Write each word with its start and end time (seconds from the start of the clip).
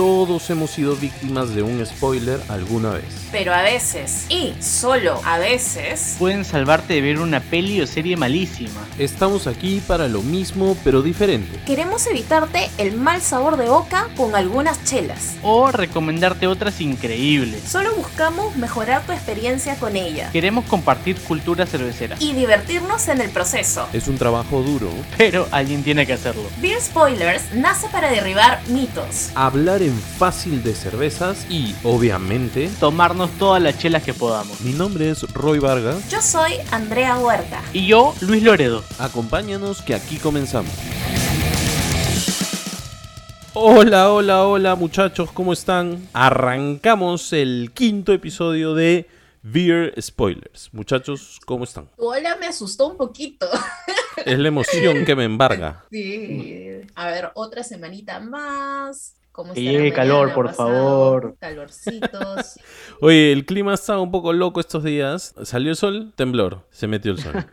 todos 0.00 0.48
hemos 0.48 0.70
sido 0.70 0.96
víctimas 0.96 1.54
de 1.54 1.60
un 1.62 1.84
spoiler 1.84 2.40
alguna 2.48 2.92
vez. 2.92 3.04
Pero 3.30 3.52
a 3.52 3.60
veces, 3.60 4.24
y 4.30 4.54
solo 4.58 5.20
a 5.26 5.36
veces, 5.36 6.16
Pueden 6.18 6.46
salvarte 6.46 6.94
de 6.94 7.02
ver 7.02 7.18
una 7.18 7.40
peli 7.40 7.82
o 7.82 7.86
serie 7.86 8.16
malísima. 8.16 8.80
Estamos 8.98 9.46
aquí 9.46 9.82
para 9.86 10.08
lo 10.08 10.22
mismo 10.22 10.74
pero 10.84 11.02
diferente. 11.02 11.60
queremos 11.66 12.06
evitarte 12.06 12.70
el 12.78 12.94
mal 12.96 13.20
sabor 13.20 13.58
de 13.58 13.68
boca 13.68 14.08
con 14.16 14.34
algunas 14.34 14.82
chelas. 14.84 15.34
O 15.42 15.70
recomendarte 15.70 16.46
otras 16.46 16.80
increíbles. 16.80 17.62
Solo 17.68 17.94
buscamos 17.94 18.56
mejorar 18.56 19.02
tu 19.04 19.12
experiencia 19.12 19.76
con 19.76 19.96
ella 19.96 20.30
Queremos 20.32 20.64
compartir 20.64 21.16
cultura 21.16 21.66
cervecera. 21.66 22.16
y 22.20 22.32
divertirnos 22.32 23.06
en 23.08 23.20
el 23.20 23.28
proceso. 23.28 23.86
Es 23.92 24.08
un 24.08 24.16
trabajo 24.16 24.62
duro. 24.62 24.88
Pero 25.18 25.46
alguien 25.50 25.82
tiene 25.82 26.06
que 26.06 26.14
hacerlo. 26.14 26.44
Beer 26.62 26.80
Spoilers 26.80 27.52
nace 27.52 27.86
para 27.88 28.10
derribar 28.10 28.62
mitos. 28.68 29.28
Hablar 29.34 29.82
en 29.82 29.89
fácil 29.94 30.62
de 30.62 30.74
cervezas 30.74 31.46
y, 31.50 31.74
obviamente, 31.84 32.70
Tomarnos 32.80 33.30
todas 33.38 33.62
las 33.62 33.78
chelas 33.78 34.02
que 34.02 34.14
podamos. 34.14 34.60
mi 34.60 34.72
nombre 34.72 35.10
es 35.10 35.22
Roy 35.32 35.58
Vargas. 35.58 36.08
Yo 36.10 36.20
soy 36.22 36.52
Andrea 36.70 37.18
Huerta. 37.18 37.62
Y 37.72 37.86
yo, 37.86 38.14
Luis 38.20 38.42
Loredo. 38.42 38.82
Acompáñanos 38.98 39.82
que 39.82 39.94
aquí 39.94 40.16
comenzamos. 40.16 40.72
Hola, 43.52 44.12
hola, 44.12 44.46
hola 44.46 44.74
muchachos, 44.76 45.30
¿cómo 45.32 45.52
están? 45.52 46.08
Arrancamos 46.12 47.32
el 47.32 47.72
quinto 47.74 48.12
episodio 48.12 48.74
de 48.74 49.08
Beer 49.42 49.92
Spoilers. 50.00 50.68
Muchachos, 50.72 51.40
¿cómo 51.44 51.64
están? 51.64 51.88
Hola 51.96 52.36
me 52.38 52.46
asustó 52.46 52.86
un 52.88 52.96
poquito. 52.96 53.48
Es 54.24 54.38
la 54.38 54.48
emoción 54.48 55.04
que 55.04 55.16
me 55.16 55.24
embarga. 55.24 55.84
Sí. 55.90 56.82
A 56.94 57.06
ver, 57.08 57.30
otra 57.34 57.64
semanita 57.64 58.20
más. 58.20 59.14
¿Cómo 59.40 59.54
Que 59.54 59.62
llegue 59.62 59.90
calor, 59.90 60.34
por 60.34 60.46
pasado? 60.46 60.68
favor. 60.68 61.36
Calorcitos. 61.40 62.60
Oye, 63.00 63.32
el 63.32 63.46
clima 63.46 63.72
está 63.72 63.98
un 63.98 64.10
poco 64.10 64.34
loco 64.34 64.60
estos 64.60 64.84
días. 64.84 65.34
Salió 65.44 65.70
el 65.70 65.76
sol, 65.76 66.12
temblor, 66.14 66.66
se 66.70 66.86
metió 66.86 67.12
el 67.12 67.18
sol. 67.18 67.32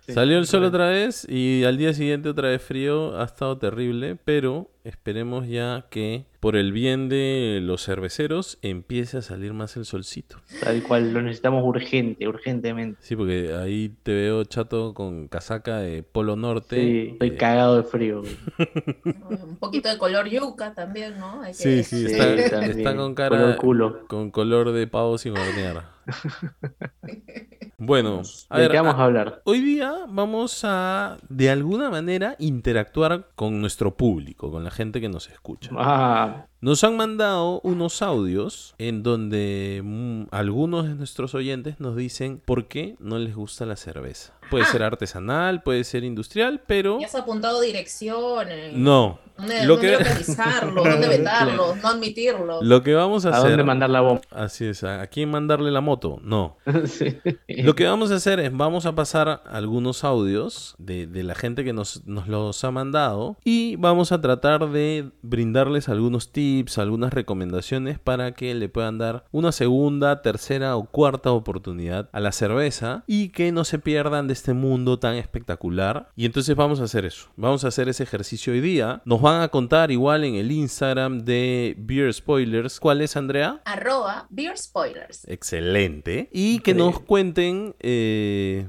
Sí. 0.00 0.12
Salió 0.12 0.38
el 0.38 0.48
sol 0.48 0.64
otra 0.64 0.88
vez 0.88 1.24
y 1.28 1.62
al 1.62 1.76
día 1.78 1.94
siguiente 1.94 2.28
otra 2.28 2.48
vez 2.48 2.60
frío. 2.60 3.20
Ha 3.20 3.24
estado 3.24 3.56
terrible, 3.58 4.16
pero 4.16 4.68
esperemos 4.86 5.48
ya 5.48 5.86
que 5.90 6.26
por 6.40 6.56
el 6.56 6.72
bien 6.72 7.08
de 7.08 7.58
los 7.62 7.84
cerveceros 7.84 8.58
empiece 8.62 9.18
a 9.18 9.22
salir 9.22 9.52
más 9.52 9.76
el 9.76 9.84
solcito. 9.84 10.36
Tal 10.62 10.82
cual, 10.82 11.12
lo 11.12 11.22
necesitamos 11.22 11.64
urgente, 11.64 12.28
urgentemente. 12.28 12.98
Sí, 13.02 13.16
porque 13.16 13.52
ahí 13.54 13.92
te 14.02 14.14
veo 14.14 14.44
chato 14.44 14.94
con 14.94 15.28
casaca 15.28 15.78
de 15.78 16.02
Polo 16.02 16.36
Norte. 16.36 16.76
Sí, 16.76 17.08
estoy 17.12 17.28
Eh, 17.30 17.36
cagado 17.36 17.76
de 17.78 17.82
frío. 17.82 18.22
un 19.44 19.56
poquito 19.56 19.88
de 19.88 19.98
color 19.98 20.28
yuca 20.28 20.74
también, 20.74 21.18
¿no? 21.18 21.42
Hay 21.42 21.52
que 21.52 21.58
Sí, 21.58 21.82
sí, 21.82 22.06
está, 22.06 22.50
también. 22.50 22.78
está 22.78 22.94
con 22.96 23.14
Color 23.14 23.30
cara 23.40 23.56
culo. 23.56 24.06
con 24.08 24.30
color 24.30 24.72
de 24.72 24.86
pavo 24.86 25.18
sin 25.18 25.32
hornear. 25.36 25.95
Bueno, 27.78 28.22
a 28.48 28.56
¿De 28.56 28.62
ver, 28.62 28.70
qué 28.70 28.76
vamos 28.78 28.94
a- 28.94 28.98
a 28.98 29.04
hablar? 29.04 29.42
Hoy 29.44 29.60
día 29.60 29.92
vamos 30.08 30.62
a, 30.64 31.18
de 31.28 31.50
alguna 31.50 31.90
manera, 31.90 32.34
interactuar 32.38 33.28
con 33.34 33.60
nuestro 33.60 33.96
público, 33.96 34.50
con 34.50 34.64
la 34.64 34.70
gente 34.70 35.00
que 35.00 35.10
nos 35.10 35.28
escucha. 35.28 35.70
Ah, 35.76 36.46
Nos 36.62 36.82
han 36.84 36.96
mandado 36.96 37.60
unos 37.64 38.00
audios 38.00 38.74
en 38.78 39.02
donde 39.02 39.82
mm, 39.84 40.22
algunos 40.30 40.88
de 40.88 40.94
nuestros 40.94 41.34
oyentes 41.34 41.78
nos 41.78 41.96
dicen 41.96 42.40
por 42.44 42.66
qué 42.66 42.96
no 42.98 43.18
les 43.18 43.34
gusta 43.36 43.66
la 43.66 43.76
cerveza. 43.76 44.32
Puede 44.50 44.64
Ah. 44.64 44.68
ser 44.68 44.82
artesanal, 44.82 45.62
puede 45.62 45.84
ser 45.84 46.04
industrial, 46.04 46.60
pero 46.66 47.00
Ya 47.00 47.06
has 47.06 47.14
apuntado 47.14 47.60
direcciones. 47.60 48.72
no. 48.74 49.18
¿Dónde, 49.36 49.66
Lo 49.66 49.74
dónde 49.74 49.88
que- 49.98 49.98
localizarlo? 50.02 50.82
¿Dónde 50.84 51.08
vetarlo? 51.08 51.76
No 51.82 51.88
admitirlo. 51.88 52.62
Lo 52.62 52.82
que 52.82 52.94
vamos 52.94 53.26
a, 53.26 53.28
¿a 53.28 53.32
hacer... 53.36 53.50
dónde 53.50 53.64
mandar 53.64 53.90
la 53.90 54.00
bomba? 54.00 54.22
Así 54.30 54.64
es, 54.64 54.82
¿a 54.82 55.02
a 55.02 55.06
quién 55.08 55.30
mandarle 55.30 55.70
la 55.70 55.82
moto? 55.82 56.18
No. 56.22 56.56
Sí. 56.86 57.18
Lo 57.46 57.74
que 57.74 57.84
vamos 57.84 58.10
a 58.12 58.14
hacer 58.14 58.40
es, 58.40 58.50
vamos 58.56 58.86
a 58.86 58.94
pasar 58.94 59.42
algunos 59.44 60.04
audios 60.04 60.74
de, 60.78 61.06
de 61.06 61.22
la 61.22 61.34
gente 61.34 61.64
que 61.64 61.74
nos, 61.74 62.06
nos 62.06 62.28
los 62.28 62.64
ha 62.64 62.70
mandado 62.70 63.36
y 63.44 63.76
vamos 63.76 64.10
a 64.10 64.22
tratar 64.22 64.70
de 64.70 65.10
brindarles 65.20 65.90
algunos 65.90 66.32
tips, 66.32 66.78
algunas 66.78 67.12
recomendaciones 67.12 67.98
para 67.98 68.32
que 68.32 68.54
le 68.54 68.70
puedan 68.70 68.96
dar 68.96 69.24
una 69.32 69.52
segunda, 69.52 70.22
tercera 70.22 70.76
o 70.76 70.86
cuarta 70.86 71.32
oportunidad 71.32 72.08
a 72.12 72.20
la 72.20 72.32
cerveza 72.32 73.04
y 73.06 73.28
que 73.28 73.52
no 73.52 73.64
se 73.64 73.78
pierdan 73.78 74.28
de 74.28 74.32
este 74.36 74.52
mundo 74.52 74.98
tan 74.98 75.16
espectacular. 75.16 76.10
Y 76.14 76.26
entonces 76.26 76.54
vamos 76.54 76.80
a 76.80 76.84
hacer 76.84 77.04
eso, 77.04 77.28
vamos 77.36 77.64
a 77.64 77.68
hacer 77.68 77.88
ese 77.88 78.02
ejercicio 78.02 78.52
hoy 78.52 78.60
día. 78.60 79.02
Nos 79.04 79.20
van 79.20 79.40
a 79.42 79.48
contar 79.48 79.90
igual 79.90 80.24
en 80.24 80.34
el 80.36 80.52
Instagram 80.52 81.24
de 81.24 81.74
Beer 81.78 82.12
Spoilers. 82.12 82.78
¿Cuál 82.78 83.00
es, 83.00 83.16
Andrea? 83.16 83.60
Arroba 83.64 84.26
Beer 84.30 84.56
Spoilers. 84.58 85.26
Excelente. 85.28 86.28
Y 86.32 86.60
que 86.60 86.74
nos 86.74 87.00
cuenten. 87.00 87.74
eh, 87.80 88.66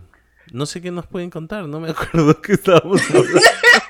no 0.54 0.66
sé 0.66 0.82
qué 0.82 0.92
nos 0.92 1.06
pueden 1.08 1.30
contar, 1.30 1.68
no 1.68 1.80
me 1.82 1.90
acuerdo 1.92 2.42
qué 2.42 2.54
estábamos 2.54 3.02
hablando. 3.10 3.40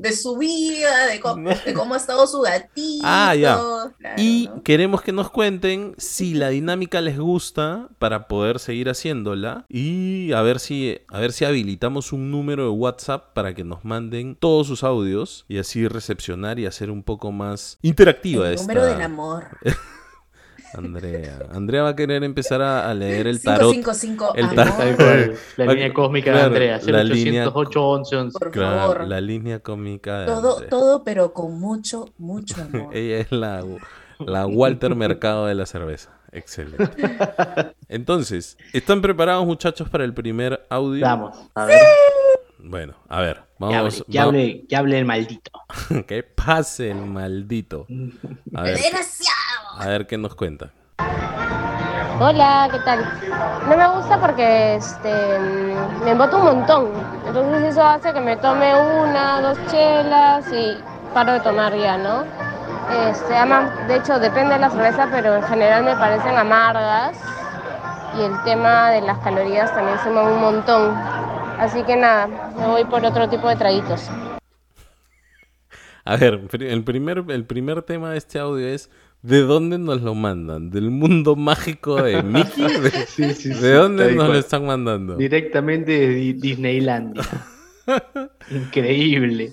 De 0.00 0.12
su 0.12 0.36
vida, 0.36 1.06
de, 1.06 1.20
cómo 1.20 1.94
ha 1.94 1.96
estado 1.96 2.26
su 2.26 2.40
gatito. 2.40 3.02
Ah, 3.04 3.34
ya. 3.34 3.54
Claro, 3.56 3.92
Y 4.16 4.48
¿no? 4.54 4.62
queremos 4.62 5.02
que 5.02 5.12
nos 5.12 5.30
cuenten 5.30 5.94
si 5.98 6.34
la 6.34 6.48
dinámica 6.48 7.00
les 7.00 7.18
gusta 7.18 7.88
para 7.98 8.26
poder 8.26 8.58
seguir 8.58 8.88
haciéndola. 8.88 9.66
Y 9.68 10.32
a 10.32 10.42
ver 10.42 10.58
si, 10.58 10.98
a 11.08 11.20
ver 11.20 11.32
si 11.32 11.44
habilitamos 11.44 12.12
un 12.12 12.30
número 12.30 12.64
de 12.64 12.70
WhatsApp 12.70 13.32
para 13.34 13.54
que 13.54 13.64
nos 13.64 13.84
manden 13.84 14.36
todos 14.36 14.66
sus 14.66 14.84
audios 14.84 15.44
y 15.48 15.58
así 15.58 15.86
recepcionar 15.86 16.58
y 16.58 16.66
hacer 16.66 16.90
un 16.90 17.02
poco 17.02 17.30
más 17.32 17.78
interactiva 17.82 18.48
El 18.48 18.54
esta. 18.54 18.66
número 18.66 18.86
del 18.86 19.02
amor. 19.02 19.58
Andrea. 20.74 21.38
Andrea 21.52 21.82
va 21.82 21.88
a 21.90 21.96
querer 21.96 22.22
empezar 22.24 22.62
a, 22.62 22.88
a 22.90 22.94
leer 22.94 23.26
el 23.26 23.42
tarot. 23.42 23.72
555 23.72 24.34
el 24.36 24.44
amor. 24.44 24.56
tarot. 24.96 25.36
La 25.56 25.66
línea 25.66 25.92
cósmica 25.92 26.32
de 26.36 26.40
Andrea. 26.42 26.80
la 26.86 27.04
línea- 27.04 27.44
0808 27.48 27.82
11 27.88 28.16
11. 28.16 28.38
Por 28.38 28.50
Claro, 28.50 28.76
favor. 28.78 29.08
la 29.08 29.20
línea 29.20 29.58
cómica 29.60 30.20
de 30.20 30.26
Todo, 30.26 30.52
Andrea. 30.54 30.70
todo, 30.70 31.04
pero 31.04 31.32
con 31.32 31.58
mucho, 31.58 32.06
mucho 32.18 32.54
amor. 32.62 32.94
Ella 32.96 33.18
es 33.18 33.32
la, 33.32 33.64
la 34.18 34.46
Walter 34.46 34.94
Mercado 34.94 35.46
de 35.46 35.54
la 35.54 35.66
cerveza. 35.66 36.10
Excelente. 36.32 36.86
Entonces, 37.88 38.56
¿están 38.72 39.02
preparados 39.02 39.44
muchachos 39.46 39.88
para 39.88 40.04
el 40.04 40.14
primer 40.14 40.64
audio? 40.70 41.04
Vamos, 41.04 41.36
a 41.56 41.64
ver. 41.64 41.78
Bueno, 42.62 42.94
a 43.08 43.20
ver, 43.20 43.36
Que 43.58 43.64
hable, 43.64 43.76
vamos. 43.76 44.04
que 44.10 44.18
va- 44.18 44.24
hable, 44.24 44.66
que 44.68 44.76
hable 44.76 44.98
el 44.98 45.04
maldito. 45.04 45.50
que 46.06 46.22
pase 46.22 46.90
el 46.90 47.00
maldito. 47.06 47.86
A 48.54 48.62
ver, 48.62 48.76
¡Desgraciado! 48.76 49.78
a 49.78 49.86
ver 49.86 50.06
qué 50.06 50.18
nos 50.18 50.34
cuenta. 50.34 50.70
Hola, 52.22 52.68
¿qué 52.70 52.78
tal? 52.80 53.00
No 53.66 53.76
me 53.76 53.88
gusta 53.96 54.20
porque 54.20 54.74
este, 54.74 55.38
me 56.04 56.10
emboto 56.10 56.36
un 56.38 56.44
montón. 56.44 56.88
Entonces 57.26 57.62
eso 57.70 57.82
hace 57.82 58.12
que 58.12 58.20
me 58.20 58.36
tome 58.36 58.74
una, 58.74 59.40
dos 59.40 59.58
chelas 59.70 60.44
y 60.52 60.76
paro 61.14 61.32
de 61.32 61.40
tomar 61.40 61.74
ya, 61.74 61.96
¿no? 61.96 62.24
Este, 63.08 63.34
además, 63.34 63.70
de 63.88 63.96
hecho, 63.96 64.18
depende 64.18 64.54
de 64.54 64.60
la 64.60 64.70
cerveza, 64.70 65.08
pero 65.10 65.36
en 65.36 65.42
general 65.44 65.82
me 65.84 65.96
parecen 65.96 66.36
amargas. 66.36 67.16
Y 68.18 68.22
el 68.22 68.42
tema 68.42 68.90
de 68.90 69.00
las 69.02 69.18
calorías 69.20 69.72
también 69.74 69.96
suma 70.04 70.22
un 70.24 70.40
montón. 70.40 70.94
Así 71.60 71.82
que 71.84 71.94
nada, 71.96 72.26
me 72.58 72.66
voy 72.66 72.84
por 72.84 73.04
otro 73.04 73.28
tipo 73.28 73.48
de 73.48 73.56
traguitos. 73.56 74.08
A 76.04 76.16
ver, 76.16 76.40
el 76.60 76.82
primer, 76.84 77.24
el 77.28 77.44
primer 77.44 77.82
tema 77.82 78.12
de 78.12 78.18
este 78.18 78.38
audio 78.38 78.66
es 78.66 78.90
¿de 79.22 79.40
dónde 79.42 79.78
nos 79.78 80.00
lo 80.00 80.14
mandan? 80.14 80.70
¿Del 80.70 80.90
mundo 80.90 81.36
mágico 81.36 82.02
de 82.02 82.22
Mickey? 82.22 82.64
¿De, 82.80 82.90
Sí, 83.06 83.34
sí, 83.34 83.48
de 83.50 83.54
sí, 83.54 83.68
dónde 83.68 84.06
tal 84.06 84.16
nos 84.16 84.28
lo 84.28 84.34
están 84.36 84.64
mandando? 84.66 85.16
Directamente 85.16 85.92
de 85.92 86.08
Di- 86.08 86.32
Disneylandia. 86.32 87.22
Increíble. 88.50 89.52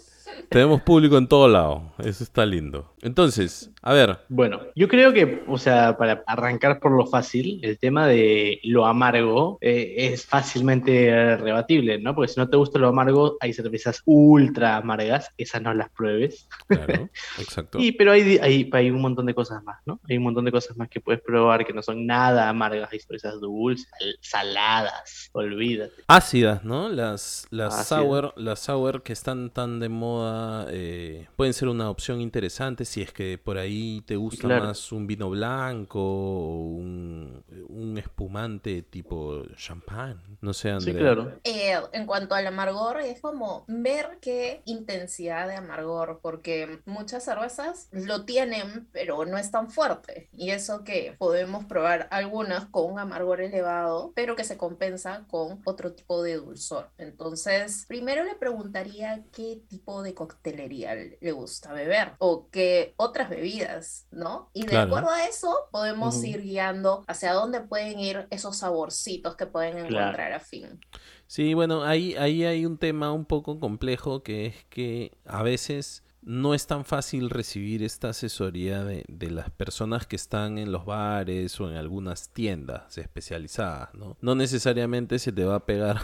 Tenemos 0.49 0.81
público 0.83 1.17
en 1.17 1.27
todo 1.27 1.49
lado. 1.49 1.91
Eso 1.99 2.23
está 2.23 2.45
lindo. 2.45 2.93
Entonces, 3.01 3.71
a 3.81 3.93
ver, 3.93 4.19
Bueno, 4.29 4.59
yo 4.75 4.89
creo 4.89 5.13
que, 5.13 5.41
o 5.47 5.57
sea, 5.57 5.95
para 5.97 6.21
arrancar 6.27 6.81
por 6.81 6.91
lo 6.91 7.05
fácil, 7.07 7.61
el 7.63 7.79
tema 7.79 8.07
de 8.07 8.59
lo 8.63 8.85
amargo 8.85 9.57
eh, 9.61 9.93
es 10.13 10.25
fácilmente 10.25 11.37
rebatible, 11.37 11.97
¿no? 11.97 12.13
Porque 12.13 12.33
si 12.33 12.37
no 12.37 12.49
te 12.49 12.57
gusta 12.57 12.77
lo 12.77 12.89
amargo, 12.89 13.37
hay 13.39 13.53
cervezas 13.53 14.01
ultra 14.05 14.75
amargas, 14.75 15.29
esas 15.37 15.61
no 15.61 15.73
las 15.73 15.89
pruebes. 15.91 16.49
claro, 16.67 17.09
exacto. 17.37 17.79
Y, 17.79 17.93
pero 17.93 18.11
hay, 18.11 18.37
hay, 18.41 18.69
hay 18.73 18.89
un 18.91 18.99
montón 19.01 19.25
de 19.27 19.33
cosas 19.33 19.63
más, 19.63 19.77
¿no? 19.85 20.01
Hay 20.09 20.17
un 20.17 20.23
montón 20.23 20.43
de 20.43 20.51
cosas 20.51 20.75
más 20.75 20.89
que 20.89 20.99
puedes 20.99 21.21
probar 21.21 21.65
que 21.65 21.71
no 21.71 21.81
son 21.81 22.05
nada 22.05 22.49
amargas, 22.49 22.91
hay 22.91 22.99
cervezas 22.99 23.39
dulces, 23.39 23.87
sal- 23.97 24.17
saladas, 24.19 25.29
olvídate. 25.31 26.03
Ácidas, 26.07 26.63
¿no? 26.65 26.89
Las, 26.89 27.47
las 27.49 27.79
Ácidas. 27.79 27.87
sour, 27.87 28.33
las 28.37 28.59
sour 28.59 29.03
que 29.03 29.13
están 29.13 29.51
tan 29.51 29.79
de 29.79 29.89
moda 29.89 30.67
eh, 30.69 31.27
pueden 31.35 31.53
ser 31.53 31.67
una 31.69 31.89
opción 31.89 32.21
interesante 32.21 32.85
si 32.87 33.01
es 33.01 33.11
que 33.11 33.37
por 33.37 33.57
ahí 33.57 34.01
te 34.05 34.15
gusta 34.15 34.47
claro. 34.47 34.59
más 34.59 34.91
un 34.91 35.07
vino 35.07 35.29
blanco 35.29 35.99
o 36.01 36.59
un, 36.61 37.43
un 37.69 37.97
espumante 37.97 38.81
tipo 38.83 39.43
champán. 39.55 40.21
No 40.41 40.53
sé, 40.53 40.71
Sí, 40.77 40.93
Andrea. 40.93 40.93
claro. 40.93 41.41
Eh, 41.43 41.73
en 41.93 42.05
cuanto 42.05 42.35
al 42.35 42.45
amargor, 42.47 42.99
es 43.01 43.19
como 43.21 43.65
ver 43.67 44.19
qué 44.21 44.61
intensidad 44.65 45.47
de 45.47 45.55
amargor, 45.55 46.19
porque 46.21 46.81
muchas 46.85 47.23
cervezas 47.25 47.87
lo 47.91 48.25
tienen, 48.25 48.87
pero 48.91 49.25
no 49.25 49.37
es 49.39 49.49
tan 49.51 49.71
fuerte. 49.71 50.29
Y 50.33 50.51
eso 50.51 50.83
que 50.83 51.15
podemos 51.17 51.65
probar 51.65 52.07
algunas 52.11 52.67
con 52.67 52.91
un 52.93 52.99
amargor 52.99 53.41
elevado, 53.41 54.11
pero 54.15 54.35
que 54.35 54.43
se 54.43 54.57
compensa 54.57 55.25
con 55.29 55.61
otro 55.65 55.93
tipo 55.95 56.21
de 56.21 56.35
dulzor. 56.35 56.91
Entonces, 56.97 57.85
primero 57.87 58.23
le 58.23 58.35
preguntaría 58.35 59.23
qué 59.31 59.63
tipo 59.67 60.03
de 60.03 60.13
coctelería 60.13 60.93
le 60.95 61.17
le 61.21 61.31
gusta 61.31 61.73
beber 61.73 62.13
o 62.19 62.49
qué 62.51 62.76
otras 62.97 63.29
bebidas, 63.29 64.07
¿no? 64.11 64.49
Y 64.53 64.61
de 64.61 64.67
Claro. 64.69 64.87
acuerdo 64.87 65.09
a 65.09 65.25
eso, 65.25 65.55
podemos 65.71 66.23
ir 66.23 66.41
guiando 66.41 67.03
hacia 67.07 67.33
dónde 67.33 67.61
pueden 67.61 67.99
ir 67.99 68.27
esos 68.29 68.57
saborcitos 68.57 69.35
que 69.35 69.45
pueden 69.45 69.85
Claro. 69.85 70.05
encontrar 70.07 70.33
a 70.33 70.39
fin. 70.39 70.79
Sí, 71.27 71.53
bueno, 71.53 71.83
ahí, 71.83 72.15
ahí 72.15 72.43
hay 72.45 72.65
un 72.65 72.77
tema 72.77 73.11
un 73.11 73.25
poco 73.25 73.59
complejo 73.59 74.23
que 74.23 74.45
es 74.47 74.65
que 74.69 75.11
a 75.25 75.43
veces 75.43 76.03
no 76.21 76.53
es 76.53 76.67
tan 76.67 76.83
fácil 76.83 77.29
recibir 77.29 77.83
esta 77.83 78.09
asesoría 78.09 78.83
de, 78.83 79.05
de 79.07 79.31
las 79.31 79.49
personas 79.49 80.05
que 80.07 80.15
están 80.17 80.57
en 80.57 80.71
los 80.71 80.85
bares 80.85 81.59
o 81.61 81.69
en 81.69 81.77
algunas 81.77 82.29
tiendas 82.33 82.97
especializadas, 82.97 83.93
¿no? 83.93 84.17
No 84.21 84.35
necesariamente 84.35 85.19
se 85.19 85.31
te 85.31 85.45
va 85.45 85.55
a 85.55 85.65
pegar 85.65 86.01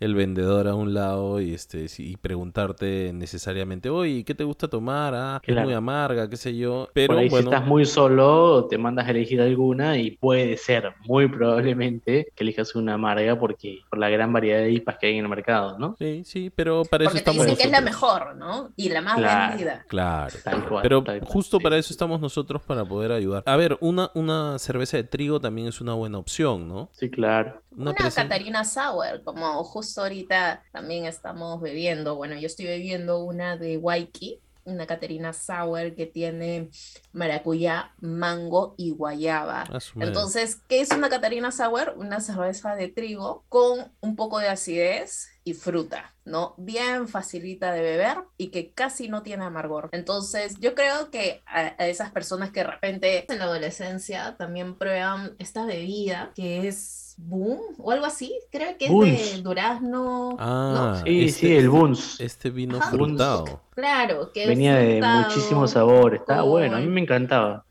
el 0.00 0.14
vendedor 0.14 0.66
a 0.66 0.74
un 0.74 0.94
lado 0.94 1.40
y 1.40 1.54
este 1.54 1.86
y 1.98 2.16
preguntarte 2.16 3.12
necesariamente, 3.14 3.90
oye, 3.90 4.24
¿qué 4.24 4.34
te 4.34 4.44
gusta 4.44 4.66
tomar? 4.68 5.14
Ah, 5.14 5.40
es 5.44 5.56
muy 5.56 5.74
amarga, 5.74 6.28
qué 6.28 6.36
sé 6.36 6.56
yo. 6.56 6.88
Pero 6.94 7.08
Por 7.14 7.18
ahí 7.18 7.28
bueno, 7.28 7.50
si 7.50 7.54
estás 7.54 7.68
muy 7.68 7.84
solo, 7.86 8.66
te 8.68 8.78
mandas 8.78 9.06
a 9.06 9.10
elegir 9.10 9.40
alguna 9.40 9.98
y 9.98 10.12
puede 10.12 10.56
ser, 10.56 10.94
muy 11.06 11.28
probablemente, 11.28 12.32
que 12.34 12.44
elijas 12.44 12.74
una 12.74 12.94
amarga 12.94 13.38
porque 13.38 13.80
por 13.90 13.98
la 13.98 14.08
gran 14.08 14.32
variedad 14.32 14.60
de 14.60 14.72
IPAs 14.72 14.96
que 14.98 15.06
hay 15.08 15.18
en 15.18 15.24
el 15.24 15.28
mercado, 15.28 15.78
¿no? 15.78 15.96
sí, 15.98 16.22
sí, 16.24 16.50
pero 16.50 16.82
para 16.84 17.04
eso 17.04 17.10
Porque 17.10 17.22
te 17.24 17.30
estamos 17.30 17.46
dicen 17.46 17.58
que 17.58 17.64
es 17.64 17.70
la 17.70 17.80
mejor, 17.82 18.36
¿no? 18.36 18.72
Y 18.76 18.88
la 18.88 19.02
más 19.02 19.16
Claro. 19.18 19.48
vendida. 19.50 19.84
Claro. 19.88 20.34
Tal 20.42 20.66
cual. 20.68 20.82
Pero 20.82 21.02
tal 21.04 21.18
cual, 21.20 21.30
justo 21.30 21.58
sí. 21.58 21.62
para 21.62 21.76
eso 21.76 21.92
estamos 21.92 22.20
nosotros, 22.20 22.62
para 22.62 22.84
poder 22.84 23.12
ayudar. 23.12 23.42
A 23.46 23.56
ver, 23.56 23.76
una, 23.80 24.10
una 24.14 24.58
cerveza 24.58 24.96
de 24.96 25.04
trigo 25.04 25.40
también 25.40 25.68
es 25.68 25.80
una 25.82 25.92
buena 25.94 26.16
opción, 26.18 26.68
¿no? 26.68 26.88
Sí, 26.92 27.10
claro. 27.10 27.60
Una, 27.76 27.92
presen- 27.92 28.14
Catarina 28.22 28.64
Sour, 28.64 29.22
como 29.24 29.62
justo 29.64 29.89
ahorita 29.98 30.62
también 30.72 31.06
estamos 31.06 31.60
bebiendo. 31.60 32.16
Bueno, 32.16 32.36
yo 32.36 32.46
estoy 32.46 32.66
bebiendo 32.66 33.22
una 33.24 33.56
de 33.56 33.76
Waiki, 33.76 34.40
una 34.64 34.86
Catarina 34.86 35.32
Sour 35.32 35.94
que 35.94 36.06
tiene 36.06 36.70
maracuyá, 37.12 37.92
mango 38.00 38.74
y 38.76 38.90
guayaba. 38.90 39.64
Ah. 39.70 39.78
Entonces, 40.00 40.56
¿qué 40.68 40.80
es 40.80 40.90
una 40.90 41.08
Catarina 41.08 41.50
Sour? 41.50 41.94
Una 41.96 42.20
cerveza 42.20 42.76
de 42.76 42.88
trigo 42.88 43.44
con 43.48 43.92
un 44.00 44.16
poco 44.16 44.38
de 44.38 44.48
acidez 44.48 45.29
y 45.44 45.54
fruta, 45.54 46.14
¿no? 46.24 46.54
Bien 46.58 47.08
facilita 47.08 47.72
de 47.72 47.80
beber 47.80 48.18
y 48.36 48.48
que 48.48 48.72
casi 48.72 49.08
no 49.08 49.22
tiene 49.22 49.44
amargor. 49.44 49.88
Entonces, 49.92 50.56
yo 50.60 50.74
creo 50.74 51.10
que 51.10 51.42
a, 51.46 51.74
a 51.78 51.86
esas 51.88 52.10
personas 52.10 52.50
que 52.50 52.60
de 52.60 52.66
repente 52.66 53.32
en 53.32 53.38
la 53.38 53.44
adolescencia 53.46 54.36
también 54.36 54.74
prueban 54.76 55.34
esta 55.38 55.64
bebida 55.64 56.30
que 56.34 56.68
es 56.68 57.14
Boom 57.22 57.60
o 57.78 57.90
algo 57.90 58.06
así, 58.06 58.34
creo 58.50 58.78
que 58.78 58.86
es 58.86 59.34
de 59.36 59.42
durazno, 59.42 60.36
Ah, 60.38 61.02
Sí, 61.04 61.24
este- 61.26 61.40
sí, 61.40 61.54
el 61.56 61.68
Buns. 61.68 62.20
Este 62.20 62.50
vino 62.50 62.78
Ajá. 62.78 62.90
frutado. 62.90 63.60
claro, 63.74 64.30
que 64.32 64.42
es 64.44 64.48
Venía 64.48 64.76
de 64.76 65.00
muchísimos 65.02 65.72
sabores. 65.72 66.20
Estaba 66.20 66.42
con- 66.42 66.50
bueno, 66.50 66.76
a 66.76 66.80
mí 66.80 66.86
me 66.86 67.00
encantaba. 67.00 67.64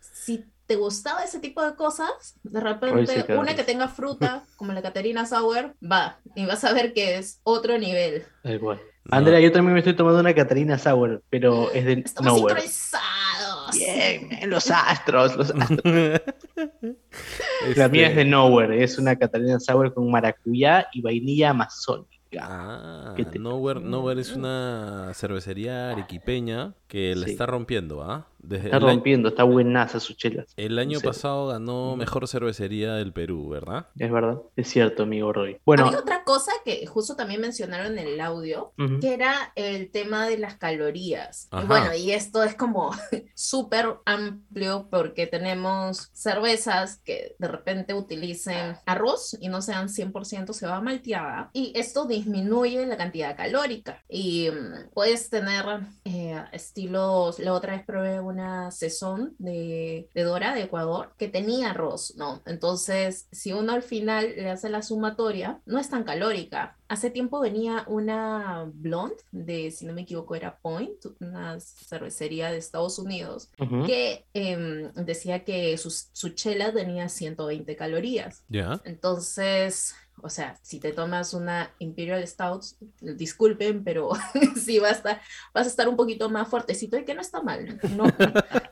Te 0.69 0.75
gustaba 0.75 1.23
ese 1.23 1.39
tipo 1.39 1.63
de 1.63 1.73
cosas, 1.75 2.35
de 2.43 2.59
repente 2.59 3.23
sí, 3.25 3.31
una 3.33 3.55
que 3.55 3.63
tenga 3.63 3.87
fruta, 3.87 4.43
como 4.55 4.71
la 4.71 4.83
Caterina 4.83 5.25
Sour, 5.25 5.73
va, 5.81 6.19
y 6.35 6.45
vas 6.45 6.63
a 6.63 6.73
ver 6.73 6.93
que 6.93 7.17
es 7.17 7.39
otro 7.41 7.79
nivel. 7.79 8.23
No. 8.43 8.77
Andrea, 9.09 9.39
yo 9.39 9.51
también 9.51 9.73
me 9.73 9.79
estoy 9.79 9.95
tomando 9.95 10.19
una 10.19 10.35
Catarina 10.35 10.77
Sour, 10.77 11.23
pero 11.31 11.71
es 11.71 11.85
de 11.85 11.93
Estamos 12.05 12.33
Nowhere. 12.33 12.61
sincronizados. 12.61 13.71
Bien, 13.75 14.29
bien, 14.29 14.49
los 14.51 14.69
astros, 14.69 15.35
los 15.35 15.49
astros. 15.49 15.81
La 16.55 17.67
Este- 17.67 17.89
mía 17.89 18.09
es 18.09 18.15
de 18.15 18.25
Nowhere, 18.25 18.83
es 18.83 18.99
una 18.99 19.15
Catarina 19.17 19.59
Sour 19.59 19.91
con 19.91 20.09
maracuyá 20.11 20.87
y 20.93 21.01
vainilla 21.01 21.49
amazónica. 21.49 22.09
Ah, 22.41 23.13
¿Qué 23.17 23.25
te- 23.25 23.39
Nowhere, 23.39 23.79
Nowhere 23.79 24.21
es 24.21 24.33
una 24.35 25.11
cervecería 25.15 25.89
arequipeña 25.91 26.75
que 26.87 27.15
la 27.15 27.25
Sí. 27.25 27.31
está 27.31 27.47
rompiendo, 27.47 28.03
¿ah? 28.03 28.27
Desde 28.41 28.65
Está 28.65 28.77
el, 28.77 28.83
año- 28.83 28.93
rompiendo, 28.93 29.29
está 29.29 29.43
buenaza 29.43 29.99
sus 29.99 30.15
chelas. 30.17 30.53
el 30.57 30.79
año 30.79 30.99
Sí. 30.99 31.05
pasado 31.05 31.47
ganó 31.47 31.95
mejor 31.95 32.27
cervecería 32.27 32.93
del 32.95 33.11
Perú, 33.13 33.49
¿verdad? 33.49 33.87
Es 33.97 34.11
verdad, 34.11 34.37
es 34.55 34.67
cierto, 34.69 35.03
amigo 35.03 35.31
Roy. 35.33 35.57
Bueno, 35.65 35.85
Había 35.87 35.99
otra 35.99 36.23
cosa 36.23 36.51
que 36.63 36.85
justo 36.87 37.15
también 37.15 37.41
mencionaron 37.41 37.97
en 37.97 38.07
el 38.07 38.19
audio, 38.21 38.73
ujú, 38.77 38.99
que 39.01 39.13
era 39.13 39.51
el 39.55 39.91
tema 39.91 40.27
de 40.27 40.37
las 40.37 40.55
calorías. 40.55 41.49
Y 41.51 41.65
bueno, 41.65 41.93
y 41.95 42.11
esto 42.11 42.43
es 42.43 42.55
como 42.55 42.91
súper 43.35 43.95
amplio 44.05 44.87
porque 44.89 45.27
tenemos 45.27 46.09
cervezas 46.13 46.97
que 47.03 47.35
de 47.39 47.47
repente 47.47 47.93
utilicen 47.93 48.75
arroz 48.85 49.35
y 49.39 49.49
no 49.49 49.61
sean 49.61 49.89
100% 49.89 50.53
cebada 50.53 50.81
malteada. 50.81 51.49
Y 51.53 51.73
esto 51.75 52.05
disminuye 52.05 52.85
la 52.85 52.97
cantidad 52.97 53.35
calórica. 53.35 54.03
Y 54.07 54.49
mm, 54.49 54.91
puedes 54.93 55.29
tener 55.29 55.65
eh, 56.05 56.41
estilos, 56.51 57.39
la 57.39 57.53
otra 57.53 57.73
vez 57.75 57.85
probé 57.85 58.19
una 58.29 58.71
sazón 58.71 59.35
de, 59.37 60.09
de 60.13 60.23
Dora 60.23 60.53
de 60.53 60.63
Ecuador 60.63 61.11
que 61.17 61.27
tenía 61.27 61.71
arroz, 61.71 62.15
¿no? 62.15 62.41
Entonces, 62.45 63.27
si 63.31 63.53
uno 63.53 63.73
al 63.73 63.83
final 63.83 64.33
le 64.35 64.49
hace 64.49 64.69
la 64.69 64.81
sumatoria, 64.81 65.59
no 65.65 65.79
es 65.79 65.89
tan 65.89 66.03
calórica. 66.03 66.77
Hace 66.87 67.11
tiempo 67.11 67.39
venía 67.39 67.83
una 67.87 68.65
blonde 68.73 69.17
de, 69.31 69.69
si 69.69 69.85
no 69.85 69.93
me 69.93 70.01
equivoco, 70.01 70.35
era 70.35 70.57
Point, 70.57 71.05
una 71.19 71.59
cervecería 71.59 72.51
de 72.51 72.57
Estados 72.57 72.97
Unidos, 72.97 73.51
que 73.85 74.25
em, 74.33 74.91
decía 74.93 75.43
que 75.43 75.77
su, 75.77 75.91
su 75.91 76.29
chela 76.29 76.73
tenía 76.73 77.07
120 77.07 77.75
calorías. 77.75 78.43
Ya. 78.49 78.81
Entonces, 78.85 79.93
o 80.21 80.29
sea, 80.29 80.55
si 80.61 80.79
te 80.79 80.91
tomas 80.91 81.33
una 81.33 81.71
Imperial 81.79 82.25
Stout, 82.27 82.63
disculpen, 83.01 83.83
pero 83.83 84.09
sí 84.55 84.79
va 84.79 84.89
a 84.89 84.91
estar, 84.91 85.21
vas 85.53 85.65
a 85.65 85.69
estar 85.69 85.87
un 85.87 85.95
poquito 85.95 86.29
más 86.29 86.47
fuertecito 86.47 86.97
y 86.97 87.05
que 87.05 87.13
no 87.13 87.21
está 87.21 87.41
mal. 87.41 87.79
No, 87.95 88.05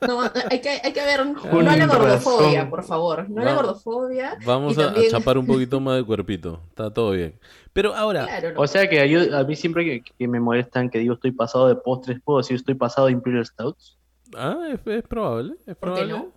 no, 0.06 0.20
hay, 0.50 0.60
que, 0.60 0.80
hay 0.82 0.92
que 0.92 1.04
ver, 1.04 1.26
no 1.26 1.70
a 1.70 1.76
la 1.76 1.86
gordofobia, 1.86 2.58
razón. 2.60 2.70
por 2.70 2.84
favor, 2.84 3.30
no 3.30 3.42
a 3.42 3.44
la 3.44 3.54
gordofobia. 3.54 4.36
Vamos 4.44 4.76
Y 4.76 4.82
a, 4.82 4.92
chapar 5.10 5.38
un 5.38 5.46
poquito 5.48 5.80
más 5.80 5.96
de 5.96 6.04
cuerpito. 6.04 6.60
Está 6.68 6.92
todo 6.92 7.10
bien. 7.12 7.38
Pero 7.72 7.94
ahora, 7.94 8.24
Claro, 8.26 8.52
no. 8.54 8.60
O 8.60 8.66
sea 8.66 8.88
que 8.88 9.08
yo- 9.08 9.36
a 9.36 9.44
mí 9.44 9.54
siempre 9.56 9.84
que, 9.84 10.02
que 10.18 10.28
me 10.28 10.40
molestan 10.40 10.90
que 10.90 10.98
digo 10.98 11.14
estoy 11.14 11.32
pasado 11.32 11.68
de 11.68 11.76
postres, 11.76 12.20
puedo 12.24 12.38
decir 12.38 12.56
estoy 12.56 12.74
pasado 12.74 13.06
de 13.06 13.12
Imperial 13.12 13.46
Stouts. 13.46 13.96
ah, 14.36 14.68
es, 14.72 14.80
es 14.86 15.02
probable. 15.04 15.54
Es 15.66 15.76
¿Por 15.76 15.94
qué 15.94 16.04
no? 16.06 16.32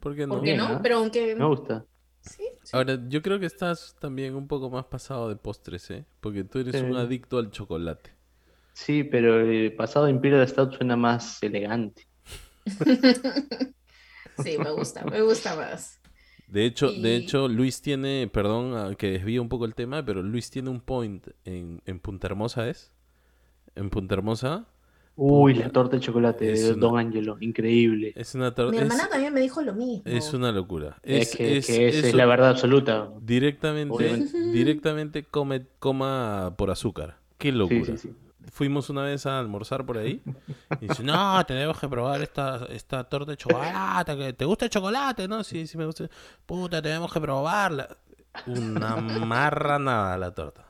¿Por 0.00 0.16
qué 0.16 0.26
no? 0.26 0.34
¿Por 0.36 0.44
qué 0.44 0.56
no? 0.56 0.80
Pero 0.82 0.96
aunque... 0.96 1.34
Me 1.36 1.44
gusta. 1.44 1.84
Sí. 2.36 2.44
Ahora, 2.72 2.98
yo 3.08 3.22
creo 3.22 3.40
que 3.40 3.46
estás 3.46 3.96
también 4.00 4.34
un 4.34 4.46
poco 4.46 4.70
más 4.70 4.84
pasado 4.86 5.28
de 5.28 5.36
postres, 5.36 5.90
¿eh? 5.90 6.04
Porque 6.20 6.44
tú 6.44 6.60
eres 6.60 6.76
Sí. 6.76 6.82
un 6.82 6.96
adicto 6.96 7.38
al 7.38 7.50
chocolate. 7.50 8.10
Sí, 8.72 9.02
pero 9.04 9.40
el 9.40 9.72
pasado 9.74 10.04
de 10.06 10.12
Imperial 10.12 10.46
Stout 10.46 10.76
suena 10.76 10.96
más 10.96 11.42
elegante. 11.42 12.06
Sí, 14.42 14.56
me 14.56 14.70
gusta, 14.70 15.04
me 15.04 15.20
gusta 15.20 15.54
más. 15.54 16.00
De 16.46 16.64
hecho, 16.64 16.90
de 16.90 17.14
hecho, 17.16 17.46
Luis 17.46 17.82
tiene, 17.82 18.28
perdón 18.32 18.94
que 18.96 19.10
desvíe 19.10 19.38
un 19.38 19.50
poco 19.50 19.66
el 19.66 19.74
tema, 19.74 20.02
pero 20.04 20.22
Luis 20.22 20.50
tiene 20.50 20.70
un 20.70 20.80
point 20.80 21.26
en, 21.44 21.82
en 21.84 22.00
Punta 22.00 22.26
Hermosa, 22.26 22.68
¿es? 22.68 22.90
En 23.74 23.90
Punta 23.90 24.14
Hermosa 24.14 24.66
Uy, 25.22 25.52
la 25.54 25.68
torta 25.68 25.96
de 25.96 26.00
chocolate 26.02 26.50
Es 26.50 26.64
de 26.64 26.72
una- 26.72 26.80
Don 26.80 26.98
Angelo, 26.98 27.36
increíble. 27.40 28.12
es 28.16 28.34
una 28.34 28.54
torta. 28.54 28.70
Mi 28.70 28.78
Es, 28.78 28.82
hermana 28.84 29.06
también 29.10 29.34
me 29.34 29.40
dijo 29.40 29.60
lo 29.60 29.74
mismo. 29.74 30.02
es 30.06 30.32
una 30.32 30.50
locura. 30.50 30.96
Es, 31.02 31.28
Es, 31.32 31.36
que, 31.36 31.56
es- 31.58 31.66
que 31.66 31.88
esa 31.88 31.98
es 31.98 32.04
eso 32.06 32.16
la 32.16 32.24
verdad 32.24 32.48
absoluta. 32.50 33.10
Directamente, 33.20 33.94
Obviamente. 33.94 34.38
directamente 34.50 35.24
come, 35.24 35.66
coma 35.78 36.54
por 36.56 36.70
azúcar. 36.70 37.18
Qué 37.36 37.52
locura. 37.52 37.84
Sí, 37.84 37.92
sí, 37.98 38.08
sí. 38.08 38.14
Fuimos 38.50 38.88
una 38.88 39.02
vez 39.02 39.26
a 39.26 39.38
almorzar 39.38 39.84
por 39.84 39.98
ahí 39.98 40.22
y 40.80 40.86
dice, 40.88 41.02
no, 41.04 41.44
tenemos 41.46 41.78
que 41.78 41.86
probar 41.88 42.22
esta, 42.22 42.64
esta 42.70 43.04
torta 43.04 43.32
de 43.32 43.36
chocolate, 43.36 44.16
que 44.16 44.32
¿te 44.32 44.44
gusta 44.46 44.64
el 44.64 44.70
chocolate? 44.70 45.28
No, 45.28 45.44
sí, 45.44 45.66
sí 45.66 45.76
me 45.76 45.84
gusta. 45.84 46.08
Puta, 46.46 46.80
tenemos 46.80 47.12
que 47.12 47.20
probarla. 47.20 47.94
Una 48.46 48.96
marranada 48.96 50.16
la 50.16 50.34
torta. 50.34 50.66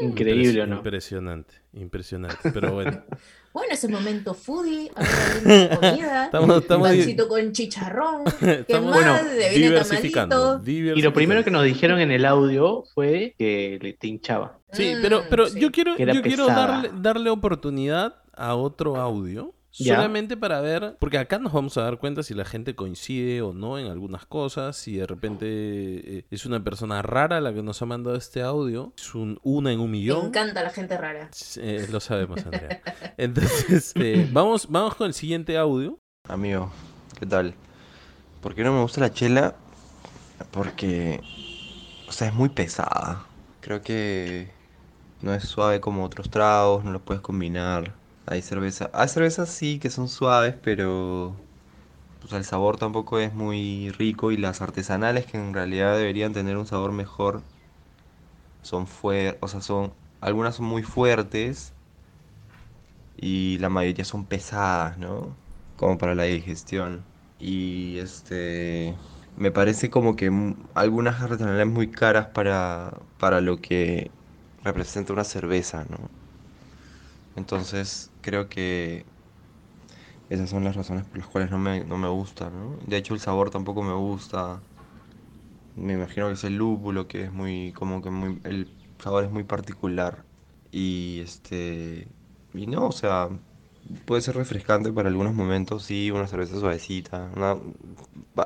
Increíble, 0.00 0.60
Impres- 0.60 0.62
¿o 0.62 0.66
no? 0.68 0.76
Impresionante, 0.76 1.54
impresionante. 1.72 2.50
Pero 2.52 2.72
bueno, 2.74 3.02
Bueno, 3.52 3.74
ese 3.74 3.86
momento 3.88 4.32
foodie, 4.32 4.90
ahora 4.96 5.76
comida, 5.76 6.24
estamos, 6.24 6.62
estamos, 6.62 6.88
pancito 6.88 7.28
con 7.28 7.52
chicharrón, 7.52 8.24
¿qué 8.40 8.60
estamos 8.66 8.94
más? 8.96 9.22
Bueno, 9.22 9.30
diversificando, 9.54 10.36
tamalito. 10.36 10.70
Y 10.70 10.80
lo 10.80 10.84
diversificando. 10.94 11.12
primero 11.12 11.44
que 11.44 11.50
nos 11.50 11.64
dijeron 11.64 12.00
en 12.00 12.10
el 12.10 12.24
audio 12.24 12.84
fue 12.94 13.34
que 13.38 13.78
le 13.80 13.92
te 13.92 14.06
hinchaba. 14.06 14.58
Sí, 14.72 14.94
Mm, 14.94 15.02
pero, 15.02 15.24
pero 15.28 15.48
sí. 15.48 15.60
yo 15.60 15.70
quiero, 15.70 15.96
Que 15.96 16.06
yo 16.06 16.22
quiero 16.22 16.46
darle, 16.46 16.90
darle 16.94 17.28
oportunidad 17.28 18.14
a 18.32 18.54
otro 18.54 18.96
audio. 18.96 19.54
Ya. 19.74 19.96
Solamente 19.96 20.36
para 20.36 20.60
ver, 20.60 20.96
porque 21.00 21.16
acá 21.16 21.38
nos 21.38 21.52
vamos 21.52 21.78
a 21.78 21.82
dar 21.82 21.98
cuenta 21.98 22.22
si 22.22 22.34
la 22.34 22.44
gente 22.44 22.74
coincide 22.74 23.40
o 23.40 23.54
no 23.54 23.78
en 23.78 23.86
algunas 23.86 24.26
cosas, 24.26 24.76
si 24.76 24.96
de 24.96 25.06
repente 25.06 25.46
eh, 25.48 26.26
es 26.30 26.44
una 26.44 26.62
persona 26.62 27.00
rara 27.00 27.40
la 27.40 27.54
que 27.54 27.62
nos 27.62 27.80
ha 27.80 27.86
mandado 27.86 28.16
este 28.16 28.42
audio, 28.42 28.92
es 28.98 29.14
un, 29.14 29.38
una 29.42 29.72
en 29.72 29.80
un 29.80 29.90
Me 29.90 29.98
millón. 29.98 30.26
encanta 30.26 30.62
la 30.62 30.68
gente 30.70 30.98
rara. 30.98 31.30
Eh, 31.56 31.86
lo 31.90 32.00
sabemos, 32.00 32.44
Andrea. 32.44 32.82
Entonces, 33.16 33.92
eh, 33.96 34.28
vamos, 34.30 34.66
vamos 34.68 34.94
con 34.94 35.06
el 35.06 35.14
siguiente 35.14 35.56
audio. 35.56 35.98
Amigo, 36.28 36.70
¿qué 37.18 37.24
tal? 37.24 37.54
¿Por 38.42 38.54
qué 38.54 38.64
no 38.64 38.72
me 38.74 38.82
gusta 38.82 39.00
la 39.00 39.12
chela? 39.12 39.56
Porque, 40.50 41.20
o 42.08 42.12
sea, 42.12 42.28
es 42.28 42.34
muy 42.34 42.50
pesada. 42.50 43.24
Creo 43.60 43.80
que 43.80 44.50
no 45.22 45.32
es 45.32 45.44
suave 45.44 45.80
como 45.80 46.04
otros 46.04 46.28
tragos, 46.28 46.84
no 46.84 46.90
los 46.92 47.00
puedes 47.02 47.22
combinar. 47.22 47.94
Hay 48.26 48.42
cerveza, 48.42 48.90
hay 48.94 49.08
cervezas 49.08 49.48
sí 49.50 49.78
que 49.78 49.88
son 49.90 50.08
suaves, 50.08 50.56
pero 50.62 51.36
el 52.32 52.44
sabor 52.44 52.78
tampoco 52.78 53.18
es 53.20 53.34
muy 53.34 53.90
rico 53.92 54.32
y 54.32 54.36
las 54.38 54.62
artesanales 54.62 55.26
que 55.26 55.38
en 55.38 55.54
realidad 55.54 55.96
deberían 55.98 56.32
tener 56.32 56.56
un 56.56 56.66
sabor 56.66 56.92
mejor 56.92 57.44
son 58.62 58.86
fuertes, 58.86 59.38
o 59.42 59.48
sea, 59.48 59.60
son 59.60 59.94
algunas 60.20 60.56
son 60.56 60.66
muy 60.66 60.82
fuertes 60.82 61.74
y 63.16 63.58
la 63.58 63.68
mayoría 63.68 64.04
son 64.04 64.26
pesadas, 64.26 64.98
¿no? 64.98 65.36
Como 65.76 65.98
para 65.98 66.14
la 66.14 66.24
digestión. 66.24 67.04
Y 67.38 67.98
este 67.98 68.96
me 69.36 69.50
parece 69.50 69.90
como 69.90 70.14
que 70.16 70.30
algunas 70.74 71.20
artesanales 71.22 71.66
muy 71.66 71.90
caras 71.90 72.28
para 72.28 73.00
para 73.18 73.40
lo 73.40 73.60
que 73.60 74.10
representa 74.62 75.12
una 75.12 75.24
cerveza, 75.24 75.84
¿no? 75.88 76.10
Entonces, 77.36 78.10
creo 78.20 78.48
que 78.48 79.06
esas 80.28 80.50
son 80.50 80.64
las 80.64 80.76
razones 80.76 81.04
por 81.06 81.18
las 81.18 81.26
cuales 81.28 81.50
no 81.50 81.58
me, 81.58 81.84
no 81.84 81.98
me 81.98 82.08
gusta, 82.08 82.50
¿no? 82.50 82.78
De 82.86 82.96
hecho, 82.96 83.14
el 83.14 83.20
sabor 83.20 83.50
tampoco 83.50 83.82
me 83.82 83.92
gusta. 83.94 84.60
Me 85.74 85.94
imagino 85.94 86.26
que 86.28 86.34
es 86.34 86.44
el 86.44 86.56
lúpulo, 86.56 87.08
que 87.08 87.24
es 87.24 87.32
muy, 87.32 87.72
como 87.72 88.02
que 88.02 88.10
muy, 88.10 88.40
el 88.44 88.68
sabor 88.98 89.24
es 89.24 89.30
muy 89.30 89.44
particular. 89.44 90.24
Y 90.70 91.20
este, 91.20 92.08
y 92.54 92.66
no, 92.66 92.86
o 92.88 92.92
sea, 92.92 93.28
puede 94.06 94.22
ser 94.22 94.36
refrescante 94.36 94.92
para 94.92 95.08
algunos 95.08 95.34
momentos, 95.34 95.84
sí, 95.84 96.10
una 96.10 96.26
cerveza 96.26 96.58
suavecita. 96.60 97.30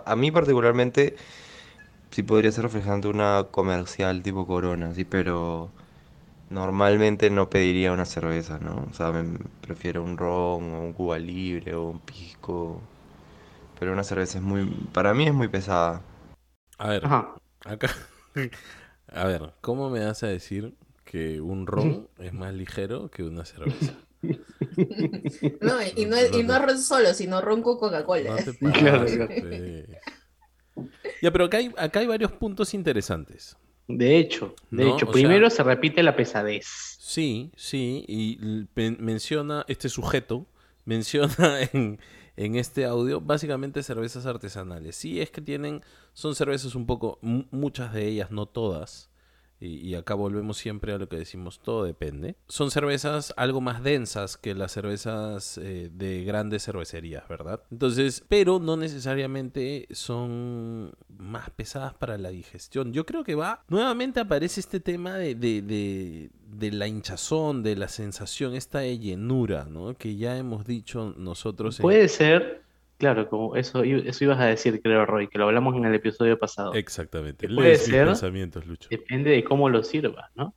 A 0.04 0.16
mí 0.16 0.30
particularmente, 0.30 1.16
sí 2.10 2.22
podría 2.22 2.52
ser 2.52 2.64
refrescante 2.64 3.08
una 3.08 3.48
comercial 3.50 4.22
tipo 4.22 4.46
Corona, 4.46 4.94
sí, 4.94 5.04
pero 5.04 5.72
normalmente 6.50 7.30
no 7.30 7.50
pediría 7.50 7.92
una 7.92 8.04
cerveza, 8.04 8.58
¿no? 8.58 8.86
O 8.90 8.94
sea, 8.94 9.12
me, 9.12 9.38
prefiero 9.60 10.02
un 10.02 10.16
ron 10.16 10.72
o 10.72 10.80
un 10.80 10.92
Cuba 10.92 11.18
Libre 11.18 11.74
o 11.74 11.90
un 11.90 12.00
pisco. 12.00 12.80
Pero 13.78 13.92
una 13.92 14.04
cerveza 14.04 14.38
es 14.38 14.44
muy, 14.44 14.64
para 14.92 15.12
mí 15.14 15.26
es 15.26 15.34
muy 15.34 15.48
pesada. 15.48 16.02
A 16.78 16.88
ver, 16.88 17.04
Ajá. 17.04 17.34
acá. 17.64 17.90
A 19.08 19.24
ver, 19.24 19.54
¿cómo 19.60 19.88
me 19.88 20.04
vas 20.04 20.22
a 20.24 20.26
decir 20.26 20.74
que 21.04 21.40
un 21.40 21.66
ron 21.66 22.08
es 22.18 22.32
más 22.32 22.52
ligero 22.52 23.08
que 23.08 23.22
una 23.22 23.44
cerveza? 23.44 23.94
No, 25.60 25.80
y 25.96 26.04
no 26.06 26.16
es, 26.16 26.34
y 26.34 26.42
no 26.42 26.54
es 26.54 26.62
ron 26.62 26.78
solo, 26.78 27.14
sino 27.14 27.40
ron 27.40 27.62
con 27.62 27.78
Coca-Cola. 27.78 28.30
No 28.60 28.72
Claro, 28.72 29.06
claro. 29.06 29.28
Ya, 31.22 31.30
pero 31.30 31.44
acá 31.44 31.58
hay, 31.58 31.72
acá 31.76 32.00
hay 32.00 32.06
varios 32.06 32.32
puntos 32.32 32.74
interesantes. 32.74 33.56
De 33.88 34.18
hecho, 34.18 34.54
de 34.70 34.84
No, 34.84 34.96
hecho, 34.96 35.06
o 35.06 35.12
primero 35.12 35.48
sea- 35.48 35.58
se 35.58 35.62
repite 35.62 36.02
la 36.02 36.16
pesadez. 36.16 36.66
Sí, 36.98 37.50
sí, 37.56 38.04
y 38.08 38.38
menciona, 38.98 39.64
este 39.68 39.88
sujeto 39.88 40.46
menciona 40.84 41.62
en, 41.72 42.00
en 42.36 42.56
este 42.56 42.84
audio 42.84 43.20
básicamente 43.20 43.82
cervezas 43.82 44.26
artesanales. 44.26 44.96
Sí, 44.96 45.20
es 45.20 45.30
que 45.30 45.40
tienen, 45.40 45.82
son 46.14 46.34
cervezas 46.34 46.74
un 46.74 46.86
poco, 46.86 47.18
mu- 47.22 47.44
muchas 47.52 47.92
de 47.92 48.06
ellas, 48.08 48.30
no 48.32 48.46
todas, 48.46 49.08
y, 49.58 49.94
acá 49.94 50.14
volvemos 50.14 50.58
siempre 50.58 50.92
a 50.92 50.98
lo 50.98 51.08
que 51.08 51.16
decimos, 51.16 51.60
todo 51.60 51.84
depende. 51.84 52.36
Son 52.46 52.70
cervezas 52.70 53.32
algo 53.36 53.60
más 53.60 53.82
densas 53.82 54.36
que 54.36 54.54
las 54.54 54.72
cervezas 54.72 55.58
eh, 55.58 55.88
de 55.92 56.24
grandes 56.24 56.64
cervecerías, 56.64 57.26
¿verdad? 57.28 57.62
Entonces, 57.70 58.22
pero 58.28 58.58
no 58.58 58.76
necesariamente 58.76 59.86
son 59.92 60.92
más 61.08 61.50
pesadas 61.50 61.94
para 61.94 62.18
la 62.18 62.30
digestión. 62.30 62.92
Yo 62.92 63.06
creo 63.06 63.24
que 63.24 63.34
va, 63.34 63.64
nuevamente 63.68 64.20
aparece 64.20 64.60
este 64.60 64.80
tema 64.80 65.16
de, 65.16 65.34
de, 65.34 65.62
de, 65.62 66.30
de 66.46 66.72
la 66.72 66.86
hinchazón, 66.86 67.62
de 67.62 67.76
la 67.76 67.88
sensación 67.88 68.54
esta 68.54 68.80
de 68.80 68.98
llenura, 68.98 69.66
¿no? 69.70 69.94
Que 69.94 70.16
ya 70.16 70.36
hemos 70.36 70.66
dicho 70.66 71.14
nosotros. 71.16 71.78
Puede 71.80 72.08
ser, 72.08 72.62
claro, 72.98 73.28
como 73.28 73.56
eso, 73.56 73.82
eso 73.82 74.24
ibas 74.24 74.40
a 74.40 74.46
decir, 74.46 74.80
creo, 74.82 75.04
Roy, 75.06 75.28
que 75.28 75.38
lo 75.38 75.44
hablamos 75.44 75.76
en 75.76 75.84
el 75.84 75.94
episodio 75.94 76.38
pasado. 76.38 76.74
Exactamente. 76.74 77.48
Puede 77.48 77.68
Lees 77.70 77.84
ser- 77.84 78.06
pensamientos, 78.06 78.66
Lucho. 78.66 78.88
Depende 78.90 79.30
de 79.30 79.44
cómo 79.44 79.68
lo 79.68 79.82
sirvas, 79.82 80.30
¿no? 80.34 80.54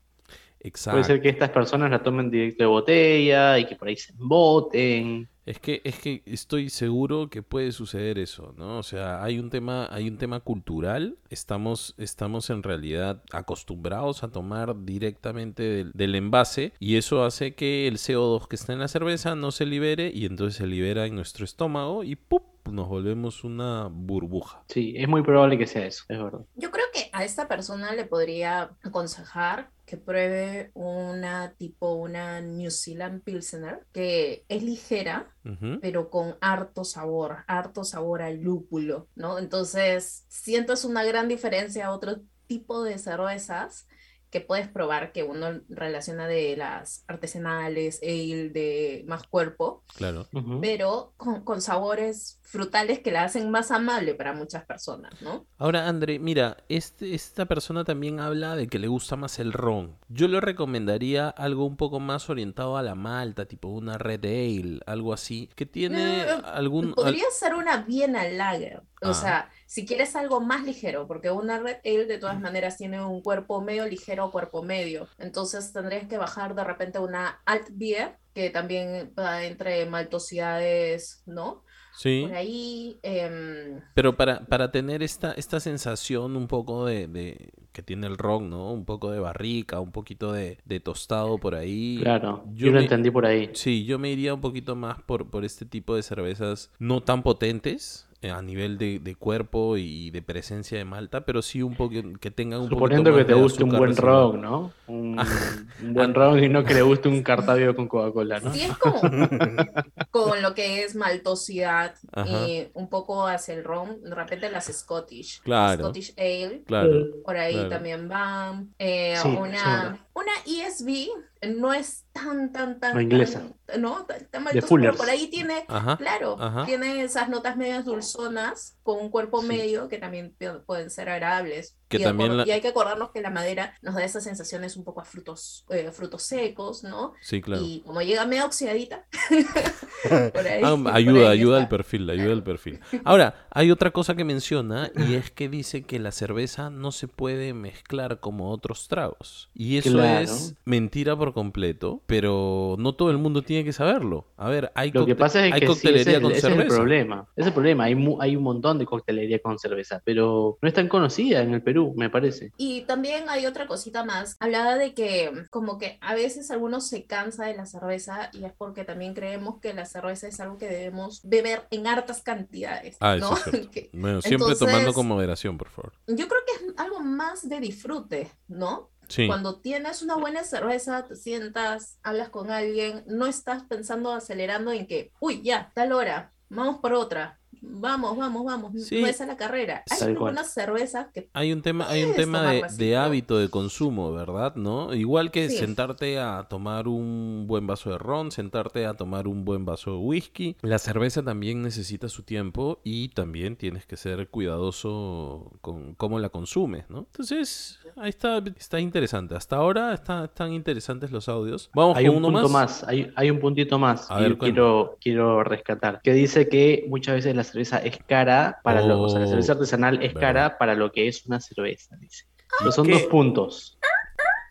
Exacto. 0.61 0.95
Puede 0.97 1.03
ser 1.05 1.21
que 1.21 1.29
estas 1.29 1.51
personas 1.51 1.89
la 1.89 2.03
tomen 2.03 2.29
directo 2.29 2.63
de 2.63 2.67
botella 2.67 3.57
y 3.59 3.65
que 3.65 3.75
por 3.75 3.87
ahí 3.87 3.95
se 3.95 4.11
emboten. 4.13 5.29
Es 5.45 5.59
que, 5.59 5.81
es 5.83 5.97
que 5.99 6.21
estoy 6.25 6.69
seguro 6.69 7.29
que 7.29 7.41
puede 7.41 7.71
suceder 7.71 8.19
eso, 8.19 8.53
¿no? 8.57 8.77
O 8.77 8.83
sea, 8.83 9.23
hay 9.23 9.39
un 9.39 9.49
tema, 9.49 9.87
hay 9.91 10.07
un 10.07 10.17
tema 10.17 10.41
cultural. 10.41 11.17
Estamos, 11.29 11.95
estamos 11.97 12.49
en 12.49 12.61
realidad 12.61 13.23
acostumbrados 13.31 14.23
a 14.23 14.31
tomar 14.31 14.85
directamente 14.85 15.85
del, 15.85 16.15
envase 16.15 16.73
y 16.79 16.97
eso 16.97 17.23
hace 17.23 17.55
que 17.55 17.87
el 17.87 17.97
CO2 17.97 18.47
que 18.47 18.55
está 18.55 18.73
en 18.73 18.79
la 18.79 18.87
cerveza 18.87 19.35
no 19.35 19.51
se 19.51 19.65
libere 19.65 20.11
y 20.13 20.25
entonces 20.25 20.57
se 20.57 20.67
libera 20.67 21.05
en 21.05 21.15
nuestro 21.15 21.45
estómago 21.45 22.03
y 22.03 22.15
¡pup! 22.15 22.43
Nos 22.65 22.87
volvemos 22.87 23.43
una 23.43 23.87
burbuja. 23.91 24.63
Sí, 24.67 24.93
es 24.97 25.07
muy 25.07 25.23
probable 25.23 25.57
que 25.57 25.67
sea 25.67 25.85
eso, 25.85 26.03
es 26.07 26.17
verdad. 26.21 26.41
Yo 26.55 26.71
creo 26.71 26.85
que 26.93 27.09
a 27.11 27.23
esta 27.23 27.47
persona 27.47 27.93
le 27.93 28.05
podría 28.05 28.71
aconsejar 28.83 29.69
que 29.85 29.97
pruebe 29.97 30.69
una 30.75 31.53
tipo 31.57 31.93
una 31.93 32.41
New 32.41 32.69
Zealand 32.69 33.23
Pilsener 33.23 33.87
que 33.91 34.45
es 34.47 34.61
ligera, 34.61 35.33
pero 35.81 36.11
con 36.11 36.35
harto 36.41 36.83
sabor, 36.83 37.37
harto 37.47 37.83
sabor 37.83 38.21
al 38.21 38.39
lúpulo, 38.39 39.07
¿no? 39.15 39.39
Entonces, 39.39 40.25
sientas 40.27 40.85
una 40.85 41.03
gran 41.03 41.27
diferencia 41.27 41.87
a 41.87 41.91
otro 41.91 42.17
tipo 42.45 42.83
de 42.83 42.99
cervezas 42.99 43.87
que 44.29 44.41
puedes 44.41 44.67
probar 44.67 45.11
que 45.11 45.23
uno 45.23 45.61
relaciona 45.69 46.27
de 46.27 46.55
las 46.55 47.03
artesanales, 47.07 47.99
ale, 48.03 48.49
de 48.49 49.03
más 49.07 49.23
cuerpo, 49.27 49.83
Claro. 49.95 50.27
Pero 50.61 51.13
con, 51.17 51.43
con 51.43 51.61
sabores 51.61 52.39
frutales 52.43 52.99
que 52.99 53.11
la 53.11 53.23
hacen 53.23 53.51
más 53.51 53.69
amable 53.71 54.15
para 54.15 54.33
muchas 54.33 54.65
personas, 54.65 55.11
¿no? 55.21 55.45
Ahora, 55.57 55.87
André, 55.87 56.17
mira, 56.19 56.57
este, 56.67 57.13
esta 57.13 57.45
persona 57.45 57.83
también 57.83 58.19
habla 58.19 58.55
de 58.55 58.67
que 58.67 58.79
le 58.79 58.87
gusta 58.87 59.15
más 59.15 59.39
el 59.39 59.53
ron. 59.53 59.97
Yo 60.07 60.27
le 60.27 60.41
recomendaría 60.41 61.29
algo 61.29 61.65
un 61.65 61.77
poco 61.77 61.99
más 61.99 62.29
orientado 62.29 62.77
a 62.77 62.83
la 62.83 62.95
malta, 62.95 63.45
tipo 63.45 63.67
una 63.67 63.97
Red 63.97 64.25
Ale, 64.25 64.79
algo 64.85 65.13
así, 65.13 65.49
que 65.55 65.65
tiene 65.65 66.23
Eh, 66.23 66.27
algún... 66.45 66.87
al- 66.89 66.93
Podría 66.95 67.29
ser 67.31 67.53
una 67.55 67.77
Viena 67.83 68.27
Lager, 68.27 68.81
Ah. 69.01 69.09
o 69.09 69.13
sea, 69.13 69.49
si 69.65 69.85
quieres 69.85 70.15
algo 70.15 70.41
más 70.41 70.63
ligero, 70.65 71.07
porque 71.07 71.31
una 71.31 71.59
Red 71.59 71.77
Ale 71.85 72.05
de 72.05 72.17
todas 72.17 72.39
maneras 72.39 72.77
tiene 72.77 73.03
un 73.05 73.21
cuerpo 73.21 73.61
medio 73.61 73.85
ligero 73.87 74.25
o 74.25 74.31
cuerpo 74.31 74.61
medio, 74.63 75.07
entonces 75.17 75.71
tendrías 75.73 76.07
que 76.07 76.17
bajar 76.17 76.55
de 76.55 76.63
repente 76.63 76.99
una 76.99 77.41
Alt 77.45 77.67
Beer, 77.71 78.17
que 78.33 78.49
también 78.49 79.13
va 79.17 79.45
entre 79.45 79.85
maltosidades, 79.85 81.23
¿no? 81.25 81.63
Sí, 81.97 82.25
Por 82.27 82.35
ahí, 82.37 82.99
em, 83.03 83.81
pero 83.93 84.15
para, 84.15 84.45
para 84.45 84.71
tener 84.71 85.03
esta, 85.03 85.33
esta 85.33 85.59
sensación 85.59 86.37
un 86.37 86.47
poco 86.47 86.85
de, 86.85 87.07
de- 87.07 87.51
que 87.73 87.83
tiene 87.83 88.07
el 88.07 88.17
ron, 88.17 88.49
¿no? 88.49 88.71
Un 88.71 88.85
poco 88.85 89.11
de 89.11 89.19
barrica, 89.19 89.79
un 89.81 89.91
poquito 89.91 90.31
de, 90.31 90.59
de 90.65 90.79
tostado 90.79 91.39
por 91.39 91.55
ahí. 91.55 91.97
Claro, 92.01 92.43
Yo 92.53 92.67
yo 92.67 92.71
lo 92.71 92.77
me- 92.77 92.81
entendí 92.83 93.11
por 93.11 93.25
ahí. 93.25 93.49
Sí, 93.53 93.85
yo 93.85 93.99
me 93.99 94.11
iría 94.11 94.33
un 94.33 94.41
poquito 94.41 94.75
más 94.75 95.01
por, 95.01 95.29
por 95.29 95.43
este 95.43 95.65
tipo 95.65 95.95
de 95.95 96.03
cervezas 96.03 96.71
no 96.79 97.01
tan 97.03 97.21
potentes 97.23 98.07
a 98.21 98.41
nivel 98.41 98.77
de, 98.77 98.99
de 98.99 99.15
cuerpo 99.15 99.77
y 99.77 100.09
de 100.11 100.21
presencia 100.21 100.77
de 100.77 100.83
malta, 100.83 101.23
pero 101.25 101.41
sí 101.41 101.61
un 101.61 101.75
poco 101.75 101.95
que 102.19 102.31
tengan 102.31 102.59
un 102.61 102.69
Suponiendo 102.69 103.11
poquito 103.11 103.25
que 103.27 103.33
te 103.33 103.39
guste 103.39 103.63
un 103.63 103.69
buen 103.69 103.95
ron, 103.95 104.41
¿no? 104.41 104.73
Un, 104.87 105.17
un 105.83 105.93
buen 105.93 106.13
ron 106.13 106.43
y 106.43 106.49
no 106.49 106.65
que 106.65 106.73
le 106.73 106.81
guste 106.81 107.07
un 107.07 107.23
cartabio 107.23 107.73
con 107.75 107.87
Coca-Cola, 107.87 108.39
¿no? 108.41 108.53
si 108.53 108.63
es 108.63 108.77
como 108.77 108.99
con 110.11 110.41
lo 110.41 110.53
que 110.53 110.83
es 110.83 110.95
maltosidad 110.95 111.95
Ajá. 112.11 112.47
y 112.47 112.69
un 112.73 112.89
poco 112.89 113.25
hacia 113.25 113.53
el 113.53 113.63
ron, 113.63 114.01
de 114.03 114.13
repente 114.13 114.49
las 114.51 114.65
Scottish, 114.65 115.41
Claro. 115.41 115.83
Scottish 115.83 116.13
Ale, 116.17 116.63
Claro. 116.65 117.05
por 117.23 117.37
ahí 117.37 117.53
Claro. 117.53 117.69
también 117.69 118.09
van. 118.09 118.73
Eh, 118.79 119.15
Sí, 119.21 119.27
una. 119.29 120.05
Una 120.19 120.31
ESB 120.45 121.07
no 121.55 121.73
es 121.73 122.05
tan, 122.11 122.51
tan, 122.51 122.79
tan. 122.79 122.93
No, 122.95 123.01
inglesa. 123.01 123.43
tan- 123.65 123.81
no, 123.81 124.05
tan, 124.05 124.25
tan 124.27 124.43
De 124.45 124.61
Fullers. 124.61 124.97
por 124.97 125.09
ahí 125.09 125.27
tiene, 125.29 125.65
Ajá. 125.67 125.97
claro, 125.97 126.35
Ajá. 126.39 126.65
tiene 126.65 127.01
esas 127.03 127.29
notas 127.29 127.55
medias 127.57 127.85
dulzonas 127.85 128.77
con 128.83 128.99
un 128.99 129.09
cuerpo 129.09 129.41
Sí. 129.41 129.47
medio 129.47 129.87
que 129.87 129.97
también 129.97 130.35
pu- 130.37 130.63
pueden 130.65 130.89
ser 130.89 131.09
agradables. 131.09 131.75
Que 131.89 131.97
y, 131.97 132.03
también 132.03 132.31
acor- 132.31 132.35
la- 132.35 132.47
y 132.47 132.51
hay 132.51 132.61
que 132.61 132.67
acordarnos 132.69 133.09
que 133.09 133.19
la 133.19 133.31
madera 133.31 133.73
nos 133.81 133.95
da 133.95 134.03
esas 134.05 134.23
sensaciones 134.23 134.77
un 134.77 134.83
poco 134.83 135.01
a 135.01 135.05
frutos, 135.05 135.65
eh, 135.71 135.89
frutos 135.91 136.21
secos, 136.23 136.83
¿no? 136.83 137.13
Sí, 137.21 137.41
claro. 137.41 137.63
Y 137.65 137.81
como 137.85 138.01
llega 138.01 138.25
medio 138.27 138.45
oxidadita, 138.45 139.05
por 140.33 140.47
ahí- 140.47 140.61
Ah, 140.63 140.75
por 140.81 140.93
ayuda, 140.95 141.29
ahí 141.31 141.39
ayuda 141.39 141.57
al 141.57 141.67
perfil, 141.67 142.09
ayuda 142.09 142.31
al 142.33 142.43
perfil. 142.43 142.79
Ahora, 143.03 143.47
hay 143.51 143.71
otra 143.71 143.91
cosa 143.91 144.15
que 144.15 144.23
menciona 144.23 144.91
y 144.95 145.15
es 145.15 145.31
que 145.31 145.49
dice 145.49 145.83
que 145.83 145.99
la 145.99 146.11
cerveza 146.11 146.69
no 146.69 146.91
se 146.91 147.07
puede 147.07 147.53
mezclar 147.53 148.19
como 148.19 148.51
otros 148.51 148.87
tragos. 148.87 149.49
Y 149.53 149.77
eso 149.77 149.91
Claro. 149.93 150.19
es 150.25 150.55
mentira 150.65 151.15
por 151.17 151.33
completo, 151.33 152.01
pero 152.05 152.75
no 152.77 152.93
todo 152.93 153.11
el 153.11 153.17
mundo 153.17 153.41
tiene 153.41 153.63
que 153.63 153.73
saberlo. 153.73 154.27
A 154.37 154.49
ver, 154.49 154.71
hay, 154.75 154.91
Lo 154.91 155.05
que 155.05 155.15
pasa 155.15 155.45
es 155.45 155.53
hay 155.53 155.59
que 155.61 155.65
sí, 155.67 155.73
coctelería 155.73 156.01
ese, 156.01 156.11
es- 156.17 156.19
con 156.21 156.31
ese 156.31 156.37
es 156.39 156.43
el 156.45 156.53
cerveza. 156.53 156.75
problema. 156.75 157.27
Ese 157.35 157.41
es 157.41 157.47
el 157.47 157.53
problema. 157.53 157.83
Hay, 157.85 157.95
mu- 157.95 158.21
hay 158.21 158.35
un 158.35 158.43
montón 158.43 158.77
de 158.77 158.85
coctelería 158.85 159.39
con 159.39 159.57
cerveza, 159.59 160.01
pero 160.05 160.57
no 160.61 160.67
es 160.67 160.73
tan 160.73 160.87
conocida 160.87 161.41
en 161.41 161.53
el 161.53 161.61
Perú, 161.61 161.78
me 161.95 162.09
parece. 162.09 162.51
Y 162.57 162.81
también 162.81 163.29
hay 163.29 163.45
otra 163.45 163.67
cosita 163.67 164.03
más. 164.03 164.35
Hablaba 164.39 164.75
de 164.77 164.93
que 164.93 165.31
como 165.49 165.77
que 165.77 165.97
a 166.01 166.13
veces 166.15 166.51
algunos 166.51 166.87
se 166.87 167.05
cansa 167.05 167.45
de 167.45 167.55
la 167.55 167.65
cerveza 167.65 168.29
y 168.33 168.45
es 168.45 168.53
porque 168.53 168.83
también 168.83 169.13
creemos 169.13 169.59
que 169.59 169.73
la 169.73 169.85
cerveza 169.85 170.27
es 170.27 170.39
algo 170.39 170.57
que 170.57 170.67
debemos 170.67 171.21
beber 171.23 171.63
en 171.71 171.87
hartas 171.87 172.21
cantidades, 172.21 172.97
Ah, 172.99 173.15
eso 173.15 173.29
¿no? 173.31 173.37
es 173.37 173.43
cierto. 173.43 173.71
Que- 173.71 173.89
Bueno, 173.93 174.21
siempre 174.21 174.55
tomando 174.55 174.79
Entonces- 174.79 174.95
con 174.95 175.07
moderación, 175.07 175.57
por 175.57 175.69
favor. 175.69 175.93
yo 176.07 176.27
creo 176.27 176.41
que 176.45 176.65
es 176.65 176.73
algo 176.77 176.99
más 177.01 177.47
de 177.47 177.59
disfrute, 177.59 178.31
¿no? 178.47 178.89
Sí. 179.07 179.25
Cuando 179.25 179.59
tienes 179.59 180.03
una 180.03 180.15
buena 180.17 180.43
cerveza, 180.43 181.03
te 181.07 181.15
sientas, 181.15 181.97
hablas 182.03 182.29
con 182.29 182.51
alguien, 182.51 183.03
no 183.07 183.25
estás 183.25 183.63
pensando 183.63 184.13
acelerando 184.13 184.71
en 184.71 184.85
que, 184.85 185.11
uy, 185.19 185.41
ya, 185.41 185.71
tal 185.73 185.93
hora, 185.93 186.31
vamos 186.49 186.77
por 186.79 186.93
otra, 186.93 187.38
vamos, 187.61 188.17
vamos, 188.17 188.45
vamos, 188.45 188.83
Sí. 188.85 189.01
no 189.01 189.07
es 189.07 189.19
a 189.21 189.25
la 189.25 189.37
carrera. 189.37 189.83
Hay 189.89 189.99
Tal 189.99 190.15
cual. 190.15 190.29
algunas 190.29 190.53
cervezas 190.53 191.07
que 191.13 191.29
Hay 191.33 191.51
un 191.51 191.61
tema, 191.61 191.89
hay 191.89 192.03
un 192.03 192.13
tema 192.15 192.51
de, 192.53 192.97
hábito 192.97 193.37
de 193.37 193.49
consumo, 193.49 194.11
¿verdad? 194.13 194.55
¿No? 194.55 194.93
Igual 194.93 195.31
que 195.31 195.49
Sí. 195.49 195.57
sentarte 195.57 196.19
a 196.19 196.47
tomar 196.49 196.87
un 196.87 197.45
buen 197.47 197.67
vaso 197.67 197.89
de 197.91 197.97
ron, 197.97 198.31
sentarte 198.31 198.85
a 198.85 198.93
tomar 198.93 199.27
un 199.27 199.45
buen 199.45 199.65
vaso 199.65 199.91
de 199.91 199.97
whisky. 199.97 200.55
La 200.61 200.79
cerveza 200.79 201.23
también 201.23 201.61
necesita 201.61 202.09
su 202.09 202.23
tiempo 202.23 202.79
y 202.83 203.09
también 203.09 203.55
tienes 203.55 203.85
que 203.85 203.97
ser 203.97 204.29
cuidadoso 204.29 205.51
con 205.61 205.95
cómo 205.95 206.19
la 206.19 206.29
consumes, 206.29 206.89
¿no? 206.89 206.99
Entonces, 206.99 207.78
ahí 208.01 208.09
está, 208.09 208.41
está 208.57 208.79
interesante. 208.79 209.35
Hasta 209.35 209.55
ahora 209.57 209.93
está- 209.93 210.25
están 210.25 210.53
interesantes 210.53 211.11
los 211.11 211.27
audios. 211.29 211.69
Vamos 211.73 211.97
Hay 211.97 212.05
con 212.07 212.15
un 212.17 212.25
uno 212.25 212.33
punto 212.39 212.49
más. 212.49 212.81
más, 212.81 212.89
hay, 212.89 213.11
hay 213.15 213.29
un 213.29 213.39
puntito 213.39 213.77
más 213.79 214.09
A 214.09 214.17
que 214.17 214.23
ver, 214.23 214.37
quiero, 214.37 214.97
quiero 215.01 215.43
rescatar, 215.43 216.01
que 216.01 216.13
dice 216.13 216.47
que 216.49 216.85
muchas 216.87 217.15
veces 217.15 217.35
la 217.35 217.43
cerveza 217.43 217.77
es 217.79 217.97
cara 218.07 218.59
para 218.63 218.81
lo, 218.81 219.01
o 219.01 219.09
sea, 219.09 219.19
la 219.19 219.25
Oh, 219.25 219.29
cerveza 219.29 219.53
artesanal 219.53 219.95
es 220.03 220.13
verdad. 220.13 220.19
cara 220.21 220.57
para 220.57 220.75
lo 220.75 220.91
que 220.91 221.07
es 221.07 221.25
una 221.25 221.39
cerveza, 221.39 221.95
dice. 221.97 222.25
Pero 222.59 222.71
son 222.71 222.87
¿Qué? 222.87 222.93
dos 222.93 223.03
puntos. 223.03 223.77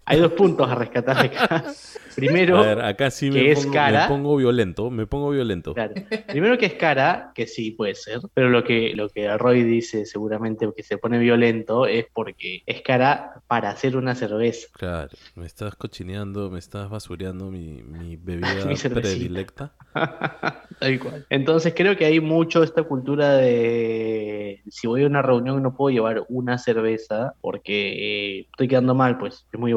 Hay 0.09 0.21
dos 0.21 0.33
puntos 0.33 0.69
a 0.71 0.75
rescatar 0.75 1.19
acá. 1.19 1.65
Primero, 2.19 2.59
A 2.59 2.63
ver, 2.63 2.81
acá 2.81 3.13
sí 3.13 3.31
me 3.31 3.41
que 3.41 3.53
es 3.53 3.61
pongo, 3.61 3.75
cara. 3.75 4.03
me 4.03 4.09
pongo 4.09 4.37
violento, 4.37 4.91
me 4.91 5.07
pongo 5.07 5.31
violento. 5.31 5.73
Claro. 5.75 5.95
Primero 6.27 6.59
que 6.59 6.67
es 6.67 6.75
cara, 6.75 7.31
que 7.33 7.47
sí 7.47 7.71
puede 7.71 7.95
ser, 7.95 8.19
pero 8.35 8.49
lo 8.49 8.65
que, 8.65 8.93
lo 8.97 9.09
que 9.09 9.37
Roy 9.39 9.63
dice 9.63 10.05
seguramente 10.05 10.69
que 10.77 10.83
se 10.83 10.99
pone 10.99 11.21
violento 11.21 11.87
es 11.87 12.07
porque 12.13 12.63
es 12.67 12.83
cara 12.83 13.43
para 13.47 13.71
hacer 13.71 13.97
una 13.97 14.17
cerveza. 14.17 14.67
Claro, 14.73 15.11
me 15.37 15.47
estás 15.47 15.77
cochineando, 15.77 16.51
me 16.51 16.59
estás 16.59 16.91
basureando 16.91 17.53
mi, 17.53 17.83
mi 17.85 18.17
bebida 18.21 18.65
Mi 18.67 18.75
predilecta. 18.75 19.75
Tal 20.81 20.99
cual. 20.99 21.27
Entonces 21.31 21.73
creo 21.77 21.97
que 21.97 22.05
hay 22.05 22.19
mucho 22.21 22.65
esta 22.65 22.83
cultura 22.83 23.35
de 23.35 24.63
si 24.69 24.87
voy 24.87 25.05
a 25.05 25.07
una 25.07 25.23
reunión 25.23 25.63
no 25.63 25.77
puedo 25.77 25.91
llevar 25.91 26.25
una 26.29 26.59
cerveza 26.59 27.35
porque 27.41 28.39
eh, 28.39 28.47
estoy 28.51 28.69
quedando 28.69 28.95
mal, 28.95 29.19
pues 29.19 29.47
es 29.53 29.61
muy 29.61 29.73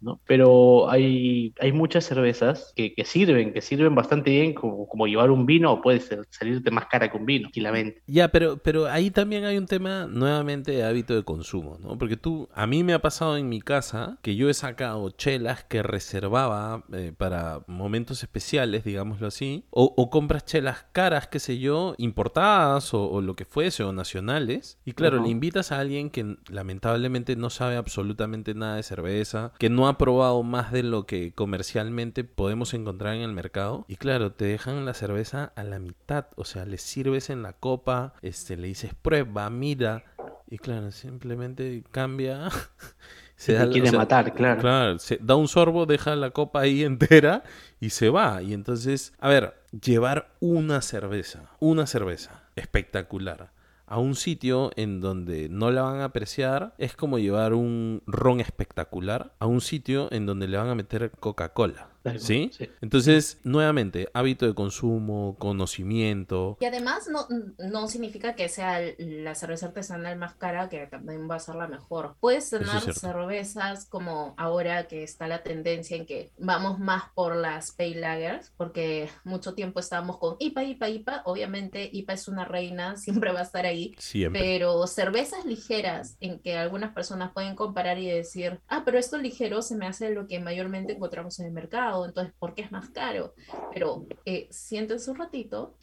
¿no? 0.00 0.20
Pero 0.26 0.88
hay, 0.90 1.54
hay 1.60 1.72
muchas 1.72 2.04
cervezas 2.04 2.72
que, 2.76 2.94
que 2.94 3.04
sirven, 3.04 3.52
que 3.52 3.60
sirven 3.60 3.94
bastante 3.94 4.30
bien 4.30 4.54
como, 4.54 4.86
como 4.88 5.06
llevar 5.06 5.30
un 5.30 5.46
vino 5.46 5.72
o 5.72 5.80
puede 5.82 6.00
ser- 6.00 6.26
salirte 6.30 6.70
más 6.70 6.86
cara 6.86 7.10
que 7.10 7.16
un 7.16 7.26
vino, 7.26 7.42
tranquilamente. 7.44 8.02
Ya, 8.06 8.28
pero, 8.28 8.58
pero 8.58 8.86
ahí 8.86 9.10
también 9.10 9.44
hay 9.44 9.58
un 9.58 9.66
tema 9.66 10.06
nuevamente 10.06 10.72
de 10.72 10.84
hábito 10.84 11.14
de 11.14 11.24
consumo, 11.24 11.78
¿no? 11.80 11.98
Porque 11.98 12.16
tú, 12.16 12.48
a 12.54 12.66
mí 12.66 12.84
me 12.84 12.92
ha 12.94 13.00
pasado 13.02 13.36
en 13.36 13.48
mi 13.48 13.60
casa 13.60 14.18
que 14.22 14.36
yo 14.36 14.48
he 14.48 14.54
sacado 14.54 15.10
chelas 15.10 15.64
que 15.64 15.82
reservaba 15.82 16.84
eh, 16.92 17.12
para 17.16 17.60
momentos 17.66 18.22
especiales, 18.22 18.84
digámoslo 18.84 19.26
así, 19.26 19.64
o, 19.70 19.92
o 19.96 20.10
compras 20.10 20.44
chelas 20.44 20.86
caras, 20.92 21.26
qué 21.28 21.38
sé 21.40 21.58
yo, 21.58 21.94
importadas 21.98 22.94
o, 22.94 23.10
o 23.10 23.20
lo 23.20 23.34
que 23.36 23.44
fuese, 23.44 23.82
o 23.82 23.92
nacionales, 23.92 24.78
y 24.84 24.92
claro, 24.92 25.16
Ajá. 25.16 25.24
le 25.26 25.30
invitas 25.30 25.72
a 25.72 25.80
alguien 25.80 26.10
que 26.10 26.36
lamentablemente 26.48 27.36
no 27.36 27.50
sabe 27.50 27.76
absolutamente 27.76 28.54
nada 28.54 28.76
de 28.76 28.82
cerveza, 28.82 29.52
que 29.58 29.65
no 29.70 29.88
ha 29.88 29.98
probado 29.98 30.42
más 30.42 30.72
de 30.72 30.82
lo 30.82 31.06
que 31.06 31.32
comercialmente 31.32 32.24
podemos 32.24 32.74
encontrar 32.74 33.14
en 33.14 33.22
el 33.22 33.32
mercado, 33.32 33.84
y 33.88 33.96
claro, 33.96 34.32
te 34.32 34.44
dejan 34.44 34.84
la 34.84 34.94
cerveza 34.94 35.52
a 35.56 35.64
la 35.64 35.78
mitad, 35.78 36.26
o 36.36 36.44
sea, 36.44 36.64
le 36.64 36.78
sirves 36.78 37.30
en 37.30 37.42
la 37.42 37.52
copa, 37.52 38.14
este, 38.22 38.56
le 38.56 38.68
dices 38.68 38.92
prueba, 38.94 39.48
mira, 39.50 40.04
y 40.48 40.58
claro, 40.58 40.90
simplemente 40.92 41.84
cambia. 41.90 42.48
Se 43.36 43.52
da 43.52 43.68
quiere 43.68 43.88
o 43.88 43.90
sea, 43.90 43.98
matar, 43.98 44.32
claro. 44.32 44.60
Claro, 44.62 44.98
se 44.98 45.18
da 45.20 45.36
un 45.36 45.46
sorbo, 45.46 45.84
deja 45.84 46.16
la 46.16 46.30
copa 46.30 46.60
ahí 46.60 46.82
entera 46.84 47.42
y 47.80 47.90
se 47.90 48.08
va. 48.08 48.40
Y 48.40 48.54
entonces, 48.54 49.12
a 49.18 49.28
ver, 49.28 49.54
llevar 49.78 50.30
una 50.40 50.80
cerveza, 50.80 51.50
una 51.60 51.86
cerveza 51.86 52.44
espectacular 52.56 53.50
a 53.86 53.98
un 53.98 54.14
sitio 54.14 54.70
en 54.76 55.00
donde 55.00 55.48
no 55.48 55.70
la 55.70 55.82
van 55.82 56.00
a 56.00 56.06
apreciar 56.06 56.74
es 56.78 56.96
como 56.96 57.18
llevar 57.18 57.54
un 57.54 58.02
ron 58.06 58.40
espectacular 58.40 59.32
a 59.38 59.46
un 59.46 59.60
sitio 59.60 60.12
en 60.12 60.26
donde 60.26 60.48
le 60.48 60.56
van 60.56 60.68
a 60.68 60.74
meter 60.74 61.12
Coca-Cola. 61.18 61.88
¿Sí? 62.18 62.50
sí. 62.56 62.68
Entonces, 62.80 63.38
nuevamente, 63.44 64.08
hábito 64.14 64.46
de 64.46 64.54
consumo, 64.54 65.36
conocimiento. 65.38 66.56
Y 66.60 66.64
además 66.64 67.08
no, 67.08 67.26
no 67.58 67.88
significa 67.88 68.34
que 68.34 68.48
sea 68.48 68.80
la 68.98 69.34
cerveza 69.34 69.66
artesanal 69.66 70.16
más 70.16 70.34
cara 70.34 70.68
que 70.68 70.86
también 70.86 71.28
va 71.30 71.36
a 71.36 71.40
ser 71.40 71.56
la 71.56 71.68
mejor. 71.68 72.16
Puedes 72.20 72.52
es 72.52 72.60
tener 72.60 72.94
cervezas 72.94 73.86
como 73.86 74.34
ahora 74.36 74.86
que 74.86 75.02
está 75.02 75.28
la 75.28 75.42
tendencia 75.42 75.96
en 75.96 76.06
que 76.06 76.30
vamos 76.38 76.78
más 76.78 77.04
por 77.14 77.36
las 77.36 77.72
pale 77.72 78.00
lagers, 78.00 78.52
porque 78.56 79.08
mucho 79.24 79.54
tiempo 79.54 79.80
estábamos 79.80 80.18
con 80.18 80.36
IPA, 80.38 80.64
IPA, 80.64 80.88
IPA. 80.88 81.22
Obviamente 81.24 81.88
IPA 81.92 82.12
es 82.12 82.28
una 82.28 82.44
reina, 82.44 82.96
siempre 82.96 83.32
va 83.32 83.40
a 83.40 83.44
estar 83.44 83.66
ahí. 83.66 83.94
Siempre. 83.98 84.40
Pero 84.40 84.86
cervezas 84.86 85.44
ligeras 85.44 86.16
en 86.20 86.38
que 86.38 86.56
algunas 86.56 86.92
personas 86.92 87.32
pueden 87.32 87.54
comparar 87.54 87.98
y 87.98 88.08
decir, 88.08 88.60
ah, 88.68 88.82
pero 88.84 88.98
esto 88.98 89.18
ligero 89.18 89.62
se 89.62 89.76
me 89.76 89.86
hace 89.86 90.10
lo 90.10 90.26
que 90.26 90.40
mayormente 90.40 90.94
encontramos 90.94 91.38
en 91.40 91.46
el 91.46 91.52
mercado, 91.52 91.95
entonces, 92.04 92.34
¿por 92.38 92.54
qué 92.54 92.62
es 92.62 92.72
más 92.72 92.90
caro? 92.90 93.34
Pero 93.72 94.06
eh, 94.24 94.48
siéntense 94.50 95.10
un 95.10 95.16
ratito, 95.16 95.76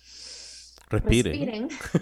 Respiren. 0.94 1.70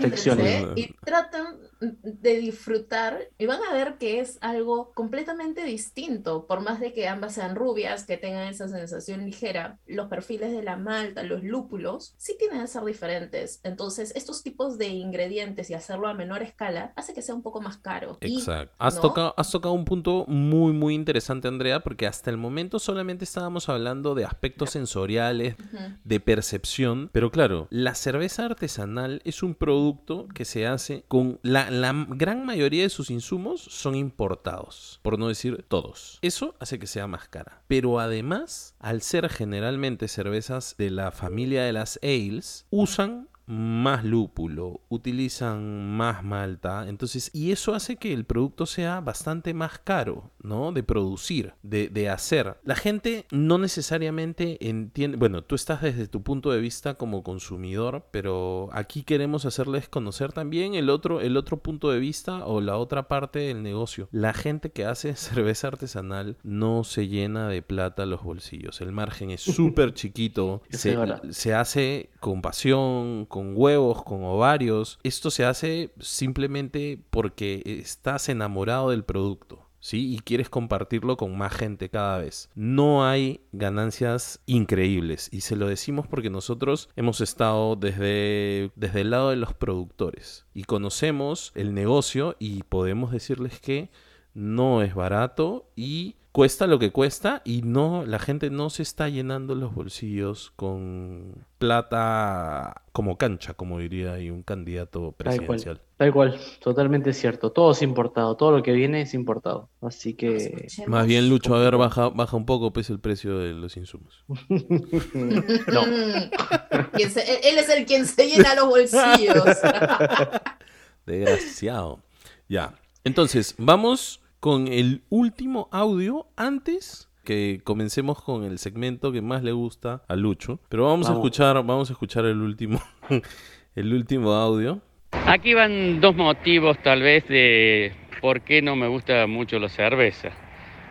respiren, 0.00 0.72
y 0.76 0.94
traten 1.04 1.44
de 1.80 2.38
disfrutar 2.38 3.28
y 3.38 3.46
van 3.46 3.60
a 3.62 3.72
ver 3.72 3.96
que 3.98 4.20
es 4.20 4.38
algo 4.40 4.92
completamente 4.92 5.64
distinto, 5.64 6.46
por 6.46 6.60
más 6.60 6.80
de 6.80 6.92
que 6.92 7.08
ambas 7.08 7.34
sean 7.34 7.54
rubias, 7.56 8.04
que 8.04 8.16
tengan 8.16 8.48
esa 8.48 8.68
sensación 8.68 9.24
ligera, 9.24 9.78
los 9.86 10.08
perfiles 10.08 10.52
de 10.52 10.62
la 10.62 10.76
malta, 10.76 11.22
los 11.22 11.42
lúpulos, 11.42 12.14
sí 12.16 12.36
tienen 12.38 12.60
que 12.60 12.66
ser 12.66 12.84
diferentes. 12.84 13.60
Entonces, 13.62 14.12
estos 14.14 14.42
tipos 14.42 14.78
de 14.78 14.88
ingredientes 14.88 15.70
y 15.70 15.74
hacerlo 15.74 16.08
a 16.08 16.14
menor 16.14 16.42
escala 16.42 16.92
hace 16.96 17.14
que 17.14 17.22
sea 17.22 17.34
un 17.34 17.42
poco 17.42 17.60
más 17.60 17.78
caro. 17.78 18.18
Y, 18.20 18.38
Exacto. 18.38 18.74
Has, 18.78 18.96
¿no? 18.96 19.00
tocado, 19.02 19.34
has 19.36 19.50
tocado 19.50 19.74
un 19.74 19.84
punto 19.84 20.24
muy, 20.28 20.72
muy 20.72 20.94
interesante, 20.94 21.48
Andrea, 21.48 21.80
porque 21.80 22.06
hasta 22.06 22.30
el 22.30 22.36
momento 22.36 22.78
solamente 22.78 23.24
estábamos 23.24 23.68
hablando 23.68 24.14
de 24.14 24.24
aspectos 24.24 24.70
sensoriales, 24.70 25.56
Ujú. 25.58 25.78
de 26.04 26.20
percepción, 26.20 27.10
pero 27.12 27.30
claro, 27.30 27.68
la 27.70 27.94
cerveza 27.94 28.29
artesanal 28.38 29.20
es 29.24 29.42
un 29.42 29.54
producto 29.54 30.28
que 30.28 30.44
se 30.44 30.66
hace 30.66 31.04
con 31.08 31.40
la, 31.42 31.70
la 31.70 32.06
gran 32.08 32.44
mayoría 32.44 32.82
de 32.82 32.90
sus 32.90 33.10
insumos 33.10 33.60
son 33.62 33.94
importados, 33.94 35.00
por 35.02 35.18
no 35.18 35.28
decir 35.28 35.64
todos. 35.68 36.18
Eso 36.22 36.54
hace 36.60 36.78
que 36.78 36.86
sea 36.86 37.06
más 37.06 37.28
cara. 37.28 37.62
Pero 37.66 38.00
además, 38.00 38.74
al 38.78 39.02
ser 39.02 39.28
generalmente 39.28 40.08
cervezas 40.08 40.74
de 40.78 40.90
la 40.90 41.10
familia 41.10 41.64
de 41.64 41.72
las 41.72 41.98
ales, 42.02 42.66
usan 42.70 43.28
más 43.50 44.04
lúpulo, 44.04 44.80
utilizan 44.88 45.96
más 45.96 46.22
malta, 46.24 46.88
entonces, 46.88 47.30
y 47.34 47.52
eso 47.52 47.74
hace 47.74 47.96
que 47.96 48.12
el 48.12 48.24
producto 48.24 48.66
sea 48.66 49.00
bastante 49.00 49.54
más 49.54 49.78
caro. 49.78 50.30
¿no? 50.42 50.72
De 50.72 50.82
producir, 50.82 51.54
de, 51.62 51.88
de 51.88 52.08
hacer. 52.08 52.56
La 52.64 52.74
gente 52.74 53.26
no 53.30 53.58
necesariamente 53.58 54.68
entiende, 54.68 55.16
bueno, 55.16 55.42
tú 55.42 55.54
estás 55.54 55.82
desde 55.82 56.08
tu 56.08 56.22
punto 56.22 56.50
de 56.50 56.60
vista 56.60 56.94
como 56.94 57.22
consumidor, 57.22 58.06
pero 58.10 58.68
aquí 58.72 59.02
queremos 59.02 59.44
hacerles 59.44 59.88
conocer 59.88 60.32
también 60.32 60.74
el 60.74 60.90
otro, 60.90 61.20
el 61.20 61.36
otro 61.36 61.58
punto 61.58 61.90
de 61.90 61.98
vista 61.98 62.46
o 62.46 62.60
la 62.60 62.76
otra 62.76 63.08
parte 63.08 63.40
del 63.40 63.62
negocio. 63.62 64.08
La 64.12 64.32
gente 64.32 64.70
que 64.70 64.84
hace 64.84 65.14
cerveza 65.16 65.68
artesanal 65.68 66.36
no 66.42 66.84
se 66.84 67.08
llena 67.08 67.48
de 67.48 67.62
plata 67.62 68.06
los 68.06 68.22
bolsillos. 68.22 68.80
El 68.80 68.92
margen 68.92 69.30
es 69.30 69.40
súper 69.40 69.94
chiquito. 69.94 70.62
Se, 70.70 70.96
se 71.30 71.54
hace 71.54 72.10
con 72.20 72.42
pasión, 72.42 73.26
con 73.26 73.39
huevos, 73.56 74.02
con 74.02 74.24
ovarios. 74.24 74.98
Esto 75.02 75.30
se 75.30 75.44
hace 75.44 75.92
simplemente 75.98 77.02
porque 77.10 77.62
estás 77.64 78.28
enamorado 78.28 78.90
del 78.90 79.04
producto. 79.04 79.66
¿Sí? 79.82 80.14
Y 80.14 80.18
quieres 80.18 80.50
compartirlo 80.50 81.16
con 81.16 81.38
más 81.38 81.54
gente 81.54 81.88
cada 81.88 82.18
vez. 82.18 82.50
No 82.54 83.06
hay 83.06 83.40
ganancias 83.52 84.40
increíbles. 84.44 85.30
Y 85.32 85.40
se 85.40 85.56
lo 85.56 85.68
decimos 85.68 86.06
porque 86.06 86.28
nosotros 86.28 86.90
hemos 86.96 87.22
estado 87.22 87.76
desde, 87.76 88.72
desde 88.76 89.00
el 89.00 89.10
lado 89.10 89.30
de 89.30 89.36
los 89.36 89.54
productores. 89.54 90.44
Y 90.52 90.64
conocemos 90.64 91.50
el 91.54 91.72
negocio 91.72 92.36
y 92.38 92.62
podemos 92.64 93.10
decirles 93.10 93.58
que 93.58 93.88
no 94.34 94.82
es 94.82 94.94
barato 94.94 95.66
y 95.76 96.16
cuesta 96.32 96.68
lo 96.68 96.78
que 96.78 96.92
cuesta 96.92 97.42
y 97.44 97.62
no 97.62 98.04
la 98.06 98.20
gente 98.20 98.50
no 98.50 98.70
se 98.70 98.84
está 98.84 99.08
llenando 99.08 99.56
los 99.56 99.74
bolsillos 99.74 100.52
con 100.54 101.44
plata 101.58 102.82
como 102.92 103.18
cancha, 103.18 103.54
como 103.54 103.80
diría 103.80 104.12
ahí 104.12 104.30
un 104.30 104.44
candidato 104.44 105.12
Tal 105.18 105.34
cual. 105.34 105.36
presidencial. 105.48 105.80
Tal 105.96 106.12
cual, 106.12 106.38
totalmente 106.60 107.12
cierto. 107.12 107.50
Todo 107.52 107.72
es 107.72 107.82
importado, 107.82 108.36
todo 108.36 108.52
lo 108.52 108.62
que 108.62 108.72
viene 108.72 109.02
es 109.02 109.12
importado. 109.12 109.68
Así 109.82 110.14
que. 110.14 110.66
Más 110.86 111.06
bien, 111.06 111.28
Lucho, 111.28 111.54
a 111.54 111.58
ver, 111.60 111.76
baja, 111.76 112.08
baja 112.08 112.36
un 112.36 112.46
poco 112.46 112.72
pues 112.72 112.88
el 112.90 113.00
precio 113.00 113.36
de 113.38 113.52
los 113.52 113.76
insumos. 113.76 114.24
no. 114.28 115.84
Se- 117.10 117.48
él 117.50 117.58
es 117.58 117.68
el 117.68 117.84
quien 117.86 118.06
se 118.06 118.26
llena 118.28 118.54
los 118.54 118.68
bolsillos. 118.68 119.44
Desgraciado. 121.06 122.00
Ya. 122.48 122.74
Entonces, 123.04 123.54
vamos 123.58 124.20
con 124.40 124.68
el 124.68 125.02
último 125.08 125.68
audio 125.72 126.26
antes 126.36 127.08
que 127.24 127.60
comencemos 127.64 128.22
con 128.22 128.44
el 128.44 128.58
segmento 128.58 129.12
que 129.12 129.22
más 129.22 129.42
le 129.42 129.52
gusta 129.52 130.02
a 130.08 130.16
Lucho. 130.16 130.58
Pero 130.68 130.86
vamos, 130.86 131.08
a 131.08 131.12
escuchar, 131.12 131.54
vamos 131.56 131.90
a 131.90 131.92
escuchar 131.92 132.24
el 132.24 132.40
último, 132.40 132.80
el 133.74 133.92
último 133.92 134.32
audio. 134.32 134.80
Aquí 135.26 135.54
van 135.54 136.00
dos 136.00 136.14
motivos 136.16 136.78
tal 136.82 137.02
vez 137.02 137.26
de 137.28 137.92
por 138.20 138.40
qué 138.42 138.62
no 138.62 138.76
me 138.76 138.88
gusta 138.88 139.26
mucho 139.26 139.58
la 139.58 139.68
cerveza. 139.68 140.30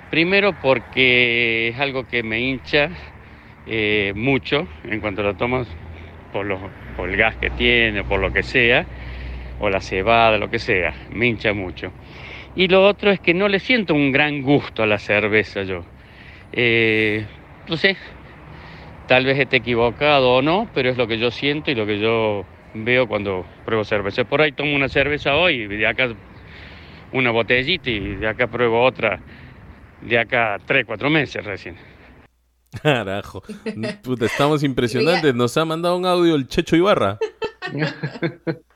Primero 0.10 0.56
porque 0.62 1.70
es 1.70 1.80
algo 1.80 2.08
que 2.08 2.24
me 2.24 2.40
hincha 2.42 2.90
eh, 3.68 4.14
mucho 4.16 4.68
en 4.84 5.00
cuanto 5.02 5.22
lo 5.22 5.36
tomas 5.36 5.68
por, 6.34 6.46
lo- 6.46 6.60
por 6.96 7.10
el 7.10 7.18
gas 7.18 7.36
que 7.38 7.50
tiene, 7.52 8.04
por 8.04 8.20
lo 8.20 8.32
que 8.34 8.42
sea, 8.44 8.86
o 9.60 9.70
la 9.70 9.82
cebada, 9.82 10.38
lo 10.38 10.50
que 10.50 10.60
sea, 10.60 10.94
me 11.12 11.28
hincha 11.28 11.54
mucho. 11.54 11.92
Y 12.56 12.68
lo 12.68 12.86
otro 12.86 13.12
es 13.12 13.20
que 13.20 13.34
no 13.34 13.48
le 13.48 13.60
siento 13.60 13.94
un 13.94 14.12
gran 14.12 14.42
gusto 14.42 14.84
a 14.84 14.88
la 14.88 15.00
cerveza 15.00 15.64
yo. 15.64 15.84
Eh, 16.52 17.26
no 17.68 17.78
sé, 17.78 17.96
tal 19.08 19.26
vez 19.26 19.40
esté 19.40 19.58
equivocado 19.58 20.34
o 20.34 20.42
no, 20.42 20.70
pero 20.74 20.90
es 20.90 20.98
lo 20.98 21.08
que 21.08 21.18
yo 21.18 21.32
siento 21.32 21.72
y 21.72 21.76
lo 21.76 21.86
que 21.86 22.00
yo 22.00 22.46
veo 22.74 23.08
cuando 23.08 23.46
pruebo 23.66 23.84
cerveza. 23.84 24.24
Por 24.24 24.42
ahí 24.42 24.52
tomo 24.52 24.76
una 24.76 24.90
cerveza 24.90 25.36
hoy 25.36 25.68
de 25.68 25.88
acá 25.88 26.10
una 27.12 27.32
botellita 27.32 27.90
y 27.90 28.16
de 28.16 28.28
acá 28.28 28.48
pruebo 28.48 28.84
otra 28.84 29.20
de 30.02 30.20
acá 30.20 30.58
tres, 30.66 30.86
cuatro 30.86 31.10
meses 31.10 31.44
recién. 31.44 31.76
Carajo. 32.84 33.42
Puta, 34.04 34.26
estamos 34.26 34.64
impresionantes. 34.64 35.34
Nos 35.34 35.58
ha 35.58 35.66
mandado 35.66 35.98
un 35.98 36.06
audio 36.06 36.36
el 36.36 36.48
Checho 36.48 36.76
Ibarra. 36.76 37.18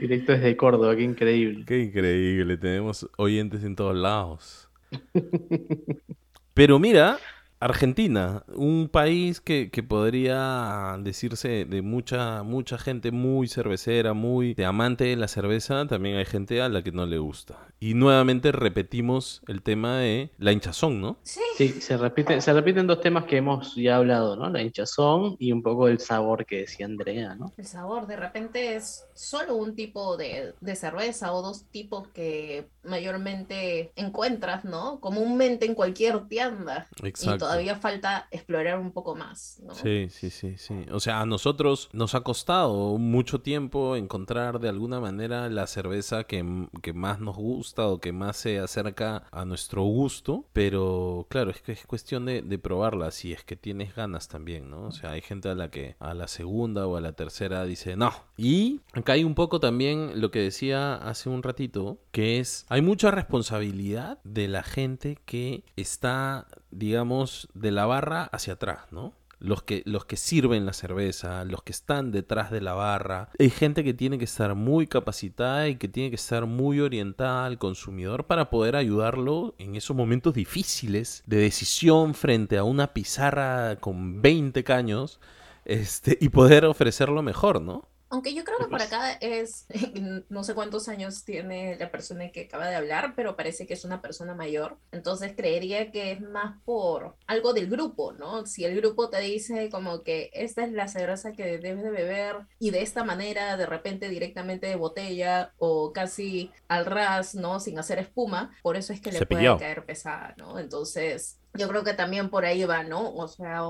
Directo 0.00 0.32
desde 0.32 0.56
Córdoba, 0.56 0.96
qué 0.96 1.02
increíble. 1.02 1.64
Qué 1.66 1.80
increíble. 1.80 2.56
Tenemos 2.56 3.08
oyentes 3.16 3.64
en 3.64 3.76
todos 3.76 3.96
lados. 3.96 4.68
Pero 6.54 6.78
mira, 6.78 7.18
Argentina, 7.60 8.44
un 8.48 8.88
país 8.90 9.40
que, 9.40 9.70
que 9.70 9.82
podría 9.82 10.96
decirse 11.00 11.64
de 11.64 11.82
mucha, 11.82 12.42
mucha 12.42 12.78
gente 12.78 13.10
muy 13.12 13.48
cervecera, 13.48 14.12
muy 14.12 14.54
de 14.54 14.64
amante 14.66 15.04
de 15.04 15.16
la 15.16 15.28
cerveza, 15.28 15.86
también 15.86 16.16
hay 16.16 16.26
gente 16.26 16.60
a 16.60 16.68
la 16.68 16.82
que 16.82 16.92
no 16.92 17.06
le 17.06 17.18
gusta. 17.18 17.68
Y 17.80 17.94
nuevamente 17.94 18.52
repetimos 18.52 19.42
el 19.48 19.62
tema 19.62 19.98
de 19.98 20.30
la 20.38 20.52
hinchazón, 20.52 21.00
¿no? 21.00 21.18
Sí, 21.22 21.40
Sí, 21.56 21.80
se 21.80 21.96
repite, 21.96 22.42
se 22.42 22.52
repiten 22.52 22.86
dos 22.86 23.00
temas 23.00 23.24
que 23.24 23.38
hemos 23.38 23.74
ya 23.76 23.96
hablado, 23.96 24.36
¿no? 24.36 24.50
La 24.50 24.60
hinchazón 24.60 25.36
y 25.38 25.52
un 25.52 25.62
poco 25.62 25.88
el 25.88 25.98
sabor 26.00 26.44
que 26.44 26.58
decía 26.58 26.84
Andrea, 26.84 27.34
¿no? 27.34 27.54
el 27.56 27.64
sabor 27.64 28.06
de 28.06 28.16
repente 28.16 28.76
es 28.76 29.06
solo 29.14 29.56
un 29.56 29.74
tipo 29.74 30.18
de, 30.18 30.52
de 30.60 30.76
cerveza 30.76 31.32
o 31.32 31.40
dos 31.40 31.64
tipos 31.70 32.08
que 32.08 32.68
mayormente 32.86 33.92
encuentras, 33.96 34.64
¿no? 34.64 35.00
Comúnmente 35.00 35.66
en 35.66 35.74
cualquier 35.74 36.28
tienda. 36.28 36.88
Y 37.02 37.08
Exacto. 37.08 37.46
todavía 37.46 37.76
falta 37.76 38.28
explorar 38.30 38.78
un 38.78 38.92
poco 38.92 39.14
más, 39.14 39.60
¿no? 39.64 39.74
Sí, 39.74 40.08
sí, 40.10 40.30
sí, 40.30 40.56
sí. 40.56 40.86
O 40.90 41.00
sea, 41.00 41.20
a 41.20 41.26
nosotros 41.26 41.88
nos 41.92 42.14
ha 42.14 42.20
costado 42.20 42.98
mucho 42.98 43.40
tiempo 43.40 43.96
encontrar 43.96 44.60
de 44.60 44.68
alguna 44.68 45.00
manera 45.00 45.48
la 45.48 45.66
cerveza 45.66 46.24
que, 46.24 46.68
que 46.82 46.92
más 46.92 47.20
nos 47.20 47.36
gusta 47.36 47.86
o 47.86 48.00
que 48.00 48.12
más 48.12 48.36
se 48.36 48.58
acerca 48.58 49.24
a 49.30 49.44
nuestro 49.44 49.82
gusto, 49.82 50.46
pero 50.52 51.26
claro, 51.28 51.50
es 51.50 51.62
que 51.62 51.72
es 51.72 51.86
cuestión 51.86 52.26
de, 52.26 52.42
de 52.42 52.58
probarla 52.58 53.10
si 53.10 53.32
es 53.32 53.44
que 53.44 53.56
tienes 53.56 53.94
ganas 53.94 54.28
también, 54.28 54.70
¿no? 54.70 54.86
O 54.86 54.92
sea, 54.92 55.12
hay 55.12 55.22
gente 55.22 55.48
a 55.48 55.54
la 55.54 55.70
que 55.70 55.96
a 55.98 56.14
la 56.14 56.28
segunda 56.28 56.86
o 56.86 56.96
a 56.96 57.00
la 57.00 57.12
tercera 57.12 57.64
dice 57.64 57.96
no. 57.96 58.12
Y 58.36 58.80
acá 58.92 59.14
hay 59.14 59.24
un 59.24 59.34
poco 59.34 59.60
también 59.60 60.20
lo 60.20 60.30
que 60.30 60.40
decía 60.40 60.94
hace 60.94 61.28
un 61.28 61.42
ratito, 61.42 61.98
que 62.12 62.38
es, 62.38 62.66
hay 62.68 62.82
mucha 62.82 63.10
responsabilidad 63.10 64.18
de 64.24 64.48
la 64.48 64.62
gente 64.62 65.18
que 65.24 65.64
está, 65.76 66.46
digamos, 66.70 67.48
de 67.54 67.70
la 67.70 67.86
barra 67.86 68.24
hacia 68.24 68.54
atrás, 68.54 68.80
¿no? 68.90 69.14
Los 69.38 69.62
que, 69.62 69.82
los 69.84 70.06
que 70.06 70.16
sirven 70.16 70.64
la 70.64 70.72
cerveza, 70.72 71.44
los 71.44 71.62
que 71.62 71.72
están 71.72 72.10
detrás 72.10 72.50
de 72.50 72.62
la 72.62 72.72
barra. 72.72 73.28
Hay 73.38 73.50
gente 73.50 73.84
que 73.84 73.92
tiene 73.92 74.16
que 74.16 74.24
estar 74.24 74.54
muy 74.54 74.86
capacitada 74.86 75.68
y 75.68 75.76
que 75.76 75.88
tiene 75.88 76.08
que 76.08 76.16
estar 76.16 76.46
muy 76.46 76.80
orientada 76.80 77.44
al 77.44 77.58
consumidor 77.58 78.26
para 78.26 78.48
poder 78.48 78.76
ayudarlo 78.76 79.54
en 79.58 79.76
esos 79.76 79.94
momentos 79.94 80.32
difíciles 80.32 81.22
de 81.26 81.36
decisión 81.36 82.14
frente 82.14 82.56
a 82.56 82.64
una 82.64 82.94
pizarra 82.94 83.76
con 83.76 84.22
20 84.22 84.64
caños 84.64 85.20
este, 85.66 86.16
y 86.18 86.30
poder 86.30 86.64
ofrecerlo 86.64 87.22
mejor, 87.22 87.60
¿no? 87.60 87.86
Aunque 88.08 88.34
yo 88.34 88.44
creo 88.44 88.58
que 88.58 88.66
por 88.66 88.80
acá 88.80 89.12
es, 89.12 89.66
no 90.28 90.44
sé 90.44 90.54
cuántos 90.54 90.88
años 90.88 91.24
tiene 91.24 91.76
la 91.76 91.90
persona 91.90 92.30
que 92.30 92.42
acaba 92.42 92.68
de 92.68 92.76
hablar, 92.76 93.14
pero 93.16 93.36
parece 93.36 93.66
que 93.66 93.74
es 93.74 93.84
una 93.84 94.00
persona 94.00 94.34
mayor. 94.34 94.78
Entonces 94.92 95.34
creería 95.36 95.90
que 95.90 96.12
es 96.12 96.20
más 96.20 96.60
por 96.64 97.16
algo 97.26 97.52
del 97.52 97.68
grupo, 97.68 98.12
¿no? 98.12 98.46
Si 98.46 98.64
el 98.64 98.76
grupo 98.76 99.10
te 99.10 99.20
dice 99.20 99.68
como 99.70 100.02
que 100.02 100.30
esta 100.32 100.64
es 100.64 100.72
la 100.72 100.88
cerveza 100.88 101.32
que 101.32 101.58
debes 101.58 101.82
de 101.82 101.90
beber 101.90 102.36
y 102.58 102.70
de 102.70 102.82
esta 102.82 103.04
manera, 103.04 103.56
de 103.56 103.66
repente 103.66 104.08
directamente 104.08 104.66
de 104.66 104.76
botella 104.76 105.52
o 105.58 105.92
casi 105.92 106.52
al 106.68 106.86
ras, 106.86 107.34
¿no? 107.34 107.60
Sin 107.60 107.78
hacer 107.78 107.98
espuma, 107.98 108.56
por 108.62 108.76
eso 108.76 108.92
es 108.92 109.00
que 109.00 109.12
le 109.12 109.26
puede 109.26 109.56
caer 109.58 109.84
pesada, 109.84 110.34
¿no? 110.36 110.58
Entonces 110.58 111.38
yo 111.54 111.68
creo 111.68 111.84
que 111.84 111.94
también 111.94 112.30
por 112.30 112.44
ahí 112.44 112.64
va, 112.64 112.82
¿no? 112.82 113.14
O 113.14 113.28
sea, 113.28 113.62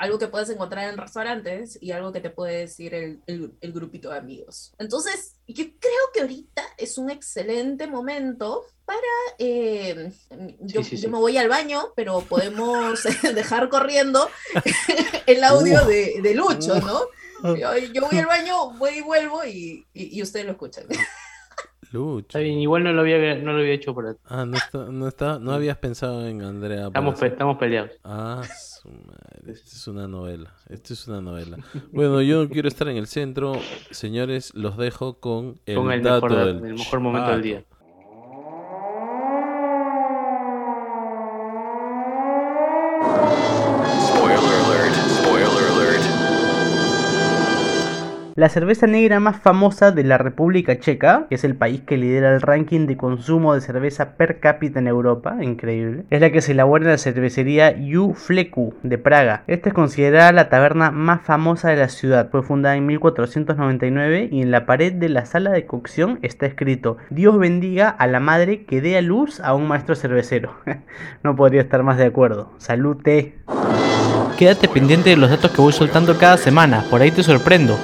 algo 0.00 0.18
que 0.18 0.28
puedes 0.28 0.48
encontrar 0.50 0.88
en 0.92 0.96
restaurantes 0.98 1.78
y 1.80 1.92
algo 1.92 2.10
que 2.12 2.20
te 2.20 2.30
puede 2.30 2.58
decir 2.60 2.94
el, 2.94 3.20
el- 3.26 3.52
el 3.60 3.72
grupito 3.72 4.10
de 4.10 4.18
amigos. 4.18 4.72
Entonces, 4.78 5.36
yo 5.46 5.64
creo 5.78 6.02
que 6.14 6.22
ahorita 6.22 6.62
es 6.78 6.96
un 6.98 7.10
excelente 7.10 7.86
momento 7.86 8.64
para... 8.86 8.98
eh, 9.38 10.10
yo, 10.60 10.82
Sí, 10.82 10.96
sí, 10.96 11.02
yo 11.02 11.10
me 11.10 11.18
voy 11.18 11.36
al 11.36 11.48
baño, 11.48 11.92
pero 11.96 12.20
podemos 12.22 13.00
dejar 13.34 13.68
corriendo 13.68 14.28
el 15.26 15.44
audio 15.44 15.84
Uh. 15.84 15.86
de, 15.86 16.20
de 16.22 16.34
Lucho, 16.34 16.80
¿no? 16.80 17.00
Yo, 17.56 17.76
yo 17.76 18.02
voy 18.08 18.18
al 18.18 18.26
baño, 18.26 18.72
voy 18.78 18.98
y 18.98 19.00
vuelvo 19.02 19.44
y, 19.44 19.86
y, 19.94 20.18
y 20.18 20.22
ustedes 20.22 20.46
lo 20.46 20.52
escuchan. 20.52 20.84
Lucho. 21.92 22.20
Está 22.20 22.38
bien, 22.38 22.58
igual 22.58 22.84
no 22.84 22.92
lo 22.92 23.00
había, 23.02 23.34
no 23.36 23.52
lo 23.52 23.58
había 23.60 23.72
hecho 23.74 23.92
por 23.94 24.16
Ah, 24.26 24.44
no, 24.46 24.56
está, 24.56 24.78
no, 24.78 25.08
está, 25.08 25.38
no 25.38 25.52
habías 25.52 25.76
pensado 25.78 26.26
en 26.26 26.42
Andrea. 26.42 26.86
Estamos, 26.86 27.18
pe- 27.18 27.26
estamos 27.28 27.58
peleados. 27.58 27.90
Ah, 28.04 28.42
Esto 29.46 29.70
es 29.72 29.88
una 29.88 30.08
novela. 30.08 30.54
Esto 30.68 30.92
es 30.94 31.06
una 31.08 31.20
novela. 31.20 31.58
Bueno, 31.92 32.22
yo 32.22 32.42
no 32.44 32.48
quiero 32.48 32.68
estar 32.68 32.88
en 32.88 32.96
el 32.96 33.06
centro. 33.06 33.52
Señores, 33.90 34.54
los 34.54 34.76
dejo 34.76 35.18
con 35.20 35.60
el, 35.66 35.76
Con 35.76 35.92
el 35.92 36.02
dato 36.02 36.26
mejor, 36.26 36.44
del 36.46 36.56
el 36.66 36.74
mejor 36.74 37.00
momento 37.00 37.28
del 37.30 37.36
chato. 37.38 37.44
día. 37.46 37.64
La 48.40 48.48
cerveza 48.48 48.86
negra 48.86 49.20
más 49.20 49.36
famosa 49.36 49.92
de 49.92 50.02
la 50.02 50.16
República 50.16 50.78
Checa, 50.78 51.26
que 51.28 51.34
es 51.34 51.44
el 51.44 51.56
país 51.56 51.82
que 51.82 51.98
lidera 51.98 52.34
el 52.34 52.40
ranking 52.40 52.86
de 52.86 52.96
consumo 52.96 53.52
de 53.52 53.60
cerveza 53.60 54.16
per 54.16 54.40
cápita 54.40 54.78
en 54.78 54.86
Europa, 54.86 55.36
increíble, 55.42 56.04
es 56.08 56.22
la 56.22 56.32
que 56.32 56.40
se 56.40 56.52
elabora 56.52 56.84
en 56.84 56.90
la 56.92 56.96
cervecería 56.96 57.76
Ju 57.76 58.14
Fleku 58.14 58.72
de 58.82 58.96
Praga. 58.96 59.44
Esta 59.46 59.68
es 59.68 59.74
considerada 59.74 60.32
la 60.32 60.48
taberna 60.48 60.90
más 60.90 61.20
famosa 61.20 61.68
de 61.68 61.76
la 61.76 61.90
ciudad. 61.90 62.30
Fue 62.30 62.42
fundada 62.42 62.76
en 62.76 62.86
1499 62.86 64.30
y 64.32 64.40
en 64.40 64.50
la 64.50 64.64
pared 64.64 64.94
de 64.94 65.10
la 65.10 65.26
sala 65.26 65.50
de 65.50 65.66
cocción 65.66 66.18
está 66.22 66.46
escrito 66.46 66.96
Dios 67.10 67.38
bendiga 67.38 67.90
a 67.90 68.06
la 68.06 68.20
madre 68.20 68.64
que 68.64 68.80
dé 68.80 68.96
a 68.96 69.02
luz 69.02 69.40
a 69.40 69.52
un 69.52 69.68
maestro 69.68 69.94
cervecero. 69.94 70.54
no 71.22 71.36
podría 71.36 71.60
estar 71.60 71.82
más 71.82 71.98
de 71.98 72.06
acuerdo. 72.06 72.54
Salute. 72.56 73.34
Quédate 74.38 74.66
pendiente 74.66 75.10
de 75.10 75.18
los 75.18 75.28
datos 75.28 75.50
que 75.50 75.60
voy 75.60 75.74
soltando 75.74 76.16
cada 76.16 76.38
semana, 76.38 76.82
por 76.88 77.02
ahí 77.02 77.10
te 77.10 77.22
sorprendo. 77.22 77.76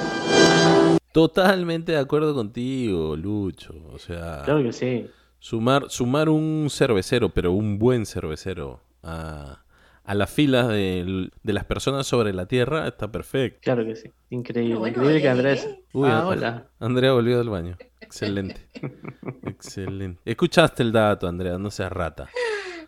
Totalmente 1.17 1.93
de 1.93 1.97
acuerdo 1.97 2.35
contigo, 2.35 3.15
Lucho. 3.15 3.73
O 3.91 3.97
sea, 3.97 4.43
Claro 4.45 4.61
que 4.61 4.71
sí. 4.71 5.09
sumar, 5.39 5.89
sumar 5.89 6.29
un 6.29 6.67
cervecero, 6.69 7.29
pero 7.29 7.53
un 7.53 7.79
buen 7.79 8.05
cervecero, 8.05 8.81
a, 9.01 9.63
a 10.03 10.13
las 10.13 10.29
filas 10.29 10.67
de, 10.67 11.31
de 11.41 11.53
las 11.53 11.65
personas 11.65 12.05
sobre 12.05 12.33
la 12.33 12.45
Tierra 12.45 12.87
está 12.87 13.11
perfecto. 13.11 13.61
Claro 13.63 13.83
que 13.83 13.95
sí. 13.95 14.11
Increíble. 14.29 14.75
Bueno, 14.75 14.97
Increíble 14.97 15.21
que 15.23 15.29
Andrés. 15.29 15.67
Uy, 15.91 16.07
ah, 16.07 16.27
hola. 16.27 16.67
Andrea 16.79 17.13
volvió 17.13 17.39
del 17.39 17.49
baño. 17.49 17.75
Excelente. 17.99 18.61
Excelente. 19.43 20.21
Escuchaste 20.23 20.83
el 20.83 20.91
dato, 20.91 21.27
Andrea, 21.27 21.57
no 21.57 21.71
seas 21.71 21.91
rata. 21.91 22.29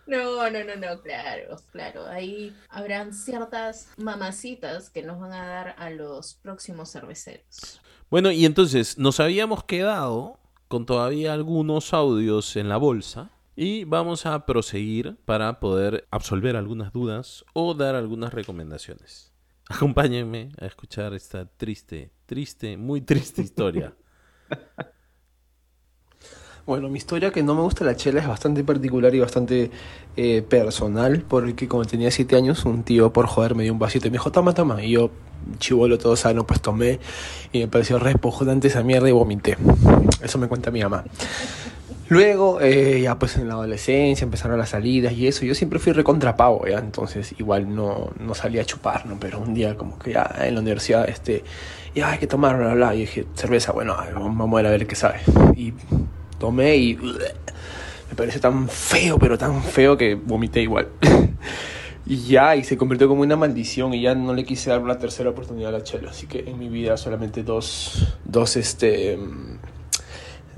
No, 0.05 0.49
no, 0.51 0.63
no, 0.63 0.75
no, 0.75 1.01
claro, 1.01 1.55
claro. 1.71 2.05
Ahí 2.07 2.55
habrán 2.69 3.11
ciertas 3.11 3.89
mamacitas 3.97 4.91
que 4.91 5.01
nos 5.01 5.19
van 5.19 5.33
a 5.33 5.45
dar 5.47 5.75
a 5.79 5.89
los 5.89 6.35
próximos 6.35 6.91
cerveceros. 6.91 7.81
Bueno, 8.09 8.31
y 8.31 8.45
entonces 8.45 8.97
nos 8.97 9.19
habíamos 9.19 9.63
quedado 9.65 10.39
con 10.67 10.87
todavía 10.87 11.33
algunos 11.33 11.93
audios 11.93 12.55
en 12.55 12.67
la 12.67 12.77
bolsa 12.77 13.29
y 13.55 13.83
vamos 13.83 14.25
a 14.25 14.47
proseguir 14.47 15.17
para 15.25 15.59
poder 15.59 16.07
absolver 16.09 16.55
algunas 16.55 16.91
dudas 16.91 17.45
o 17.53 17.75
dar 17.75 17.93
algunas 17.93 18.33
recomendaciones. 18.33 19.31
Acompáñenme 19.69 20.49
a 20.59 20.65
escuchar 20.65 21.13
esta 21.13 21.45
triste, 21.45 22.11
triste, 22.25 22.77
muy 22.77 23.01
triste 23.01 23.43
historia. 23.43 23.93
Bueno, 26.69 26.87
mi 26.87 26.99
historia 26.99 27.31
que 27.31 27.41
no 27.41 27.55
me 27.55 27.61
gusta 27.61 27.83
la 27.83 27.95
chela 27.95 28.21
es 28.21 28.27
bastante 28.27 28.63
particular 28.63 29.15
y 29.15 29.19
bastante 29.19 29.71
eh, 30.15 30.43
personal, 30.47 31.25
porque 31.27 31.67
como 31.67 31.83
tenía 31.83 32.11
7 32.11 32.35
años, 32.35 32.63
un 32.63 32.83
tío 32.83 33.11
por 33.11 33.25
joder 33.25 33.55
me 33.55 33.63
dio 33.63 33.73
un 33.73 33.79
vasito 33.79 34.05
y 34.07 34.11
me 34.11 34.17
dijo, 34.19 34.31
toma, 34.31 34.53
toma, 34.53 34.83
y 34.83 34.91
yo, 34.91 35.09
chivolo 35.57 35.97
todo 35.97 36.15
sano, 36.15 36.45
pues 36.45 36.61
tomé 36.61 36.99
y 37.51 37.61
me 37.61 37.67
pareció 37.69 37.97
repugnante 37.97 38.67
esa 38.67 38.83
mierda 38.83 39.09
y 39.09 39.11
vomité. 39.11 39.57
Eso 40.21 40.37
me 40.37 40.47
cuenta 40.47 40.69
mi 40.69 40.83
mamá. 40.83 41.05
Luego, 42.07 42.61
eh, 42.61 43.01
ya 43.01 43.17
pues 43.17 43.37
en 43.37 43.47
la 43.47 43.55
adolescencia 43.55 44.23
empezaron 44.23 44.59
las 44.59 44.69
salidas 44.69 45.13
y 45.13 45.25
eso, 45.25 45.45
yo 45.45 45.55
siempre 45.55 45.79
fui 45.79 45.91
recontrapavo, 45.91 46.67
ya, 46.67 46.77
entonces 46.77 47.33
igual 47.39 47.73
no, 47.73 48.11
no 48.19 48.35
salía 48.35 48.61
a 48.61 48.65
chupar, 48.65 49.07
¿no? 49.07 49.17
Pero 49.19 49.39
un 49.39 49.55
día 49.55 49.75
como 49.75 49.97
que 49.97 50.13
ya 50.13 50.35
en 50.43 50.53
la 50.53 50.61
universidad, 50.61 51.09
este, 51.09 51.43
ya 51.95 52.11
hay 52.11 52.19
que 52.19 52.27
tomar, 52.27 52.57
bla, 52.57 52.67
bla, 52.67 52.75
bla, 52.75 52.95
y 52.95 52.99
dije, 52.99 53.25
cerveza, 53.33 53.71
bueno, 53.71 53.97
vamos 54.13 54.53
a 54.53 54.55
ver 54.57 54.67
a 54.67 54.69
ver 54.69 54.85
qué 54.85 54.93
sabe. 54.93 55.21
Y 55.55 55.73
tomé 56.39 56.77
y 56.77 56.95
me 56.95 58.15
pareció 58.15 58.41
tan 58.41 58.67
feo, 58.67 59.19
pero 59.19 59.37
tan 59.37 59.61
feo 59.61 59.97
que 59.97 60.15
vomité 60.15 60.61
igual. 60.61 60.87
y 62.05 62.17
ya, 62.25 62.55
y 62.55 62.63
se 62.63 62.77
convirtió 62.77 63.07
como 63.07 63.21
una 63.21 63.35
maldición 63.35 63.93
y 63.93 64.01
ya 64.01 64.15
no 64.15 64.33
le 64.33 64.43
quise 64.43 64.71
dar 64.71 64.81
una 64.81 64.97
tercera 64.97 65.29
oportunidad 65.29 65.75
a 65.75 65.77
la 65.77 65.83
chela. 65.83 66.09
Así 66.09 66.25
que 66.25 66.39
en 66.49 66.57
mi 66.57 66.69
vida 66.69 66.97
solamente 66.97 67.43
dos, 67.43 68.17
dos, 68.25 68.57
este, 68.57 69.19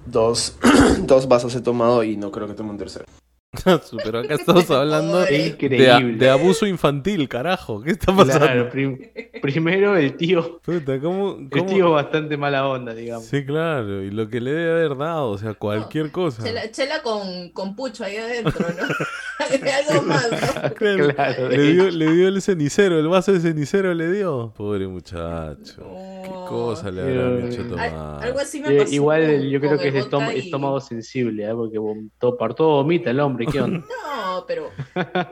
dos, 0.06 0.58
dos 1.00 1.28
vasos 1.28 1.54
he 1.56 1.62
tomado 1.62 2.04
y 2.04 2.16
no 2.16 2.32
creo 2.32 2.48
que 2.48 2.54
tome 2.54 2.70
un 2.70 2.78
tercero. 2.78 3.06
Pero 4.04 4.20
acá 4.20 4.36
estamos 4.36 4.72
hablando 4.72 5.20
de, 5.20 6.30
abuso 6.30 6.66
infantil, 6.66 7.28
carajo. 7.28 7.82
¿Qué 7.84 7.92
está 7.92 8.16
pasando? 8.16 8.46
Claro, 8.46 8.70
prim- 8.70 8.98
primero 9.42 9.98
el 9.98 10.16
tío. 10.16 10.62
Puta, 10.62 10.98
¿cómo- 11.02 11.38
El 11.52 11.66
tío 11.66 11.92
bastante 11.92 12.38
mala 12.38 12.66
onda, 12.70 12.94
digamos. 12.94 13.26
Sí, 13.26 13.46
claro, 13.46 14.04
y 14.04 14.10
lo 14.10 14.30
que 14.30 14.40
le 14.40 14.52
debe 14.52 14.72
haber 14.72 14.98
dado, 14.98 15.32
o 15.32 15.38
sea, 15.38 15.54
cualquier 15.54 16.12
cosa. 16.12 16.44
Chela, 16.44 16.72
chela 16.72 17.02
con, 17.04 17.50
con 17.50 17.76
pucho 17.76 18.06
ahí 18.06 18.16
adentro, 18.16 18.66
¿no? 18.70 18.88
Algo 19.92 20.04
más, 20.08 20.30
¿no? 20.32 20.74
Claro, 20.76 21.14
Claro, 21.14 21.50
le, 21.50 21.62
dio, 21.74 21.88
hecho. 21.88 21.98
le 21.98 22.12
dio 22.14 22.28
el 22.30 22.42
cenicero, 22.42 23.00
el 23.00 23.08
vaso 23.10 23.34
de 23.34 23.42
cenicero 23.42 23.94
le 23.94 24.12
dio. 24.12 24.54
Pobre 24.56 24.88
muchacho. 24.88 25.82
¿Qué 26.24 26.30
cosa 26.48 26.90
le 26.92 27.02
habrán 27.02 27.52
hecho 27.52 27.64
tomar? 27.68 28.24
algo 28.24 28.40
así 28.40 28.62
me 28.62 28.76
Eh, 28.76 28.78
pasó 28.80 28.94
igual 28.94 29.50
yo 29.50 29.60
creo 29.60 29.78
que 29.78 29.88
es 29.90 29.96
estómago, 29.96 30.32
y- 30.32 30.40
estómago 30.40 30.80
sensible, 30.80 31.50
¿eh? 31.50 31.54
porque 31.54 31.80
vomitó, 31.80 32.38
por 32.38 32.54
todo 32.54 32.70
vomita 32.84 33.10
el 33.10 33.20
hombre, 33.20 33.41
¿qué 33.46 33.62
onda? 33.62 33.84
No, 34.24 34.46
pero 34.48 34.70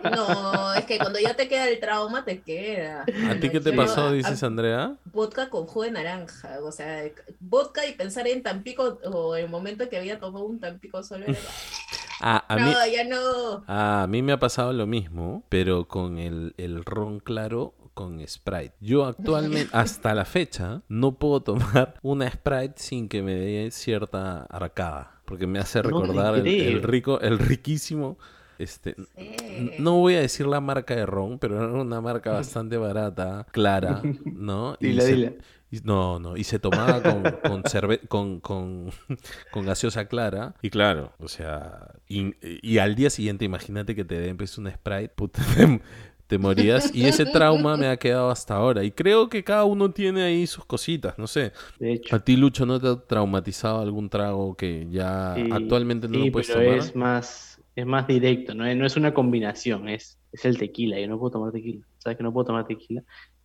no, 0.03 0.73
es 0.73 0.85
que 0.85 0.97
cuando 0.97 1.19
ya 1.19 1.35
te 1.35 1.47
queda 1.47 1.67
el 1.67 1.79
trauma, 1.79 2.23
te 2.25 2.41
queda. 2.41 3.03
¿A 3.29 3.35
ti 3.39 3.49
qué 3.49 3.59
te 3.59 3.73
pasó, 3.73 4.07
a- 4.07 4.11
dices, 4.13 4.41
Andrea? 4.43 4.95
Vodka 5.05 5.49
con 5.49 5.65
jugo 5.65 5.83
de 5.83 5.91
naranja, 5.91 6.57
o 6.63 6.71
sea, 6.71 7.03
vodka 7.39 7.85
y 7.85 7.93
pensar 7.93 8.27
en 8.27 8.41
Tampico 8.43 8.99
o 9.05 9.35
el 9.35 9.49
momento 9.49 9.87
que 9.89 9.97
había 9.97 10.19
tomado 10.19 10.45
un 10.45 10.59
Tampico 10.59 11.03
solo 11.03 11.25
era, 11.25 11.37
Ah, 12.21 12.43
a 12.49 12.57
no, 12.57 12.65
mí, 12.65 12.73
ya 12.93 13.03
no. 13.05 13.63
a 13.67 14.05
mí 14.09 14.21
me 14.21 14.33
ha 14.33 14.39
pasado 14.39 14.73
lo 14.73 14.85
mismo, 14.85 15.43
pero 15.49 15.87
con 15.87 16.17
el, 16.17 16.53
el 16.57 16.83
ron 16.83 17.19
claro 17.21 17.75
con 17.93 18.25
Sprite. 18.27 18.73
Yo 18.81 19.05
actualmente, 19.05 19.69
hasta 19.73 20.13
la 20.13 20.25
fecha, 20.25 20.81
no 20.89 21.13
puedo 21.15 21.41
tomar 21.41 21.95
una 22.01 22.29
Sprite 22.29 22.73
sin 22.75 23.07
que 23.09 23.21
me 23.21 23.35
dé 23.35 23.71
cierta 23.71 24.43
arcada, 24.49 25.18
porque 25.29 25.47
me 25.47 25.59
hace 25.59 25.81
No 25.81 25.89
recordar 25.89 26.35
el, 26.35 26.81
rico, 26.83 27.21
el 27.21 27.39
riquísimo... 27.39 28.17
Este, 28.57 28.95
Sí. 29.17 29.71
No 29.79 29.93
voy 29.99 30.15
a 30.15 30.19
decir 30.21 30.45
la 30.47 30.59
marca 30.59 30.95
de 30.95 31.05
ron, 31.05 31.39
pero 31.39 31.57
era 31.57 31.67
una 31.81 32.01
marca 32.01 32.31
bastante 32.31 32.75
barata, 32.77 33.45
clara, 33.51 34.01
¿no? 34.25 34.75
Dila, 34.81 35.01
se- 35.03 35.37
y- 35.71 35.79
no, 35.83 36.19
no, 36.19 36.35
y 36.35 36.43
se 36.43 36.59
tomaba 36.59 37.01
con, 37.01 37.23
con, 37.23 37.63
cerve- 37.63 38.05
con, 38.07 38.39
con, 38.39 38.89
con 39.51 39.65
gaseosa 39.65 40.05
clara. 40.09 40.55
Y 40.61 40.69
claro, 40.69 41.13
o 41.19 41.27
sea, 41.29 41.93
y, 42.07 42.33
y 42.41 42.79
al 42.79 42.95
día 42.95 43.09
siguiente, 43.09 43.45
imagínate 43.45 43.95
que 43.95 44.03
te 44.05 44.19
den 44.19 44.35
pues, 44.37 44.57
una 44.57 44.71
Sprite, 44.71 45.09
puta, 45.15 45.41
te, 46.29 46.37
morías. 46.37 46.93
Y 46.93 47.07
ese 47.07 47.25
trauma 47.25 47.75
me 47.75 47.87
ha 47.87 47.97
quedado 47.97 48.29
hasta 48.29 48.55
ahora. 48.55 48.83
Y 48.83 48.91
creo 48.91 49.29
que 49.29 49.43
cada 49.43 49.65
uno 49.65 49.91
tiene 49.91 50.21
ahí 50.23 50.47
sus 50.47 50.63
cositas, 50.65 51.17
no 51.17 51.27
sé. 51.27 51.51
De 51.79 51.93
hecho. 51.93 52.15
¿A 52.15 52.19
ti, 52.19 52.37
Lucho, 52.37 52.65
no 52.65 52.79
te 52.79 52.87
ha 52.87 52.95
traumatizado 52.95 53.81
algún 53.81 54.09
trago 54.09 54.55
que 54.55 54.87
ya 54.89 55.33
Sí, 55.35 55.49
actualmente 55.51 56.07
no 56.07 56.19
sí, 56.19 56.25
lo 56.27 56.31
puedes 56.31 56.47
pero 56.47 56.59
tomar? 56.61 56.77
es 56.77 56.95
más, 56.95 57.61
es 57.75 57.85
más 57.85 58.07
directo, 58.07 58.53
¿no? 58.53 58.65
es- 58.65 58.77
no 58.77 58.85
es 58.85 58.95
una 58.95 59.13
combinación, 59.13 59.89
es, 59.89 60.19
es 60.31 60.45
el 60.45 60.57
tequila. 60.57 60.99
Yo 60.99 61.07
no 61.07 61.17
puedo 61.19 61.31
tomar 61.31 61.51
tequila. 61.51 61.85
¿Sabes 61.97 62.17
que 62.17 62.23
no 62.23 62.31
puedo 62.31 62.45
tomar 62.45 62.67
tequila? 62.67 63.01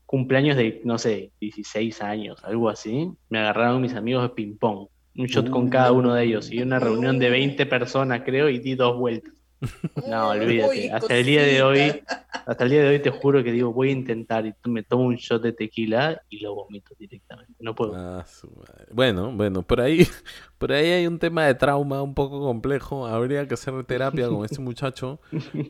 Cumpleaños 0.06 0.56
de, 0.56 0.80
no 0.84 0.98
sé, 0.98 1.32
16 1.40 2.02
años, 2.02 2.44
algo 2.44 2.68
así. 2.68 3.10
Me 3.30 3.38
agarraron 3.40 3.80
mis 3.82 3.94
amigos 3.94 4.22
de 4.24 4.28
ping-pong. 4.30 4.88
Un 5.16 5.26
shot 5.26 5.48
con 5.48 5.68
cada 5.70 5.92
uno 5.92 6.12
de 6.14 6.24
ellos. 6.24 6.50
Y 6.52 6.60
una 6.60 6.78
reunión 6.80 7.18
de 7.18 7.30
20 7.30 7.66
personas, 7.66 8.22
creo, 8.24 8.48
y 8.48 8.58
di 8.58 8.74
dos 8.74 8.98
vueltas. 8.98 9.32
No, 10.06 10.28
olvídate. 10.30 10.90
Hasta 10.92 11.16
el 11.16 11.26
día 11.26 11.42
de 11.42 11.62
hoy. 11.62 12.02
Hasta 12.46 12.64
el 12.64 12.70
día 12.70 12.82
de 12.82 12.88
hoy 12.88 12.98
te 13.00 13.10
juro 13.10 13.42
que 13.44 13.52
digo, 13.52 13.72
voy 13.72 13.88
a 13.88 13.92
intentar 13.92 14.46
y 14.46 14.54
me 14.64 14.82
tomo 14.82 15.04
un 15.04 15.16
shot 15.16 15.42
de 15.42 15.52
tequila 15.52 16.22
y 16.28 16.40
lo 16.40 16.54
vomito 16.54 16.94
directamente. 16.98 17.52
No 17.60 17.74
puedo. 17.74 17.94
Ah, 17.96 18.24
su 18.26 18.50
madre. 18.50 18.86
Bueno, 18.92 19.32
bueno, 19.32 19.62
por 19.62 19.80
ahí, 19.80 20.06
por 20.58 20.72
ahí 20.72 20.90
hay 20.90 21.06
un 21.06 21.18
tema 21.18 21.46
de 21.46 21.54
trauma 21.54 22.02
un 22.02 22.14
poco 22.14 22.40
complejo. 22.40 23.06
Habría 23.06 23.46
que 23.48 23.54
hacer 23.54 23.84
terapia 23.84 24.28
con 24.28 24.44
este 24.44 24.60
muchacho 24.60 25.20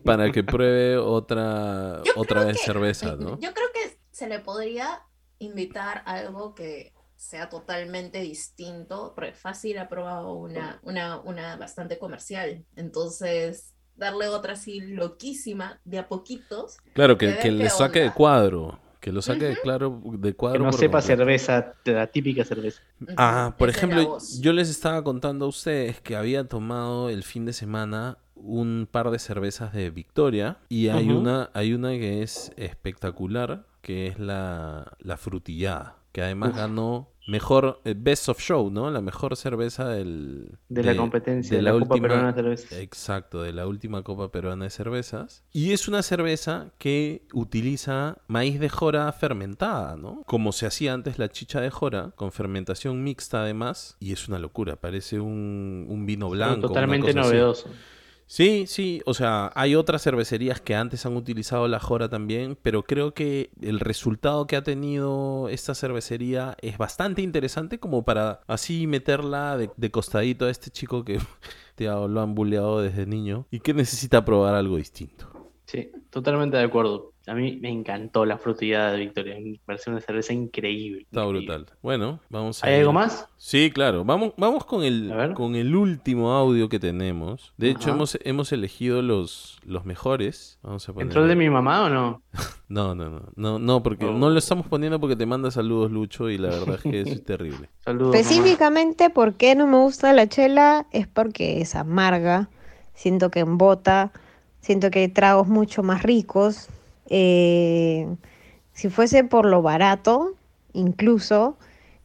para 0.04 0.30
que 0.32 0.42
pruebe 0.44 0.96
otra, 0.96 2.02
Yo 2.04 2.12
otra 2.16 2.44
vez 2.44 2.58
que- 2.58 2.64
cerveza, 2.64 3.16
¿no? 3.16 3.38
Yo 3.40 3.52
creo 3.52 3.68
que 3.72 3.98
se 4.10 4.28
le 4.28 4.38
podría 4.40 5.02
invitar 5.38 6.02
algo 6.06 6.54
que 6.54 6.92
sea 7.16 7.48
totalmente 7.48 8.20
distinto, 8.20 9.12
porque 9.14 9.32
fácil 9.32 9.78
ha 9.78 9.88
probado 9.88 10.34
una, 10.34 10.78
una, 10.82 11.20
una 11.20 11.56
bastante 11.56 11.98
comercial. 11.98 12.64
Entonces, 12.76 13.73
darle 13.96 14.28
otra 14.28 14.54
así 14.54 14.80
loquísima, 14.80 15.80
de 15.84 15.98
a 15.98 16.08
poquitos. 16.08 16.78
Claro, 16.94 17.16
que, 17.18 17.38
que 17.38 17.50
le 17.50 17.68
saque 17.70 18.00
de 18.00 18.12
cuadro. 18.12 18.78
Que 19.00 19.12
lo 19.12 19.20
saque 19.20 19.44
de, 19.44 19.60
claro, 19.60 20.00
de 20.04 20.30
Que 20.30 20.36
cuadro. 20.36 20.64
no 20.64 20.70
por 20.70 20.80
sepa 20.80 20.98
completo. 21.00 21.06
cerveza, 21.24 21.74
la 21.84 22.06
típica 22.06 22.42
cerveza. 22.44 22.80
Ah, 23.18 23.54
por 23.58 23.68
Esa 23.68 23.78
ejemplo, 23.78 24.16
yo 24.40 24.52
les 24.54 24.70
estaba 24.70 25.04
contando 25.04 25.44
a 25.44 25.48
ustedes 25.48 26.00
que 26.00 26.16
había 26.16 26.48
tomado 26.48 27.10
el 27.10 27.22
fin 27.22 27.44
de 27.44 27.52
semana 27.52 28.16
un 28.34 28.88
par 28.90 29.10
de 29.10 29.18
cervezas 29.18 29.72
de 29.74 29.90
Victoria 29.90 30.58
y 30.70 30.88
hay 30.88 31.10
una 31.10 31.50
hay 31.54 31.74
una 31.74 31.90
que 31.90 32.22
es 32.22 32.52
espectacular, 32.56 33.66
que 33.82 34.06
es 34.06 34.18
la, 34.18 34.96
la 35.00 35.16
frutillada, 35.18 35.96
que 36.12 36.22
además 36.22 36.50
Uf. 36.50 36.56
ganó 36.56 37.10
mejor 37.26 37.80
eh, 37.84 37.94
Best 37.96 38.28
of 38.28 38.40
Show, 38.40 38.70
¿no? 38.70 38.90
La 38.90 39.00
mejor 39.00 39.36
cerveza 39.36 39.88
del, 39.88 40.58
De 40.68 40.82
la 40.82 40.96
competencia, 40.96 41.56
de 41.56 41.62
la 41.62 41.72
la, 41.72 41.78
Copa 41.78 41.94
última, 41.94 42.08
Peruana 42.08 42.32
de 42.32 42.34
Cervezas. 42.34 42.72
Exacto, 42.78 43.42
de 43.42 43.52
la 43.52 43.66
última 43.66 44.02
Copa 44.02 44.30
Peruana 44.30 44.64
de 44.64 44.70
Cervezas. 44.70 45.44
Y 45.52 45.72
es 45.72 45.88
una 45.88 46.02
cerveza 46.02 46.72
que 46.78 47.26
utiliza 47.32 48.18
maíz 48.26 48.60
de 48.60 48.68
jora 48.68 49.10
fermentada, 49.12 49.96
¿no? 49.96 50.22
Como 50.26 50.52
se 50.52 50.66
hacía 50.66 50.92
antes 50.92 51.18
la 51.18 51.28
chicha 51.30 51.60
de 51.60 51.70
jora, 51.70 52.12
con 52.16 52.32
fermentación 52.32 53.02
mixta 53.02 53.42
además. 53.42 53.96
Y 54.00 54.12
es 54.12 54.28
una 54.28 54.38
locura, 54.38 54.76
parece 54.76 55.20
un, 55.20 55.86
un 55.88 56.06
vino 56.06 56.30
blanco. 56.30 56.68
Totalmente 56.68 57.18
así. 57.18 57.36
Sí, 58.26 58.64
sí, 58.66 59.02
o 59.06 59.14
sea, 59.14 59.52
hay 59.54 59.74
otras 59.74 60.02
cervecerías 60.02 60.60
que 60.60 60.74
antes 60.74 61.04
han 61.06 61.16
utilizado 61.16 61.68
la 61.68 61.78
jora 61.78 62.08
también, 62.08 62.56
pero 62.60 62.82
creo 62.82 63.12
que 63.12 63.50
el 63.60 63.80
resultado 63.80 64.46
que 64.46 64.56
ha 64.56 64.62
tenido 64.62 65.48
esta 65.50 65.74
cervecería 65.74 66.56
es 66.60 66.78
bastante 66.78 67.22
interesante 67.22 67.78
como 67.78 68.04
para 68.04 68.40
así 68.46 68.86
meterla 68.86 69.56
de, 69.56 69.70
de 69.76 69.90
costadito 69.90 70.46
a 70.46 70.50
este 70.50 70.70
chico 70.70 71.04
que 71.04 71.18
te 71.76 71.84
lo 71.84 72.20
han 72.20 72.34
bulleado 72.34 72.80
desde 72.80 73.06
niño 73.06 73.46
y 73.50 73.60
que 73.60 73.74
necesita 73.74 74.24
probar 74.24 74.54
algo 74.54 74.76
distinto. 74.76 75.30
Sí, 75.66 75.90
totalmente 76.10 76.56
de 76.56 76.64
acuerdo. 76.64 77.13
A 77.26 77.32
mí 77.34 77.58
me 77.60 77.70
encantó 77.70 78.26
la 78.26 78.36
frutillada 78.36 78.92
de 78.92 78.98
Victoria. 78.98 79.36
Me 79.40 79.58
parece 79.64 79.90
una 79.90 80.00
cerveza 80.00 80.34
increíble. 80.34 81.02
Está 81.02 81.24
increíble. 81.24 81.46
brutal. 81.56 81.76
Bueno, 81.82 82.20
vamos 82.28 82.62
a 82.62 82.66
¿Hay 82.66 82.74
ir- 82.74 82.78
algo 82.80 82.92
más? 82.92 83.28
Sí, 83.38 83.70
claro. 83.72 84.04
Vamos, 84.04 84.34
vamos 84.36 84.64
con 84.66 84.82
el, 84.84 85.10
con 85.34 85.54
el 85.54 85.74
último 85.74 86.32
audio 86.32 86.68
que 86.68 86.78
tenemos. 86.78 87.54
De 87.56 87.70
hecho, 87.70 87.90
hemos, 87.90 88.18
hemos 88.24 88.52
elegido 88.52 89.00
los, 89.00 89.58
los 89.64 89.86
mejores. 89.86 90.58
Vamos 90.62 90.86
a 90.88 90.92
poner... 90.92 91.06
¿Entró 91.06 91.22
el 91.22 91.28
de 91.28 91.36
mi 91.36 91.48
mamá 91.48 91.84
o 91.84 91.88
no? 91.88 92.22
No, 92.66 92.94
no, 92.94 93.08
no, 93.10 93.20
no, 93.36 93.58
no, 93.58 93.82
porque 93.82 94.06
Oh. 94.06 94.12
no 94.12 94.30
lo 94.30 94.38
estamos 94.38 94.66
poniendo 94.66 94.98
porque 94.98 95.14
te 95.16 95.26
manda 95.26 95.50
saludos 95.50 95.92
Lucho 95.92 96.30
y 96.30 96.38
la 96.38 96.48
verdad 96.48 96.76
es 96.76 96.82
que 96.82 97.00
eso 97.02 97.10
es 97.12 97.24
terrible. 97.24 97.68
Saludos. 97.84 98.08
mamá. 98.08 98.18
Específicamente, 98.18 99.10
¿por 99.10 99.34
qué 99.34 99.54
no 99.54 99.66
me 99.66 99.76
gusta 99.76 100.12
la 100.14 100.26
chela? 100.28 100.86
Es 100.90 101.06
porque 101.06 101.60
es 101.60 101.74
amarga, 101.76 102.48
siento 102.94 103.30
que 103.30 103.40
embota, 103.40 104.12
siento 104.60 104.90
que 104.90 105.00
hay 105.00 105.08
tragos 105.08 105.46
mucho 105.46 105.82
más 105.82 106.02
ricos. 106.02 106.68
Eh, 107.08 108.06
si 108.72 108.90
fuese 108.90 109.24
por 109.24 109.46
lo 109.46 109.62
barato, 109.62 110.34
incluso, 110.72 111.56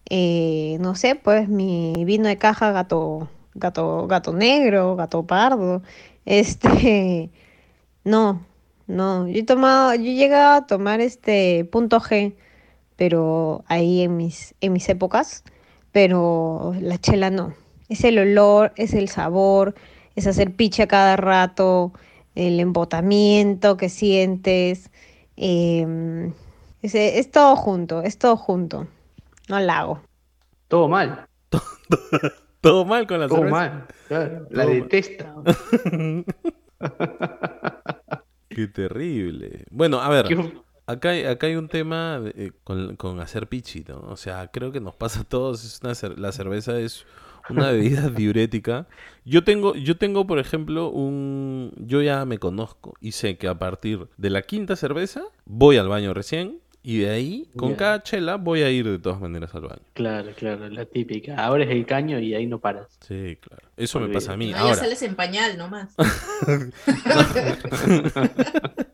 eh, 0.09 0.77
no 0.79 0.95
sé, 0.95 1.15
pues 1.15 1.49
mi 1.49 1.93
vino 2.05 2.27
de 2.27 2.37
caja 2.37 2.71
gato, 2.71 3.29
gato, 3.55 4.07
gato 4.07 4.33
negro, 4.33 4.95
gato 4.95 5.25
pardo, 5.25 5.81
este, 6.25 7.31
no, 8.03 8.45
no, 8.87 9.27
yo 9.27 9.39
he 9.39 9.43
tomado, 9.43 9.93
yo 9.95 10.03
he 10.03 10.15
llegado 10.15 10.55
a 10.55 10.67
tomar 10.67 11.01
este 11.01 11.65
punto 11.65 11.99
G, 11.99 12.35
pero 12.95 13.63
ahí 13.67 14.01
en 14.01 14.17
mis, 14.17 14.55
en 14.61 14.73
mis 14.73 14.89
épocas, 14.89 15.43
pero 15.91 16.73
la 16.81 16.97
chela 16.99 17.29
no. 17.29 17.53
Es 17.89 18.03
el 18.03 18.19
olor, 18.19 18.73
es 18.75 18.93
el 18.93 19.09
sabor, 19.09 19.75
es 20.15 20.27
hacer 20.27 20.53
piche 20.55 20.83
a 20.83 20.87
cada 20.87 21.15
rato, 21.15 21.93
el 22.47 22.59
embotamiento 22.59 23.75
que 23.77 23.89
sientes, 23.89 24.89
em, 25.35 26.33
es, 26.81 26.95
es 26.95 27.31
todo 27.31 27.55
junto, 27.55 28.01
es 28.01 28.17
todo 28.17 28.37
junto. 28.37 28.87
No 29.47 29.59
la 29.59 29.79
hago. 29.79 30.01
Todo 30.67 30.87
mal. 30.87 31.25
Todo 32.61 32.83
mal 32.83 33.07
con 33.07 33.19
la 33.21 33.27
Todo 33.29 33.37
cerveza. 33.37 33.55
mal. 33.55 33.87
Claro, 34.09 34.47
la 34.49 34.63
Todo 34.63 34.73
mal. 34.73 34.81
detesta. 34.81 35.35
Qué 38.49 38.67
terrible. 38.67 39.63
Bueno, 39.71 40.01
a 40.01 40.09
ver, 40.09 40.27
¿Qué- 40.27 40.53
acá 40.87 41.09
hay, 41.11 41.23
acá 41.25 41.47
hay 41.47 41.55
un 41.55 41.69
tema 41.69 42.19
de- 42.19 42.33
eh, 42.47 42.51
con, 42.63 42.95
con 42.95 43.19
hacer 43.19 43.47
pichi, 43.47 43.85
¿no? 43.87 43.99
O 43.99 44.17
sea, 44.17 44.47
creo 44.51 44.71
que 44.71 44.81
nos 44.81 44.95
pasa 44.95 45.21
a 45.21 45.23
todos. 45.23 45.63
Es 45.63 45.79
una 45.83 45.91
cer- 45.93 46.17
la 46.17 46.31
cerveza 46.31 46.77
es 46.79 47.05
una 47.49 47.71
bebida 47.71 48.09
diurética. 48.09 48.87
Yo 49.25 49.43
tengo, 49.43 49.75
yo 49.75 49.97
tengo, 49.97 50.25
por 50.25 50.39
ejemplo, 50.39 50.89
un... 50.89 51.73
Yo 51.77 52.01
ya 52.01 52.25
me 52.25 52.37
conozco 52.37 52.95
y 53.01 53.11
sé 53.11 53.37
que 53.37 53.47
a 53.47 53.59
partir 53.59 54.07
de 54.17 54.29
la 54.29 54.41
quinta 54.41 54.75
cerveza 54.75 55.23
voy 55.45 55.77
al 55.77 55.87
baño 55.87 56.13
recién 56.13 56.59
y 56.81 56.99
de 56.99 57.09
ahí, 57.09 57.49
con 57.55 57.75
cada 57.75 58.01
chela, 58.03 58.37
voy 58.37 58.61
a 58.61 58.69
ir 58.71 58.87
de 58.89 58.99
todas 58.99 59.19
maneras 59.19 59.53
al 59.53 59.61
baño. 59.61 59.81
Claro, 59.93 60.31
claro, 60.35 60.69
la 60.69 60.85
típica. 60.85 61.45
Abres 61.45 61.69
el 61.69 61.85
caño 61.85 62.19
y 62.19 62.33
ahí 62.33 62.47
no 62.47 62.59
paras. 62.59 62.87
Sí, 63.01 63.37
claro. 63.41 63.67
Eso 63.77 63.99
me 63.99 64.09
pasa 64.09 64.33
a 64.33 64.37
mí. 64.37 64.47
No, 64.51 64.57
ya 64.57 64.61
Ahora, 64.61 64.75
sales 64.75 65.01
en 65.03 65.15
pañal 65.15 65.57
nomás. 65.57 65.95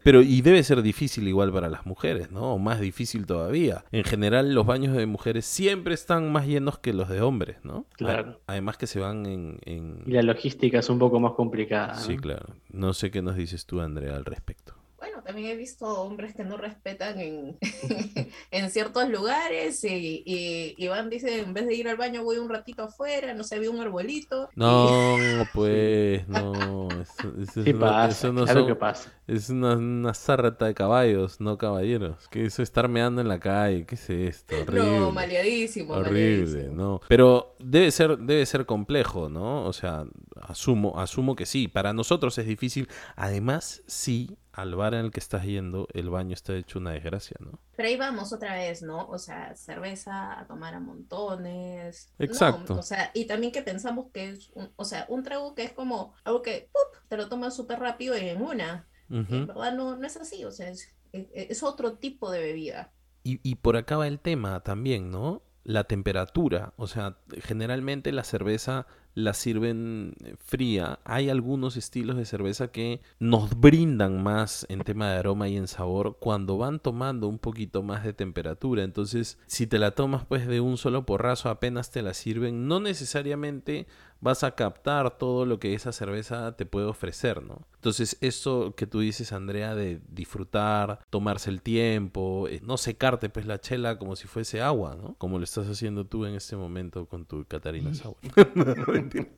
Pero 0.04 0.22
y 0.22 0.42
debe 0.42 0.62
ser 0.64 0.82
difícil 0.84 1.28
igual 1.28 1.52
para 1.52 1.68
las 1.70 1.86
mujeres, 1.86 2.32
¿no? 2.32 2.54
O 2.54 2.60
más 2.60 2.80
difícil 2.80 3.26
todavía. 3.26 3.84
En 3.92 4.04
general 4.04 4.54
los 4.54 4.66
baños 4.66 4.96
de 4.96 5.06
mujeres 5.08 5.46
siempre 5.46 5.94
están 5.96 6.32
más 6.32 6.46
llenos 6.46 6.78
que 6.78 6.94
los 6.94 7.10
de 7.10 7.22
hombres, 7.22 7.58
¿no? 7.64 7.86
Claro. 7.94 8.40
Además 8.48 8.78
que 8.78 8.88
se 8.88 9.00
van 9.00 9.26
en... 9.26 9.60
en- 9.66 10.04
Y 10.06 10.12
la 10.12 10.22
logística 10.22 10.80
es 10.80 10.90
un 10.90 11.00
poco 11.00 11.20
más 11.20 11.34
complicada. 11.34 11.96
¿no? 11.96 12.00
Sí, 12.02 12.18
claro. 12.18 12.54
No 12.72 12.94
sé 12.94 13.10
qué 13.10 13.22
nos 13.24 13.36
dices 13.36 13.66
tú, 13.66 13.82
Andrea, 13.82 14.16
al 14.16 14.26
respecto. 14.26 14.75
Bueno, 15.06 15.22
también 15.24 15.50
he 15.52 15.56
visto 15.56 15.86
hombres 15.86 16.34
que 16.36 16.44
no 16.44 16.58
respetan 16.58 17.20
en, 17.20 17.58
en 18.52 18.70
ciertos 18.72 19.08
lugares 19.10 19.84
y, 19.84 20.24
y, 20.26 20.74
y 20.78 20.88
van, 20.88 21.12
dice, 21.12 21.42
en 21.42 21.54
vez 21.54 21.68
de 21.68 21.76
ir 21.76 21.88
al 21.88 21.96
baño 21.98 22.24
voy 22.24 22.38
un 22.38 22.50
ratito 22.50 22.84
afuera, 22.84 23.34
no 23.36 23.44
sé, 23.44 23.60
vi 23.60 23.68
un 23.68 23.80
arbolito. 23.80 24.50
y- 24.56 24.60
No, 24.60 25.16
pues, 25.54 26.28
no. 26.28 26.88
Eso, 27.02 27.34
eso 27.40 27.64
Sí 27.64 27.70
es 27.70 27.76
una- 27.76 27.86
pasa, 27.88 28.08
eso 28.10 28.34
no 28.34 28.44
claro 28.46 28.60
son- 28.62 28.68
que 28.68 28.76
pasa. 28.76 29.12
Es 29.28 29.50
una, 29.50 29.76
una 29.76 30.14
sarta 30.14 30.66
de 30.66 30.74
caballos, 30.74 31.40
no 31.40 31.58
caballeros. 31.58 32.28
Que 32.30 32.46
eso 32.46 32.62
estar 32.64 32.88
meando 32.88 33.22
en 33.22 33.28
la 33.28 33.40
calle, 33.40 33.86
¿qué 33.86 33.96
es 33.96 34.10
esto? 34.10 34.56
Horrible. 34.62 35.00
No, 35.00 35.12
maleadísimo, 35.12 35.94
Horrible, 35.94 36.40
maleadísimo. 36.46 36.76
no. 36.76 37.02
Pero 37.08 37.56
debe 37.60 37.92
ser, 37.92 38.18
debe 38.20 38.46
ser 38.46 38.66
complejo, 38.66 39.30
¿no? 39.30 39.66
O 39.66 39.74
sea, 39.74 40.06
asumo, 40.42 41.00
asumo 41.00 41.36
que 41.36 41.46
sí. 41.46 41.68
Para 41.68 41.94
nosotros 41.94 42.38
es 42.38 42.46
difícil. 42.48 42.88
Además, 43.16 43.82
sí, 43.88 44.38
al 44.56 44.76
bar 44.76 44.94
en 44.94 45.06
el 45.06 45.12
que 45.12 45.20
estás 45.20 45.44
yendo, 45.44 45.88
el 45.94 46.10
baño 46.10 46.34
está 46.34 46.56
hecho 46.56 46.80
una 46.80 46.92
desgracia, 46.92 47.36
¿no? 47.40 47.60
Pero 47.76 47.90
ahí 47.90 47.98
vamos 47.98 48.32
otra 48.34 48.56
vez, 48.56 48.82
¿no? 48.82 49.08
O 49.08 49.18
sea, 49.18 49.56
cerveza 49.56 50.40
a 50.40 50.48
tomar 50.48 50.74
a 50.74 50.80
montones. 50.80 52.14
No, 52.18 52.26
Exacto. 52.26 52.76
o 52.76 52.82
sea, 52.82 53.12
y 53.14 53.26
también 53.26 53.52
que 53.52 53.62
pensamos 53.62 54.08
que 54.14 54.30
es, 54.32 54.50
un, 54.54 54.72
o 54.76 54.86
sea, 54.86 55.06
un 55.10 55.24
trago 55.24 55.56
que 55.56 55.64
es 55.64 55.74
como 55.74 56.14
algo 56.24 56.42
que 56.42 56.70
¡pup! 56.72 57.08
te 57.10 57.18
lo 57.18 57.30
tomas 57.30 57.56
súper 57.56 57.80
rápido 57.80 58.18
y 58.18 58.30
en 58.30 58.42
una. 58.42 58.88
En 59.10 59.46
verdad 59.46 59.74
no, 59.76 59.96
no 59.98 60.08
es 60.08 60.18
así, 60.18 60.46
o 60.46 60.52
sea, 60.52 60.70
es, 60.70 60.90
es- 61.12 61.28
es 61.34 61.64
otro 61.64 61.94
tipo 61.98 62.32
de 62.32 62.40
bebida. 62.42 62.92
Y, 63.24 63.40
y 63.44 63.56
por 63.56 63.78
acá 63.78 63.98
va 63.98 64.08
el 64.08 64.20
tema 64.20 64.62
también, 64.62 65.12
¿no? 65.12 65.44
La 65.64 65.84
temperatura. 65.84 66.74
O 66.78 66.88
sea, 66.88 67.18
generalmente 67.42 68.12
la 68.12 68.24
cerveza 68.24 68.88
la 69.16 69.34
sirven 69.34 70.14
eh, 70.24 70.36
fría. 70.38 71.00
Hay 71.06 71.30
algunos 71.30 71.78
estilos 71.78 72.18
de 72.18 72.26
cerveza 72.26 72.68
que 72.68 73.02
nos 73.18 73.60
brindan 73.60 74.22
más 74.22 74.66
en 74.70 74.82
tema 74.82 75.10
de 75.10 75.18
aroma 75.18 75.48
y 75.48 75.58
en 75.58 75.68
sabor 75.68 76.18
cuando 76.20 76.58
van 76.58 76.80
tomando 76.80 77.28
un 77.28 77.40
poquito 77.40 77.82
más 77.82 78.04
de 78.04 78.14
temperatura. 78.14 78.84
Entonces, 78.84 79.40
si 79.48 79.66
te 79.66 79.80
la 79.80 79.92
tomas 79.92 80.26
pues 80.26 80.46
de 80.46 80.60
un 80.60 80.78
solo 80.78 81.06
porrazo, 81.06 81.50
apenas 81.50 81.92
te 81.92 82.02
la 82.02 82.14
sirven, 82.14 82.68
no 82.68 82.80
necesariamente 82.80 83.88
vas 84.26 84.44
a 84.44 84.56
captar 84.56 85.20
todo 85.20 85.46
lo 85.46 85.60
que 85.60 85.76
esa 85.76 85.92
cerveza 85.92 86.56
te 86.58 86.66
puede 86.66 86.88
ofrecer, 86.88 87.44
¿no? 87.44 87.62
Entonces, 87.76 88.18
eso 88.22 88.74
que 88.76 88.88
tú 88.88 89.00
dices, 89.00 89.32
Andrea, 89.32 89.76
de 89.76 90.02
disfrutar, 90.10 91.00
tomarse 91.12 91.52
el 91.52 91.62
tiempo, 91.62 92.48
eh, 92.48 92.60
no 92.64 92.78
secarte 92.78 93.30
pues 93.30 93.46
la 93.46 93.62
chela 93.62 94.00
como 94.00 94.16
si 94.16 94.28
fuese 94.28 94.62
agua, 94.64 94.96
¿no? 94.96 95.14
Como 95.20 95.38
lo 95.38 95.44
estás 95.44 95.68
haciendo 95.68 96.08
tú 96.08 96.26
en 96.26 96.34
este 96.34 96.56
momento 96.56 97.06
con 97.06 97.26
tu 97.28 97.46
Catarina 97.46 97.94
Sauer. 97.94 98.18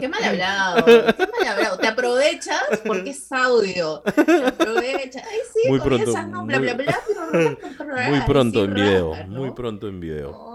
Qué 0.00 0.08
mal 0.08 0.24
hablado, 0.24 0.86
qué 0.86 1.26
mal 1.38 1.48
hablado. 1.48 1.76
Te 1.76 1.86
aprovechas 1.86 2.62
porque 2.86 3.10
es 3.10 3.30
audio. 3.30 4.00
Te 4.00 4.46
aprovechas. 4.46 5.22
Ay, 5.30 5.38
sí, 5.52 5.68
Muy 5.68 5.80
pronto, 5.80 6.10
esas, 6.10 6.26
no, 6.28 6.44
muy- 6.46 6.48
bla, 6.48 6.58
bla, 6.58 6.74
bla, 6.74 6.98
bla, 7.30 7.58
bla, 7.84 8.08
Muy 8.08 8.18
así 8.18 8.26
pronto 8.26 8.64
en 8.64 8.74
video, 8.74 9.14
muy 9.26 9.50
pronto 9.50 9.88
en 9.88 10.00
video. 10.00 10.51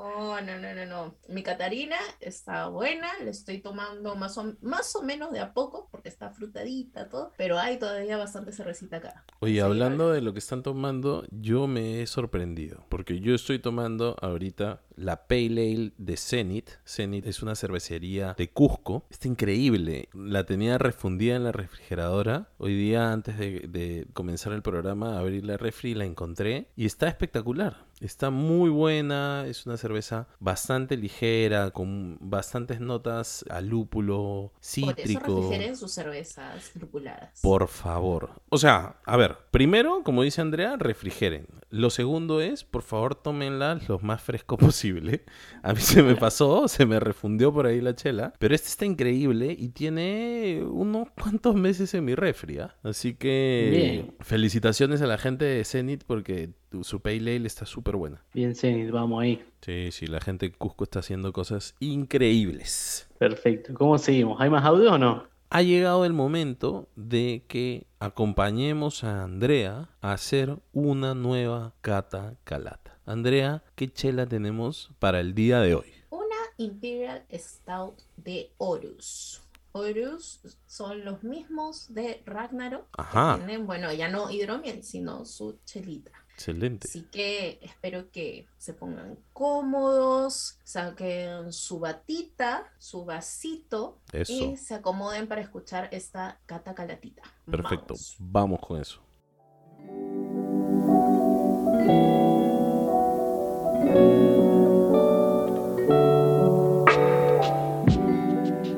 No, 0.00 0.40
no, 0.40 0.74
no, 0.74 0.86
no. 0.86 1.14
Mi 1.28 1.42
Catarina 1.42 1.96
está 2.20 2.68
buena, 2.68 3.08
le 3.22 3.30
estoy 3.30 3.58
tomando 3.58 4.16
más 4.16 4.38
o, 4.38 4.54
más 4.62 4.96
o 4.96 5.02
menos 5.02 5.30
de 5.30 5.40
a 5.40 5.52
poco, 5.52 5.88
porque 5.90 6.08
está 6.08 6.30
frutadita, 6.30 7.08
todo, 7.08 7.32
pero 7.36 7.58
hay 7.58 7.78
todavía 7.78 8.16
bastante 8.16 8.52
cervecita 8.52 8.96
acá. 8.96 9.24
Oye, 9.40 9.60
hablando 9.60 10.10
de 10.10 10.22
lo 10.22 10.32
que 10.32 10.38
están 10.38 10.62
tomando, 10.62 11.24
yo 11.30 11.66
me 11.66 12.00
he 12.00 12.06
sorprendido, 12.06 12.84
porque 12.88 13.20
yo 13.20 13.34
estoy 13.34 13.58
tomando 13.58 14.16
ahorita 14.22 14.80
la 14.96 15.26
Pale 15.26 15.72
Ale 15.72 15.92
de 15.98 16.16
Zenith. 16.16 16.70
Zenith 16.86 17.26
es 17.26 17.42
una 17.42 17.54
cervecería 17.54 18.34
de 18.36 18.50
Cusco. 18.50 19.06
Está 19.10 19.28
increíble. 19.28 20.08
La 20.12 20.44
tenía 20.44 20.76
refundida 20.78 21.36
en 21.36 21.44
la 21.44 21.52
refrigeradora. 21.52 22.48
Hoy 22.58 22.74
día, 22.74 23.10
antes 23.10 23.38
de, 23.38 23.60
de 23.68 24.06
comenzar 24.12 24.52
el 24.52 24.62
programa, 24.62 25.18
abrí 25.18 25.40
la 25.40 25.56
refri 25.56 25.92
y 25.92 25.94
la 25.94 26.04
encontré. 26.04 26.68
Y 26.76 26.84
está 26.84 27.08
espectacular. 27.08 27.86
Está 28.00 28.30
muy 28.30 28.70
buena, 28.70 29.44
es 29.46 29.66
una 29.66 29.76
cerveza 29.76 30.26
bastante 30.38 30.96
ligera, 30.96 31.70
con 31.70 32.16
bastantes 32.20 32.80
notas 32.80 33.44
a 33.50 33.60
lúpulo, 33.60 34.52
Por 34.54 34.60
eso 34.60 34.70
cítrico. 34.96 35.40
refrigeren 35.42 35.76
sus 35.76 35.92
cervezas 35.92 36.72
lupuladas. 36.80 37.40
Por 37.42 37.68
favor. 37.68 38.30
O 38.48 38.56
sea, 38.58 38.96
a 39.04 39.16
ver, 39.16 39.36
primero, 39.50 40.02
como 40.02 40.22
dice 40.22 40.40
Andrea, 40.40 40.76
refrigeren. 40.78 41.46
Lo 41.68 41.90
segundo 41.90 42.40
es, 42.40 42.64
por 42.64 42.82
favor, 42.82 43.14
tómenla 43.14 43.78
lo 43.86 43.98
más 44.00 44.22
fresco 44.22 44.56
posible. 44.58 45.24
A 45.62 45.72
mí 45.72 45.80
se 45.80 46.02
me 46.02 46.16
pasó, 46.16 46.66
se 46.68 46.86
me 46.86 46.98
refundió 46.98 47.52
por 47.52 47.66
ahí 47.66 47.80
la 47.80 47.94
chela. 47.94 48.32
Pero 48.38 48.54
este 48.54 48.68
está 48.68 48.86
increíble 48.86 49.54
y 49.56 49.68
tiene 49.68 50.62
unos 50.68 51.08
cuantos 51.10 51.54
meses 51.54 51.92
en 51.94 52.04
mi 52.06 52.14
refri. 52.14 52.58
¿ah? 52.58 52.74
Así 52.82 53.14
que 53.14 53.68
Bien. 53.70 54.14
felicitaciones 54.20 55.00
a 55.02 55.06
la 55.06 55.18
gente 55.18 55.44
de 55.44 55.64
Zenit 55.64 56.02
porque 56.04 56.50
su 56.82 57.00
Pale 57.00 57.36
Ale 57.36 57.46
está 57.46 57.66
súper 57.66 57.96
buena. 57.96 58.22
Bien, 58.34 58.54
Zenit, 58.54 58.90
vamos 58.90 59.22
ahí. 59.22 59.44
Sí, 59.62 59.90
sí, 59.92 60.06
la 60.06 60.20
gente 60.20 60.46
de 60.48 60.52
Cusco 60.52 60.84
está 60.84 61.00
haciendo 61.00 61.32
cosas 61.32 61.74
increíbles. 61.80 63.08
Perfecto. 63.18 63.74
¿Cómo 63.74 63.98
seguimos? 63.98 64.40
¿Hay 64.40 64.50
más 64.50 64.64
audio 64.64 64.92
o 64.92 64.98
no? 64.98 65.28
ha 65.52 65.62
llegado 65.62 66.04
el 66.04 66.12
momento 66.12 66.88
de 66.94 67.44
que 67.48 67.88
acompañemos 67.98 69.02
a 69.02 69.24
Andrea 69.24 69.88
a 70.00 70.12
hacer 70.12 70.56
una 70.72 71.14
nueva 71.16 71.74
cata 71.80 72.36
calata. 72.44 73.00
Andrea, 73.04 73.64
¿qué 73.74 73.92
chela 73.92 74.26
tenemos 74.26 74.92
para 75.00 75.18
el 75.18 75.34
día 75.34 75.60
de 75.60 75.74
hoy? 75.74 75.92
Una 76.10 76.36
Imperial 76.56 77.24
Stout 77.32 77.98
de 78.16 78.52
Horus. 78.58 79.42
Horus 79.72 80.40
son 80.66 81.04
los 81.04 81.24
mismos 81.24 81.92
de 81.92 82.22
Ragnarok. 82.26 82.84
que 82.94 83.02
Ajá. 83.02 83.36
Tienen, 83.36 83.66
bueno, 83.66 83.92
ya 83.92 84.08
no 84.08 84.30
hidromiel, 84.30 84.84
sino 84.84 85.24
su 85.24 85.58
chelita. 85.64 86.12
Excelente. 86.40 86.88
Así 86.88 87.02
que 87.02 87.58
espero 87.60 88.10
que 88.10 88.46
se 88.56 88.72
pongan 88.72 89.18
cómodos, 89.34 90.58
saquen 90.64 91.52
su 91.52 91.80
batita, 91.80 92.72
su 92.78 93.04
vasito 93.04 93.98
Eso. 94.10 94.32
y 94.32 94.56
se 94.56 94.74
acomoden 94.76 95.28
para 95.28 95.42
escuchar 95.42 95.90
esta 95.92 96.40
cata 96.46 96.74
calatita. 96.74 97.22
Perfecto. 97.44 97.94
Vamos. 98.18 98.58
Vamos 98.58 98.60
con 98.60 98.80
eso. 98.80 99.02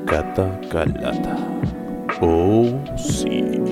Cata 0.05 0.61
calata. 0.69 1.37
Oh, 2.21 2.85
sí. 2.97 3.63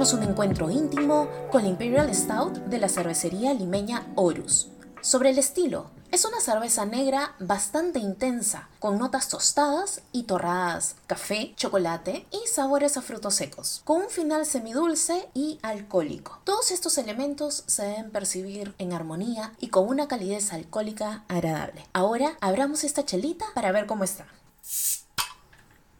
Un 0.00 0.22
encuentro 0.22 0.70
íntimo 0.70 1.28
con 1.52 1.62
la 1.62 1.68
Imperial 1.68 2.12
Stout 2.14 2.54
de 2.54 2.78
la 2.78 2.88
cervecería 2.88 3.52
limeña 3.52 4.06
Horus. 4.14 4.68
Sobre 5.02 5.28
el 5.28 5.38
estilo, 5.38 5.90
es 6.10 6.24
una 6.24 6.40
cerveza 6.40 6.86
negra 6.86 7.34
bastante 7.38 7.98
intensa, 7.98 8.70
con 8.78 8.98
notas 8.98 9.28
tostadas 9.28 10.00
y 10.10 10.22
torradas, 10.22 10.96
café, 11.06 11.52
chocolate 11.54 12.26
y 12.30 12.48
sabores 12.48 12.96
a 12.96 13.02
frutos 13.02 13.34
secos, 13.34 13.82
con 13.84 14.00
un 14.00 14.08
final 14.08 14.46
semidulce 14.46 15.28
y 15.34 15.58
alcohólico. 15.60 16.40
Todos 16.44 16.70
estos 16.70 16.96
elementos 16.96 17.62
se 17.66 17.84
deben 17.84 18.10
percibir 18.10 18.74
en 18.78 18.94
armonía 18.94 19.52
y 19.60 19.68
con 19.68 19.86
una 19.86 20.08
calidez 20.08 20.54
alcohólica 20.54 21.24
agradable. 21.28 21.84
Ahora 21.92 22.38
abramos 22.40 22.84
esta 22.84 23.04
chelita 23.04 23.44
para 23.54 23.70
ver 23.70 23.84
cómo 23.84 24.04
está. 24.04 24.26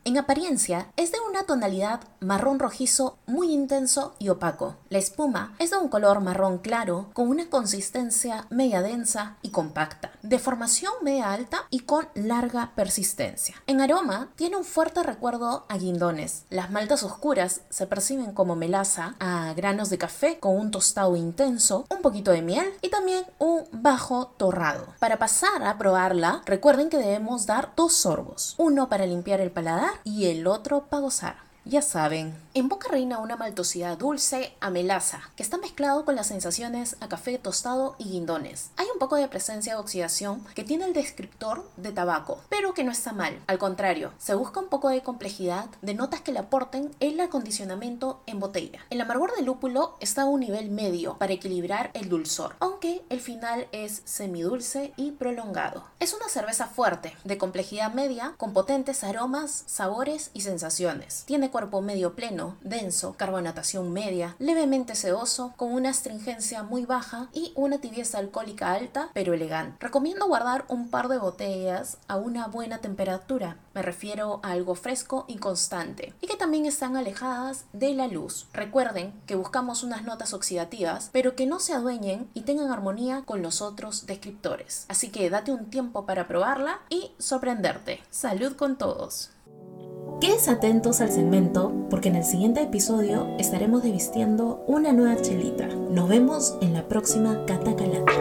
En 0.02 0.16
apariencia, 0.16 0.86
es 0.96 1.12
de 1.12 1.18
una 1.28 1.42
tonalidad 1.42 2.00
marrón 2.20 2.58
rojizo 2.58 3.18
muy 3.26 3.52
intenso 3.52 4.14
y 4.18 4.30
opaco. 4.30 4.76
La 4.88 4.96
espuma 4.96 5.54
es 5.58 5.70
de 5.70 5.76
un 5.76 5.88
color 5.88 6.20
marrón 6.20 6.56
claro, 6.56 7.10
con 7.12 7.28
una 7.28 7.50
consistencia 7.50 8.46
media 8.48 8.80
densa 8.80 9.36
y 9.42 9.50
compacta, 9.50 10.10
de 10.22 10.38
formación 10.38 10.92
media 11.02 11.30
alta 11.32 11.66
y 11.68 11.80
con 11.80 12.08
larga 12.14 12.72
persistencia. 12.74 13.56
En 13.66 13.82
aroma, 13.82 14.30
tiene 14.36 14.56
un 14.56 14.64
fuerte 14.64 15.02
recuerdo 15.02 15.66
a 15.68 15.76
guindones. 15.76 16.44
Las 16.48 16.70
maltas 16.70 17.02
oscuras 17.02 17.60
se 17.68 17.86
perciben 17.86 18.32
como 18.32 18.56
melaza 18.56 19.16
a 19.20 19.52
granos 19.52 19.90
de 19.90 19.98
café 19.98 20.38
con 20.40 20.56
un 20.56 20.70
tostado 20.70 21.14
intenso, 21.14 21.84
un 21.90 22.00
poquito 22.00 22.30
de 22.30 22.40
miel 22.40 22.72
y 22.80 22.88
también 22.88 23.26
un 23.38 23.64
bajo 23.70 24.28
torrado. 24.38 24.86
Para 24.98 25.18
pasar 25.18 25.62
a 25.62 25.76
probarla, 25.76 26.40
recuerden 26.46 26.88
que 26.88 26.96
debemos 26.96 27.44
dar 27.44 27.72
dos 27.76 27.92
sorbos, 27.92 28.54
uno 28.56 28.88
para 28.88 29.04
limpiar 29.04 29.40
el 29.40 29.50
paladar 29.50 29.89
y 30.04 30.26
el 30.26 30.46
otro 30.46 30.86
para 30.86 31.02
gozar. 31.02 31.49
Ya 31.70 31.82
saben, 31.82 32.34
en 32.52 32.68
boca 32.68 32.88
reina 32.88 33.18
una 33.18 33.36
maltosidad 33.36 33.96
dulce 33.96 34.56
a 34.58 34.70
melaza, 34.70 35.20
que 35.36 35.44
está 35.44 35.56
mezclado 35.56 36.04
con 36.04 36.16
las 36.16 36.26
sensaciones 36.26 36.96
a 36.98 37.08
café 37.08 37.38
tostado 37.38 37.94
y 37.96 38.10
guindones. 38.10 38.70
Hay 38.76 38.88
un 38.92 38.98
poco 38.98 39.14
de 39.14 39.28
presencia 39.28 39.74
de 39.74 39.78
oxidación 39.78 40.44
que 40.56 40.64
tiene 40.64 40.86
el 40.86 40.94
descriptor 40.94 41.70
de 41.76 41.92
tabaco, 41.92 42.40
pero 42.48 42.74
que 42.74 42.82
no 42.82 42.90
está 42.90 43.12
mal. 43.12 43.38
Al 43.46 43.60
contrario, 43.60 44.12
se 44.18 44.34
busca 44.34 44.58
un 44.58 44.66
poco 44.66 44.88
de 44.88 45.04
complejidad 45.04 45.66
de 45.80 45.94
notas 45.94 46.22
que 46.22 46.32
le 46.32 46.40
aporten 46.40 46.90
el 46.98 47.20
acondicionamiento 47.20 48.20
en 48.26 48.40
botella. 48.40 48.80
El 48.90 49.00
amargor 49.00 49.32
del 49.36 49.44
lúpulo 49.44 49.94
está 50.00 50.22
a 50.22 50.26
un 50.26 50.40
nivel 50.40 50.72
medio 50.72 51.18
para 51.18 51.34
equilibrar 51.34 51.92
el 51.94 52.08
dulzor, 52.08 52.56
aunque 52.58 53.04
el 53.10 53.20
final 53.20 53.68
es 53.70 54.02
semidulce 54.04 54.92
y 54.96 55.12
prolongado. 55.12 55.84
Es 56.00 56.14
una 56.14 56.28
cerveza 56.28 56.66
fuerte, 56.66 57.16
de 57.22 57.38
complejidad 57.38 57.94
media, 57.94 58.34
con 58.38 58.54
potentes 58.54 59.04
aromas, 59.04 59.62
sabores 59.66 60.32
y 60.34 60.40
sensaciones. 60.40 61.22
Tiene 61.26 61.52
medio 61.80 62.14
pleno, 62.14 62.56
denso, 62.62 63.14
carbonatación 63.16 63.92
media, 63.92 64.34
levemente 64.38 64.94
sedoso, 64.94 65.52
con 65.56 65.72
una 65.72 65.90
astringencia 65.90 66.62
muy 66.62 66.86
baja 66.86 67.28
y 67.32 67.52
una 67.54 67.78
tibieza 67.78 68.18
alcohólica 68.18 68.72
alta, 68.72 69.10
pero 69.12 69.34
elegante. 69.34 69.76
Recomiendo 69.80 70.26
guardar 70.26 70.64
un 70.68 70.88
par 70.88 71.08
de 71.08 71.18
botellas 71.18 71.98
a 72.08 72.16
una 72.16 72.46
buena 72.48 72.78
temperatura. 72.78 73.56
Me 73.74 73.82
refiero 73.82 74.40
a 74.42 74.52
algo 74.52 74.74
fresco 74.74 75.24
y 75.28 75.36
constante, 75.36 76.14
y 76.20 76.26
que 76.26 76.36
también 76.36 76.66
están 76.66 76.96
alejadas 76.96 77.64
de 77.72 77.94
la 77.94 78.08
luz. 78.08 78.46
Recuerden 78.52 79.12
que 79.26 79.36
buscamos 79.36 79.82
unas 79.82 80.04
notas 80.04 80.32
oxidativas, 80.32 81.10
pero 81.12 81.36
que 81.36 81.46
no 81.46 81.60
se 81.60 81.74
adueñen 81.74 82.28
y 82.34 82.42
tengan 82.42 82.70
armonía 82.70 83.22
con 83.24 83.42
los 83.42 83.60
otros 83.60 84.06
descriptores. 84.06 84.86
Así 84.88 85.10
que 85.10 85.28
date 85.30 85.52
un 85.52 85.66
tiempo 85.70 86.06
para 86.06 86.26
probarla 86.26 86.80
y 86.88 87.12
sorprenderte. 87.18 88.00
Salud 88.10 88.56
con 88.56 88.76
todos. 88.76 89.30
Quédense 90.20 90.50
atentos 90.50 91.00
al 91.00 91.10
segmento 91.10 91.72
porque 91.88 92.10
en 92.10 92.16
el 92.16 92.24
siguiente 92.24 92.62
episodio 92.62 93.26
estaremos 93.38 93.82
desvistiendo 93.82 94.62
una 94.66 94.92
nueva 94.92 95.20
chelita. 95.22 95.66
Nos 95.66 96.10
vemos 96.10 96.58
en 96.60 96.74
la 96.74 96.86
próxima 96.86 97.46
Catacalata. 97.46 98.12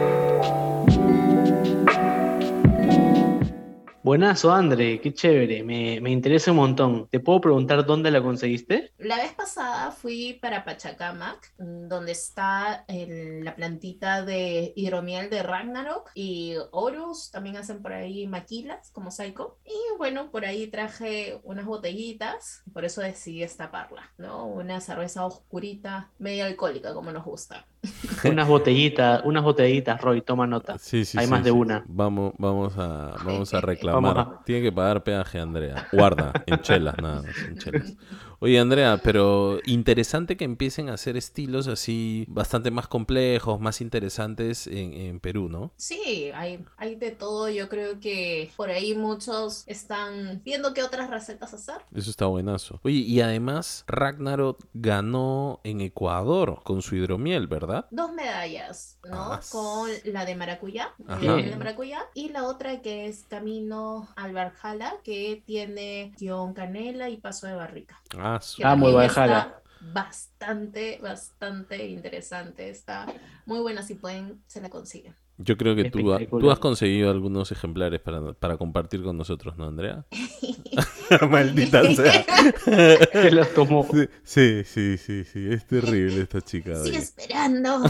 Buenazo, 4.10 4.50
André, 4.50 5.00
qué 5.00 5.14
chévere, 5.14 5.62
me, 5.62 6.00
me 6.00 6.10
interesa 6.10 6.50
un 6.50 6.56
montón. 6.56 7.06
¿Te 7.08 7.20
puedo 7.20 7.40
preguntar 7.40 7.86
dónde 7.86 8.10
la 8.10 8.20
conseguiste? 8.20 8.92
La 8.98 9.18
vez 9.18 9.32
pasada 9.34 9.92
fui 9.92 10.36
para 10.42 10.64
Pachacamac, 10.64 11.54
donde 11.58 12.10
está 12.10 12.84
la 12.88 13.54
plantita 13.54 14.24
de 14.24 14.72
hidromiel 14.74 15.30
de 15.30 15.44
Ragnarok 15.44 16.10
y 16.16 16.56
Horus, 16.72 17.30
también 17.30 17.56
hacen 17.56 17.82
por 17.82 17.92
ahí 17.92 18.26
maquilas 18.26 18.90
como 18.90 19.12
Saiko. 19.12 19.58
Y 19.64 19.96
bueno, 19.96 20.32
por 20.32 20.44
ahí 20.44 20.66
traje 20.66 21.38
unas 21.44 21.66
botellitas, 21.66 22.64
por 22.72 22.84
eso 22.84 23.02
decidí 23.02 23.42
destaparla, 23.42 24.10
¿no? 24.18 24.44
Una 24.44 24.80
cerveza 24.80 25.24
oscurita, 25.24 26.10
media 26.18 26.46
alcohólica, 26.46 26.94
como 26.94 27.12
nos 27.12 27.24
gusta. 27.24 27.64
Unas 28.24 28.46
botellitas, 28.48 29.22
unas 29.24 29.42
botellitas, 29.42 30.00
Roy, 30.00 30.22
toma 30.22 30.46
nota. 30.46 30.78
Sí, 30.78 31.04
sí, 31.04 31.20
Hay 31.20 31.26
sí, 31.26 31.30
más 31.30 31.44
de 31.44 31.50
sí. 31.50 31.56
una. 31.58 31.84
Vamos, 31.84 32.32
vamos 32.38 32.74
a, 32.78 33.18
vamos 33.20 33.52
a 33.54 33.60
reclamar. 33.60 34.14
Vamos 34.14 34.40
a- 34.40 34.44
Tiene 34.44 34.62
que 34.62 34.72
pagar 34.72 35.02
peaje, 35.02 35.38
Andrea. 35.40 35.86
Guarda, 35.90 36.38
en 36.46 36.60
chelas, 36.60 36.98
nada 36.98 37.22
más, 37.22 37.46
en 37.48 37.56
chelas. 37.56 37.96
Oye, 38.42 38.58
Andrea, 38.58 38.98
pero 39.04 39.58
interesante 39.66 40.38
que 40.38 40.46
empiecen 40.46 40.88
a 40.88 40.94
hacer 40.94 41.18
estilos 41.18 41.68
así 41.68 42.24
bastante 42.26 42.70
más 42.70 42.88
complejos, 42.88 43.60
más 43.60 43.82
interesantes 43.82 44.66
en, 44.66 44.94
en 44.94 45.20
Perú, 45.20 45.50
¿no? 45.50 45.74
Sí, 45.76 46.30
hay, 46.34 46.64
hay 46.78 46.94
de 46.94 47.10
todo. 47.10 47.50
Yo 47.50 47.68
creo 47.68 48.00
que 48.00 48.50
por 48.56 48.70
ahí 48.70 48.94
muchos 48.94 49.64
están 49.66 50.40
viendo 50.42 50.72
qué 50.72 50.82
otras 50.82 51.10
recetas 51.10 51.52
hacer. 51.52 51.82
Eso 51.94 52.08
está 52.08 52.24
buenazo. 52.26 52.80
Oye, 52.82 52.96
y 53.00 53.20
además 53.20 53.84
Ragnarok 53.86 54.64
ganó 54.72 55.60
en 55.62 55.82
Ecuador 55.82 56.62
con 56.64 56.80
su 56.80 56.96
hidromiel, 56.96 57.46
¿verdad? 57.46 57.88
Dos 57.90 58.10
medallas, 58.14 58.98
¿no? 59.04 59.34
Ah, 59.34 59.40
Con 59.52 59.90
la 60.04 60.24
de 60.24 60.34
maracuyá, 60.34 60.94
de 61.20 61.56
maracuyá, 61.58 62.06
y 62.14 62.30
la 62.30 62.44
otra 62.44 62.80
que 62.80 63.06
es 63.06 63.24
Camino 63.28 64.08
al 64.16 64.32
Valhalla, 64.34 64.94
que 65.04 65.42
tiene 65.44 66.14
guion 66.18 66.54
canela 66.54 67.10
y 67.10 67.18
paso 67.18 67.46
de 67.46 67.54
barrica. 67.54 68.00
Ah, 68.16 68.29
su- 68.40 68.58
que 68.58 68.64
Ah, 68.64 68.76
muy 68.76 68.92
Valhalla. 68.92 69.56
Bastante, 69.80 70.98
bastante 71.02 71.86
interesante. 71.88 72.68
Está 72.68 73.06
muy 73.46 73.60
buena. 73.60 73.82
Si 73.82 73.94
pueden, 73.94 74.42
se 74.46 74.60
la 74.60 74.68
consiguen. 74.68 75.14
Yo 75.38 75.56
creo 75.56 75.74
que 75.74 75.90
tú, 75.90 76.00
tú 76.38 76.50
has 76.50 76.58
conseguido 76.58 77.10
algunos 77.10 77.50
ejemplares 77.50 77.98
para, 78.00 78.34
para 78.34 78.58
compartir 78.58 79.02
con 79.02 79.16
nosotros, 79.16 79.56
¿no, 79.56 79.66
Andrea? 79.68 80.04
Maldita 81.30 81.82
sea. 81.94 82.24
Se 83.12 83.30
los 83.30 83.52
tomó. 83.54 83.88
Sí, 84.22 84.64
sí, 84.64 84.98
sí, 84.98 85.24
sí. 85.24 85.48
Es 85.50 85.66
terrible 85.66 86.20
esta 86.20 86.42
chica. 86.42 86.76
Sigue 86.76 86.98
esperando. 86.98 87.80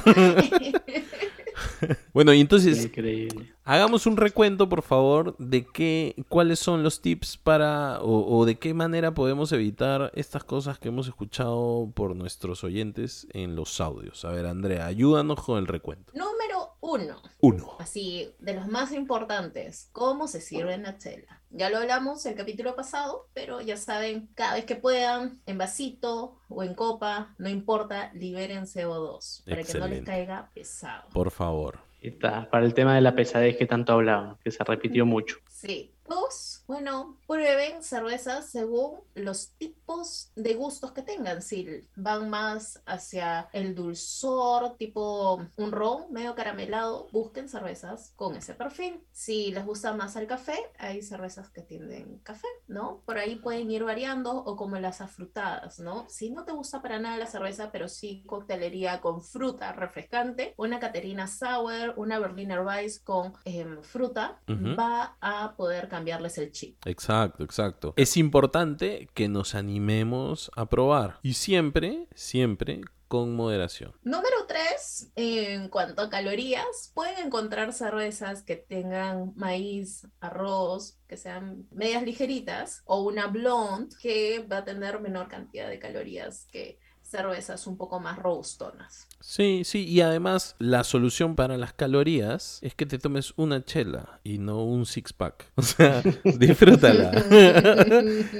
Bueno, 2.12 2.32
y 2.32 2.40
entonces 2.40 2.84
Increíble. 2.84 3.52
Hagamos 3.70 4.06
un 4.06 4.16
recuento, 4.16 4.68
por 4.68 4.82
favor, 4.82 5.36
de 5.38 5.64
qué, 5.64 6.16
cuáles 6.28 6.58
son 6.58 6.82
los 6.82 7.00
tips 7.00 7.36
para 7.36 8.00
o, 8.00 8.38
o 8.38 8.44
de 8.44 8.58
qué 8.58 8.74
manera 8.74 9.14
podemos 9.14 9.52
evitar 9.52 10.10
estas 10.14 10.42
cosas 10.42 10.80
que 10.80 10.88
hemos 10.88 11.06
escuchado 11.06 11.90
por 11.94 12.16
nuestros 12.16 12.64
oyentes 12.64 13.28
en 13.32 13.54
los 13.54 13.80
audios. 13.80 14.24
A 14.24 14.30
ver, 14.30 14.46
Andrea, 14.46 14.86
ayúdanos 14.86 15.40
con 15.40 15.58
el 15.58 15.68
recuento. 15.68 16.12
Número 16.14 16.74
uno. 16.80 17.22
Uno. 17.40 17.76
Así, 17.78 18.34
de 18.40 18.54
los 18.54 18.66
más 18.66 18.90
importantes, 18.90 19.88
cómo 19.92 20.26
se 20.26 20.40
sirve 20.40 20.76
la 20.78 20.98
chela. 20.98 21.40
Ya 21.50 21.70
lo 21.70 21.78
hablamos 21.78 22.26
el 22.26 22.34
capítulo 22.34 22.74
pasado, 22.74 23.28
pero 23.34 23.60
ya 23.60 23.76
saben, 23.76 24.28
cada 24.34 24.54
vez 24.54 24.64
que 24.64 24.76
puedan, 24.76 25.40
en 25.46 25.58
vasito 25.58 26.40
o 26.48 26.64
en 26.64 26.74
copa, 26.74 27.34
no 27.38 27.48
importa, 27.48 28.10
liberen 28.14 28.64
CO2 28.64 29.44
para 29.44 29.62
que 29.62 29.78
no 29.78 29.86
les 29.86 30.04
caiga 30.04 30.50
pesado. 30.54 31.08
Por 31.10 31.30
favor. 31.30 31.89
Está, 32.00 32.48
para 32.50 32.64
el 32.64 32.74
tema 32.74 32.94
de 32.94 33.00
la 33.00 33.14
pesadez 33.14 33.56
que 33.56 33.66
tanto 33.66 33.92
hablaban, 33.92 34.36
que 34.42 34.50
se 34.50 34.64
repitió 34.64 35.04
mucho. 35.04 35.36
Sí. 35.48 35.92
Dos, 36.10 36.64
bueno, 36.66 37.18
prueben 37.28 37.84
cervezas 37.84 38.50
según 38.50 38.98
los 39.14 39.52
tipos 39.58 40.32
de 40.34 40.54
gustos 40.54 40.90
que 40.90 41.02
tengan. 41.02 41.40
Si 41.40 41.86
van 41.94 42.28
más 42.28 42.82
hacia 42.84 43.48
el 43.52 43.76
dulzor, 43.76 44.76
tipo 44.76 45.40
un 45.56 45.70
ron 45.70 46.12
medio 46.12 46.34
caramelado, 46.34 47.06
busquen 47.12 47.48
cervezas 47.48 48.12
con 48.16 48.34
ese 48.34 48.54
perfil. 48.54 49.00
Si 49.12 49.52
les 49.52 49.64
gusta 49.64 49.92
más 49.92 50.16
el 50.16 50.26
café, 50.26 50.58
hay 50.80 51.00
cervezas 51.00 51.48
que 51.50 51.62
tienen 51.62 52.18
café, 52.24 52.48
¿no? 52.66 53.02
Por 53.06 53.16
ahí 53.16 53.36
pueden 53.36 53.70
ir 53.70 53.84
variando 53.84 54.32
o 54.32 54.56
como 54.56 54.80
las 54.80 55.00
afrutadas, 55.00 55.78
¿no? 55.78 56.08
Si 56.08 56.32
no 56.32 56.44
te 56.44 56.50
gusta 56.50 56.82
para 56.82 56.98
nada 56.98 57.18
la 57.18 57.26
cerveza, 57.26 57.70
pero 57.70 57.86
sí 57.86 58.24
coctelería 58.26 59.00
con 59.00 59.22
fruta 59.22 59.72
refrescante, 59.72 60.54
una 60.56 60.80
Caterina 60.80 61.28
Sour, 61.28 61.94
una 61.96 62.18
Berliner 62.18 62.62
Weiss 62.62 62.98
con 62.98 63.32
em, 63.44 63.80
fruta, 63.84 64.40
va 64.48 65.16
a 65.20 65.54
poder 65.56 65.88
cambiarles 66.00 66.38
el 66.38 66.50
chip. 66.50 66.78
Exacto, 66.86 67.44
exacto. 67.44 67.92
Es 67.96 68.16
importante 68.16 69.08
que 69.12 69.28
nos 69.28 69.54
animemos 69.54 70.50
a 70.56 70.66
probar. 70.66 71.18
Y 71.22 71.34
siempre, 71.34 72.08
siempre 72.14 72.80
con 73.06 73.34
moderación. 73.36 73.92
Número 74.02 74.46
3, 74.48 75.12
en 75.16 75.68
cuanto 75.68 76.00
a 76.00 76.08
calorías, 76.08 76.92
pueden 76.94 77.26
encontrar 77.26 77.72
cervezas 77.74 78.42
que 78.42 78.56
tengan 78.56 79.32
maíz, 79.36 80.06
arroz, 80.20 80.96
que 81.06 81.16
sean 81.18 81.66
medias 81.70 82.02
ligeritas, 82.02 82.82
o 82.86 83.02
una 83.02 83.26
blonde 83.26 83.94
que 84.00 84.46
va 84.50 84.58
a 84.58 84.64
tener 84.64 85.00
menor 85.00 85.28
cantidad 85.28 85.68
de 85.68 85.78
calorías 85.78 86.46
que 86.50 86.78
cervezas 87.10 87.66
un 87.66 87.76
poco 87.76 88.00
más 88.00 88.18
robustonas. 88.18 89.06
Sí, 89.20 89.62
sí, 89.64 89.84
y 89.86 90.00
además 90.00 90.56
la 90.58 90.82
solución 90.82 91.36
para 91.36 91.58
las 91.58 91.74
calorías 91.74 92.58
es 92.62 92.74
que 92.74 92.86
te 92.86 92.98
tomes 92.98 93.34
una 93.36 93.64
chela 93.64 94.20
y 94.24 94.38
no 94.38 94.64
un 94.64 94.86
six 94.86 95.12
pack. 95.12 95.50
O 95.60 95.62
sea, 95.62 96.02
disfrútala. 96.24 97.12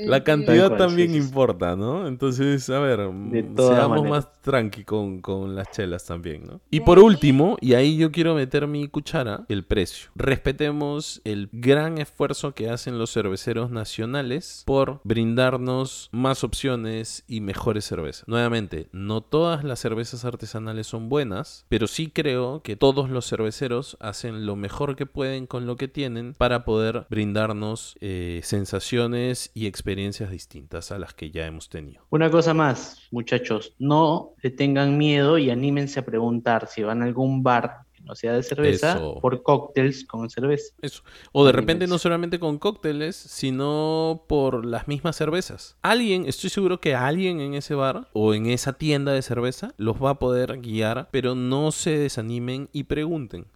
la 0.07 0.25
cantidad 0.25 0.69
cual, 0.69 0.79
también 0.79 1.11
sí, 1.11 1.19
importa, 1.19 1.77
¿no? 1.77 2.09
Entonces, 2.09 2.69
a 2.71 2.81
ver, 2.81 2.99
seamos 3.57 4.09
más 4.09 4.41
tranqui 4.41 4.85
con, 4.85 5.21
con 5.21 5.55
las 5.55 5.71
chelas 5.71 6.07
también, 6.07 6.45
¿no? 6.45 6.61
Y 6.71 6.81
por 6.81 6.99
último, 6.99 7.59
y 7.61 7.75
ahí 7.75 7.99
yo 7.99 8.11
quiero 8.11 8.35
meter 8.35 8.67
mi 8.67 8.89
cuchara, 8.89 9.45
el 9.49 9.65
precio. 9.65 10.11
Respetemos 10.15 11.21
el 11.25 11.51
gran 11.53 11.99
esfuerzo 11.99 12.55
que 12.55 12.71
hacen 12.71 12.99
los 12.99 13.13
cerveceros 13.13 13.71
nacionales 13.71 14.63
por 14.65 15.01
brindarnos 15.05 16.09
más 16.11 16.43
opciones 16.43 17.25
y 17.29 17.43
mejores 17.43 17.85
cervezas. 17.85 18.27
Nuevamente, 18.27 18.60
no 18.93 19.21
todas 19.23 19.65
las 19.65 19.81
cervezas 19.81 20.25
artesanales 20.25 20.87
son 20.87 21.09
buenas, 21.09 21.65
pero 21.69 21.87
sí 21.87 22.11
creo 22.11 22.63
que 22.63 22.77
todos 22.77 23.09
los 23.09 23.29
cerveceros 23.29 23.97
hacen 24.01 24.47
lo 24.47 24.57
mejor 24.57 24.97
que 24.97 25.07
pueden 25.07 25.47
con 25.47 25.67
lo 25.67 25.77
que 25.77 25.89
tienen 25.89 26.35
para 26.35 26.65
poder 26.65 27.07
brindarnos 27.09 27.97
eh, 28.01 28.41
sensaciones 28.43 29.51
y 29.55 29.67
experiencias 29.67 30.31
distintas 30.31 30.93
a 30.93 30.99
las 30.99 31.15
que 31.15 31.31
ya 31.31 31.47
hemos 31.47 31.69
tenido. 31.69 32.05
Una 32.11 32.31
cosa 32.31 32.55
más, 32.55 33.09
muchachos, 33.11 33.75
no 33.79 34.35
le 34.43 34.51
tengan 34.51 34.99
miedo 34.99 35.39
y 35.39 35.51
anímense 35.51 36.01
a 36.01 36.05
preguntar 36.05 36.67
si 36.69 36.83
van 36.83 37.03
a 37.03 37.07
algún 37.07 37.43
bar 37.43 37.87
no 38.05 38.15
sea 38.15 38.33
de 38.33 38.43
cerveza 38.43 38.93
Eso. 38.93 39.19
por 39.21 39.43
cócteles 39.43 40.05
con 40.05 40.29
cerveza. 40.31 40.75
Eso. 40.83 41.03
O 41.33 41.45
de 41.45 41.53
repente 41.53 41.87
no 41.87 41.99
solamente 41.99 42.39
con 42.39 42.59
cócteles, 42.59 43.17
sino 43.17 44.25
por 44.29 44.65
las 44.65 44.89
mismas 44.89 45.17
cervezas. 45.17 45.77
Alguien, 45.83 46.27
estoy 46.27 46.51
seguro 46.51 46.81
que 46.81 46.95
alguien 46.95 47.41
en 47.41 47.55
ese 47.55 47.75
bar 47.75 48.09
o 48.13 48.35
en 48.35 48.47
esa 48.47 48.73
tienda 48.75 49.13
de 49.13 49.23
cerveza 49.23 49.75
los 49.77 50.03
va 50.03 50.11
a 50.11 50.19
poder 50.19 50.61
guiar, 50.61 51.09
pero 51.11 51.35
no 51.35 51.73
se 51.73 51.99
desanimen 51.99 52.69
y 52.73 52.85
pregunten. 52.85 53.47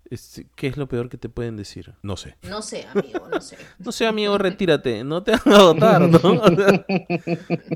¿Qué 0.54 0.66
es 0.66 0.76
lo 0.76 0.88
peor 0.88 1.08
que 1.08 1.18
te 1.18 1.28
pueden 1.28 1.56
decir? 1.56 1.94
No 2.02 2.16
sé. 2.16 2.36
No 2.42 2.62
sé, 2.62 2.86
amigo, 2.92 3.28
no 3.30 3.40
sé. 3.40 3.56
No 3.78 3.92
sé, 3.92 4.06
amigo, 4.06 4.38
retírate. 4.38 5.04
No 5.04 5.22
te 5.22 5.32
van 5.32 5.54
a 5.54 5.62
votar, 5.62 6.00
¿no? 6.08 6.18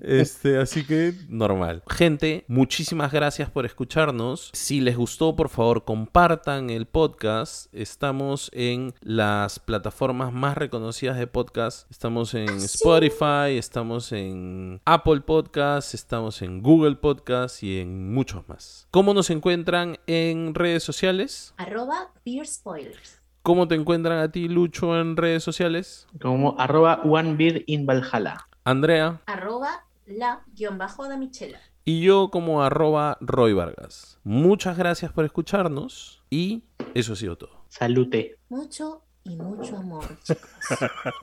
Este, 0.02 0.58
así 0.58 0.84
que 0.84 1.14
normal. 1.28 1.82
Gente, 1.88 2.44
muchísimas 2.48 3.12
gracias 3.12 3.50
por 3.50 3.66
escucharnos. 3.66 4.50
Si 4.52 4.80
les 4.80 4.96
gustó, 4.96 5.36
por 5.36 5.48
favor, 5.48 5.84
compartan 5.84 6.70
el 6.70 6.86
podcast. 6.86 7.72
Estamos 7.74 8.50
en 8.54 8.94
las 9.00 9.58
plataformas 9.58 10.32
más 10.32 10.56
reconocidas 10.56 11.18
de 11.18 11.26
podcast. 11.26 11.90
Estamos 11.90 12.34
en 12.34 12.48
Spotify, 12.48 13.56
estamos 13.56 14.12
en 14.12 14.80
Apple 14.84 15.20
Podcast, 15.20 15.94
estamos 15.94 16.42
en 16.42 16.62
Google 16.62 16.96
Podcast 16.96 17.62
y 17.62 17.80
en 17.80 18.12
muchos 18.12 18.48
más. 18.48 18.86
¿Cómo 18.90 19.14
nos 19.14 19.30
encuentran 19.30 19.98
en 20.06 20.54
redes 20.54 20.82
sociales? 20.82 21.54
Arroba 21.56 22.12
Beer 22.28 22.46
Spoilers. 22.46 23.22
¿Cómo 23.42 23.68
te 23.68 23.74
encuentran 23.74 24.18
a 24.18 24.30
ti, 24.30 24.48
Lucho, 24.48 25.00
en 25.00 25.16
redes 25.16 25.42
sociales? 25.42 26.06
Como 26.20 26.58
arroba 26.60 27.00
one 27.02 27.34
beer 27.36 27.64
in 27.66 27.86
Valhalla. 27.86 28.46
Andrea. 28.64 29.22
Arroba 29.24 29.86
la 30.06 30.42
guion 30.54 30.76
bajo 30.76 31.08
de 31.08 31.16
Michela. 31.16 31.58
Y 31.86 32.02
yo 32.02 32.28
como 32.30 32.62
arroba 32.62 33.16
Roy 33.22 33.54
Vargas. 33.54 34.18
Muchas 34.24 34.76
gracias 34.76 35.10
por 35.12 35.24
escucharnos 35.24 36.22
y 36.28 36.64
eso 36.92 37.14
ha 37.14 37.16
sido 37.16 37.38
todo. 37.38 37.64
Salute. 37.68 38.36
Mucho 38.50 39.04
y 39.24 39.36
mucho 39.36 39.78
amor, 39.78 40.04
chicos. 40.22 40.50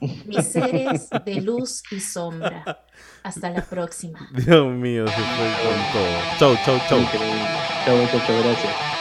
Mis 0.26 0.47
seres 0.47 1.10
de 1.24 1.41
luz 1.41 1.84
y 1.91 1.99
sombra. 1.99 2.84
Hasta 3.22 3.51
la 3.51 3.64
próxima. 3.64 4.28
Dios 4.34 4.68
mío, 4.68 5.06
se 5.08 5.14
fue 5.14 5.51
con 5.62 5.93
todo. 5.93 6.56
Chau, 6.56 6.66
chau, 6.66 6.80
chau. 6.89 6.99
Increíble. 6.99 7.47
Chau, 7.86 7.97
muchachos, 7.97 8.43
gracias. 8.43 8.95